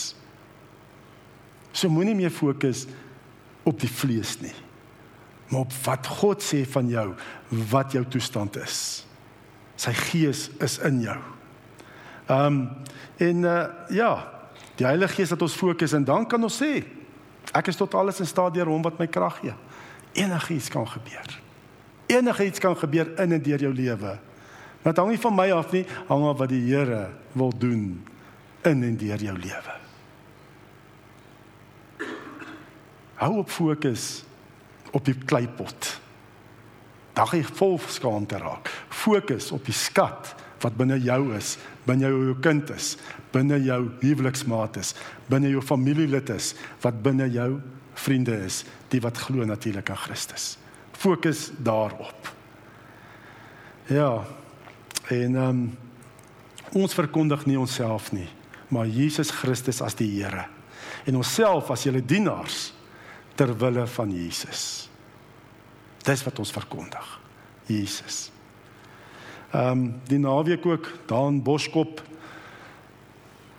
So 1.71 1.91
moenie 1.91 2.15
meer 2.17 2.33
fokus 2.33 2.85
op 3.67 3.79
die 3.79 3.91
vlees 3.91 4.37
nie. 4.41 4.55
Maar 5.51 5.67
op 5.67 5.75
wat 5.85 6.07
God 6.19 6.43
sê 6.43 6.63
van 6.67 6.89
jou, 6.89 7.07
wat 7.71 7.95
jou 7.95 8.03
toestand 8.07 8.57
is. 8.59 8.79
Sy 9.79 9.93
gees 10.09 10.47
is 10.63 10.79
in 10.87 11.03
jou. 11.05 11.19
Ehm 12.31 12.45
um, 12.47 12.63
en 13.21 13.43
uh, 13.45 13.65
ja, 13.93 14.11
die 14.79 14.85
Heilige 14.87 15.19
Gees 15.19 15.29
laat 15.29 15.43
ons 15.45 15.53
fokus 15.57 15.93
en 15.93 16.05
dan 16.07 16.23
kan 16.25 16.41
ons 16.41 16.55
sê 16.57 16.79
ek 17.53 17.67
is 17.69 17.77
tot 17.77 17.93
alles 17.93 18.17
in 18.23 18.29
staat 18.29 18.55
deur 18.55 18.71
hom 18.71 18.81
wat 18.81 18.97
my 18.97 19.05
krag 19.05 19.37
gee. 19.43 19.53
Enigiets 20.17 20.71
kan 20.73 20.87
gebeur 20.89 21.35
enigiets 22.15 22.59
kan 22.59 22.77
gebeur 22.77 23.13
in 23.19 23.35
en 23.37 23.43
deur 23.43 23.67
jou 23.67 23.73
lewe. 23.73 24.15
Dit 24.81 24.97
hang 24.97 25.11
nie 25.13 25.21
van 25.21 25.35
my 25.37 25.47
af 25.53 25.73
nie, 25.75 25.83
hang 26.09 26.25
af 26.29 26.39
wat 26.41 26.51
die 26.51 26.63
Here 26.65 27.09
wil 27.37 27.53
doen 27.53 27.85
in 28.67 28.83
en 28.83 28.97
deur 28.97 29.21
jou 29.21 29.37
lewe. 29.37 29.77
Hou 33.21 33.33
op 33.43 33.49
fokus 33.53 34.23
op 34.91 35.05
die 35.05 35.15
kleipot. 35.15 35.91
Gaan 37.15 37.37
jy 37.37 37.43
vol 37.45 37.77
skaamte 37.91 38.39
raak. 38.41 38.71
Fokus 38.89 39.51
op 39.53 39.65
die 39.67 39.75
skat 39.75 40.33
wat 40.61 40.77
binne 40.77 40.97
jou 41.01 41.33
is, 41.37 41.55
binne 41.85 42.09
jou 42.09 42.33
kind 42.41 42.69
is, 42.73 42.95
binne 43.33 43.57
jou 43.65 43.79
huweliksmaat 44.01 44.77
is, 44.81 44.93
binne 45.29 45.49
jou 45.49 45.61
familielid 45.65 46.29
is, 46.33 46.51
wat 46.83 47.01
binne 47.01 47.29
jou 47.33 47.55
vriende 47.97 48.37
is, 48.45 48.61
die 48.93 49.01
wat 49.01 49.17
glo 49.25 49.45
natuurlik 49.45 49.89
aan 49.89 50.03
Christus 50.05 50.55
fokus 51.01 51.49
daarop. 51.57 52.33
Ja. 53.85 54.23
En 55.07 55.35
ehm 55.35 55.47
um, 55.49 55.77
ons 56.71 56.93
verkondig 56.95 57.41
nie 57.45 57.57
onsself 57.59 58.13
nie, 58.15 58.29
maar 58.71 58.87
Jesus 58.87 59.31
Christus 59.35 59.81
as 59.83 59.97
die 59.99 60.07
Here 60.07 60.45
en 61.03 61.17
onsself 61.19 61.67
as 61.73 61.83
julle 61.83 61.99
dienaars 62.05 62.69
ter 63.35 63.51
wille 63.59 63.83
van 63.87 64.11
Jesus. 64.15 64.61
Dis 66.05 66.23
wat 66.23 66.39
ons 66.39 66.53
verkondig. 66.55 67.19
Jesus. 67.67 68.29
Ehm 69.51 69.71
um, 69.71 69.83
die 70.07 70.19
naweek 70.19 70.65
ook 70.65 70.87
daar 71.09 71.27
in 71.27 71.43
Boskop 71.43 72.01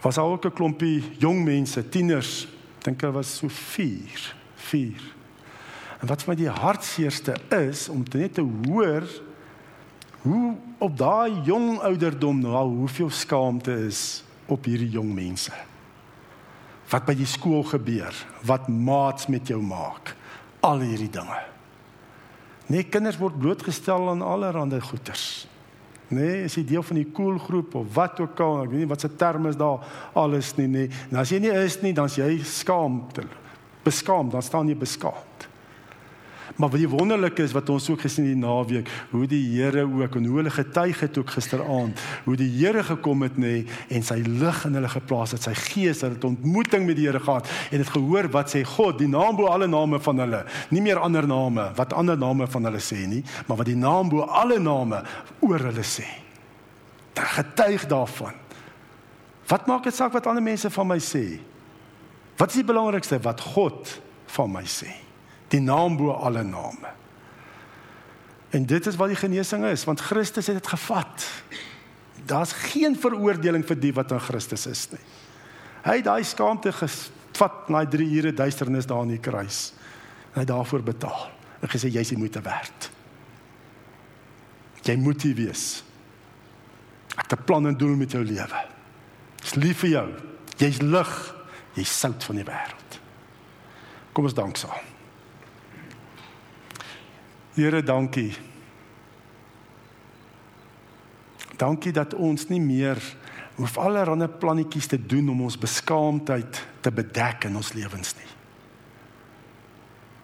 was 0.02 0.18
ook 0.18 0.46
'n 0.46 0.52
klompie 0.52 1.02
jong 1.18 1.44
mense, 1.44 1.88
tieners, 1.88 2.48
dink 2.78 3.00
hulle 3.00 3.12
was 3.12 3.36
so 3.36 3.48
4, 3.48 4.34
4 4.54 5.21
En 6.02 6.10
wat 6.10 6.24
vir 6.24 6.32
my 6.32 6.38
die 6.38 6.50
hartseerste 6.50 7.36
is 7.54 7.86
om 7.92 8.02
te 8.02 8.18
net 8.18 8.34
te 8.34 8.42
hoor 8.42 9.06
hoe 10.24 10.54
op 10.82 10.96
daai 10.98 11.42
jong 11.46 11.76
ouderdom 11.82 12.40
nou 12.42 12.64
hoeveel 12.80 13.10
skaamte 13.10 13.74
is 13.86 14.24
op 14.50 14.66
hierdie 14.66 14.90
jong 14.90 15.12
mense. 15.14 15.54
Wat 16.90 17.06
by 17.06 17.14
die 17.16 17.28
skool 17.30 17.62
gebeur, 17.70 18.14
wat 18.46 18.66
maats 18.68 19.30
met 19.30 19.48
jou 19.50 19.60
maak, 19.62 20.14
al 20.62 20.82
hierdie 20.82 21.10
dinge. 21.10 21.38
Nee, 22.66 22.84
kinders 22.90 23.18
word 23.18 23.38
blootgestel 23.38 24.10
aan 24.10 24.22
allerlei 24.26 24.82
goeters. 24.82 25.46
Nee, 26.12 26.42
is 26.44 26.58
jy 26.58 26.66
deel 26.68 26.84
van 26.84 26.98
die 26.98 27.08
cool 27.14 27.38
groep 27.40 27.74
of 27.78 27.94
wat 27.94 28.20
ook 28.20 28.40
al, 28.44 28.64
ek 28.66 28.72
weet 28.74 28.82
nie 28.84 28.90
wat 28.90 29.00
se 29.00 29.10
term 29.16 29.46
is 29.48 29.56
daar 29.56 29.86
alles 30.18 30.52
nie, 30.58 30.68
nee. 30.68 30.90
En 31.10 31.22
as 31.22 31.32
jy 31.32 31.40
nie 31.46 31.54
is 31.62 31.78
nie, 31.80 31.94
dan 31.96 32.10
is 32.10 32.18
jy 32.20 32.34
skaamd. 32.44 33.22
Beskaamd, 33.86 34.34
dan 34.34 34.44
staan 34.44 34.68
jy 34.68 34.76
beskaamd. 34.78 35.31
Maar 36.56 36.68
wat 36.68 36.80
die 36.80 36.88
wonderlike 36.88 37.42
is 37.42 37.52
wat 37.56 37.68
ons 37.72 37.88
ook 37.90 38.02
gesien 38.04 38.26
die 38.26 38.36
naweek, 38.36 38.88
hoe 39.10 39.26
die 39.26 39.40
Here 39.52 39.84
ook 39.88 40.16
en 40.18 40.24
hoe 40.28 40.36
hulle 40.36 40.52
getuig 40.52 41.00
het 41.00 41.18
ook 41.18 41.30
gisteraand, 41.30 42.00
hoe 42.24 42.36
die 42.36 42.48
Here 42.50 42.82
gekom 42.84 43.22
het 43.24 43.38
nê 43.40 43.62
en 43.88 44.04
sy 44.04 44.18
lig 44.26 44.64
in 44.68 44.76
hulle 44.76 44.90
geplaas 44.92 45.32
het, 45.32 45.46
sy 45.46 45.54
gees, 45.56 46.02
hulle 46.04 46.18
het 46.18 46.26
ontmoeting 46.28 46.84
met 46.86 46.98
die 46.98 47.06
Here 47.08 47.20
gehad 47.22 47.48
en 47.70 47.80
het 47.80 47.92
gehoor 47.94 48.28
wat 48.34 48.52
sê 48.52 48.64
God, 48.68 48.98
die 49.00 49.08
naam 49.10 49.38
bo 49.38 49.48
alle 49.52 49.68
name 49.70 50.00
van 50.02 50.24
hulle, 50.24 50.42
nie 50.70 50.82
meer 50.84 51.00
ander 51.00 51.26
name 51.28 51.70
wat 51.78 51.94
ander 51.96 52.18
name 52.20 52.48
van 52.50 52.68
hulle 52.68 52.82
sê 52.84 53.00
nie, 53.08 53.22
maar 53.48 53.62
wat 53.62 53.70
die 53.70 53.78
naam 53.78 54.12
bo 54.12 54.26
alle 54.28 54.60
name 54.60 55.02
oor 55.40 55.68
hulle 55.70 55.86
sê. 55.86 56.06
Daar 57.16 57.32
getuig 57.38 57.86
daarvan. 57.88 58.36
Wat 59.48 59.66
maak 59.68 59.84
dit 59.84 59.94
saak 59.94 60.14
wat 60.16 60.28
ander 60.30 60.44
mense 60.44 60.70
van 60.72 60.88
my 60.88 61.00
sê? 61.02 61.24
Wat 62.40 62.52
is 62.52 62.60
die 62.62 62.68
belangrikste 62.68 63.18
wat 63.24 63.40
God 63.52 63.96
van 64.36 64.52
my 64.52 64.64
sê? 64.68 65.01
Die 65.52 65.60
naam 65.60 65.96
bo 66.00 66.14
alle 66.16 66.42
name. 66.46 66.92
En 68.52 68.66
dit 68.68 68.86
is 68.86 68.96
wat 69.00 69.12
die 69.12 69.20
genesing 69.20 69.64
is, 69.68 69.84
want 69.88 70.00
Christus 70.00 70.48
het 70.50 70.58
dit 70.60 70.72
gevat. 70.74 71.26
Daar's 72.28 72.52
geen 72.72 72.96
veroordeling 73.00 73.64
vir 73.66 73.78
die 73.80 73.92
wat 73.96 74.12
in 74.12 74.20
Christus 74.20 74.66
is 74.68 74.86
nie. 74.92 75.02
Hy 75.82 75.98
het 75.98 76.06
daai 76.06 76.24
skaamte 76.24 76.72
gevat 76.76 77.70
na 77.72 77.82
3 77.88 78.08
ure 78.18 78.32
duisternis 78.36 78.86
daar 78.86 79.02
aan 79.02 79.14
die 79.14 79.22
kruis. 79.22 79.72
Hy 80.34 80.44
het 80.44 80.52
daarvoor 80.52 80.84
betaal. 80.86 81.30
En 81.62 81.72
gesê 81.72 81.90
jy's 81.92 82.12
die 82.12 82.20
moeite 82.20 82.42
werd. 82.44 82.90
Jy 84.82 84.96
moet 85.00 85.22
hier 85.22 85.36
wees. 85.38 85.82
Ek 87.16 87.30
het 87.30 87.38
'n 87.38 87.44
plan 87.44 87.66
en 87.66 87.76
doel 87.76 87.96
met 87.96 88.12
jou 88.12 88.24
lewe. 88.24 88.60
Dis 89.40 89.54
lief 89.54 89.78
vir 89.78 89.90
jou. 89.90 90.08
Jy's 90.56 90.80
lig. 90.80 91.34
Jy's 91.74 91.98
sout 91.98 92.24
van 92.24 92.36
die 92.36 92.44
wêreld. 92.44 93.00
Kom 94.12 94.24
ons 94.24 94.34
dank 94.34 94.56
saam. 94.56 94.91
Here, 97.52 97.82
dankie. 97.82 98.32
Dankie 101.56 101.92
dat 101.92 102.14
ons 102.14 102.46
nie 102.48 102.60
meer 102.60 102.98
hoef 103.58 103.76
allerlei 103.76 104.28
plannetjies 104.40 104.88
te 104.88 104.96
doen 104.96 105.28
om 105.28 105.42
ons 105.44 105.58
beskaamdheid 105.60 106.62
te 106.80 106.90
bedek 106.90 107.44
in 107.50 107.58
ons 107.60 107.74
lewens 107.76 108.14
nie. 108.16 108.30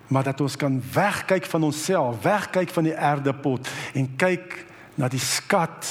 Maar 0.09 0.31
dat 0.31 0.41
ons 0.41 0.57
kan 0.57 0.79
wegkyk 0.93 1.45
van 1.53 1.69
onsself, 1.69 2.23
wegkyk 2.25 2.73
van 2.73 2.89
die 2.89 2.97
aardepot 2.97 3.69
en 3.93 4.09
kyk 4.17 4.57
na 4.97 5.11
die 5.13 5.21
skat 5.21 5.91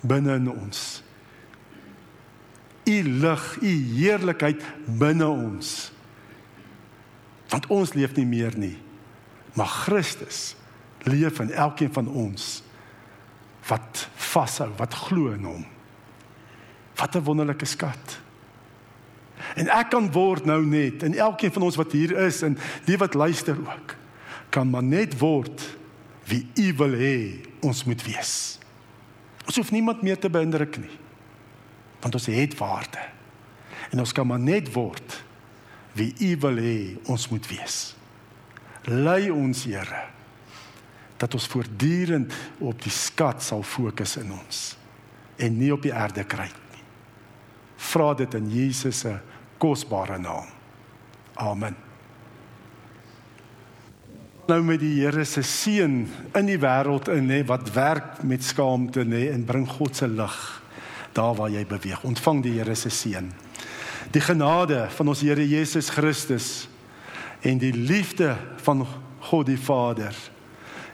binne 0.00 0.38
in 0.40 0.48
ons. 0.48 1.02
U 2.88 2.96
lig, 3.20 3.44
u 3.60 3.74
heerlikheid 3.92 4.64
binne 4.88 5.28
ons. 5.28 5.92
Want 7.52 7.68
ons 7.68 7.92
leef 7.92 8.16
nie 8.16 8.26
meer 8.26 8.56
nie, 8.56 8.78
maar 9.52 9.68
Christus 9.84 10.54
leef 11.06 11.40
in 11.40 11.50
elkeen 11.50 11.92
van 11.92 12.08
ons 12.08 12.62
wat 13.66 14.08
vashou, 14.14 14.70
wat 14.76 14.94
glo 14.94 15.32
in 15.32 15.44
hom. 15.44 15.66
Wat 16.98 17.14
'n 17.16 17.24
wonderlike 17.24 17.64
skat. 17.64 18.20
En 19.54 19.68
ek 19.68 19.90
kan 19.90 20.12
word 20.12 20.44
nou 20.44 20.66
net 20.66 21.02
en 21.02 21.14
elkeen 21.14 21.52
van 21.52 21.62
ons 21.62 21.76
wat 21.76 21.92
hier 21.92 22.16
is 22.16 22.42
en 22.42 22.58
die 22.84 22.96
wat 22.96 23.14
luister 23.14 23.56
ook 23.58 23.96
kan 24.48 24.70
maar 24.70 24.82
net 24.82 25.18
word 25.18 25.76
wie 26.24 26.46
u 26.54 26.74
wil 26.76 26.92
hê 26.92 27.46
ons 27.60 27.84
moet 27.84 28.02
wees. 28.02 28.58
Ons 29.46 29.56
hoef 29.56 29.70
niemand 29.70 30.02
meer 30.02 30.18
te 30.18 30.30
beïndruk 30.30 30.76
nie. 30.76 30.98
Want 32.00 32.14
ons 32.14 32.26
het 32.26 32.58
waarde. 32.58 32.98
En 33.90 33.98
ons 33.98 34.12
kan 34.12 34.26
maar 34.26 34.40
net 34.40 34.72
word 34.72 35.24
wie 35.92 36.14
u 36.20 36.36
wil 36.36 36.56
hê 36.56 36.96
ons 37.06 37.28
moet 37.28 37.48
wees. 37.48 37.96
Lei 38.84 39.30
ons 39.30 39.64
Here 39.64 40.11
dat 41.22 41.34
ons 41.38 41.46
voortdurend 41.46 42.34
op 42.58 42.82
die 42.82 42.92
skat 42.92 43.44
sal 43.46 43.62
fokus 43.62 44.16
in 44.18 44.32
ons 44.34 44.62
en 45.42 45.54
nie 45.58 45.70
op 45.74 45.82
die 45.82 45.94
aarde 45.94 46.24
kry 46.28 46.48
nie. 46.50 46.82
Vra 47.82 48.12
dit 48.18 48.34
in 48.38 48.50
Jesus 48.50 49.04
se 49.04 49.14
kosbare 49.62 50.18
naam. 50.18 50.50
Amen. 51.40 51.76
Nou 54.50 54.58
met 54.66 54.82
die 54.82 54.96
Here 55.00 55.24
se 55.24 55.44
seën 55.46 55.94
in 56.34 56.50
die 56.50 56.58
wêreld 56.60 57.08
in 57.14 57.30
nê 57.30 57.40
wat 57.46 57.70
werk 57.74 58.20
met 58.26 58.42
skaamte 58.44 59.04
nê 59.06 59.28
en 59.30 59.46
bring 59.46 59.68
God 59.68 59.96
se 59.96 60.08
lig 60.10 60.36
daar 61.14 61.36
waar 61.38 61.52
jy 61.52 61.62
beweeg. 61.68 62.02
Ontvang 62.08 62.42
die 62.42 62.56
Here 62.58 62.74
se 62.74 62.90
seën. 62.90 63.30
Die 64.12 64.22
genade 64.22 64.88
van 64.96 65.08
ons 65.08 65.22
Here 65.22 65.46
Jesus 65.46 65.92
Christus 65.94 66.66
en 67.46 67.62
die 67.62 67.72
liefde 67.72 68.34
van 68.66 68.84
God 69.30 69.46
die 69.46 69.58
Vader 69.58 70.16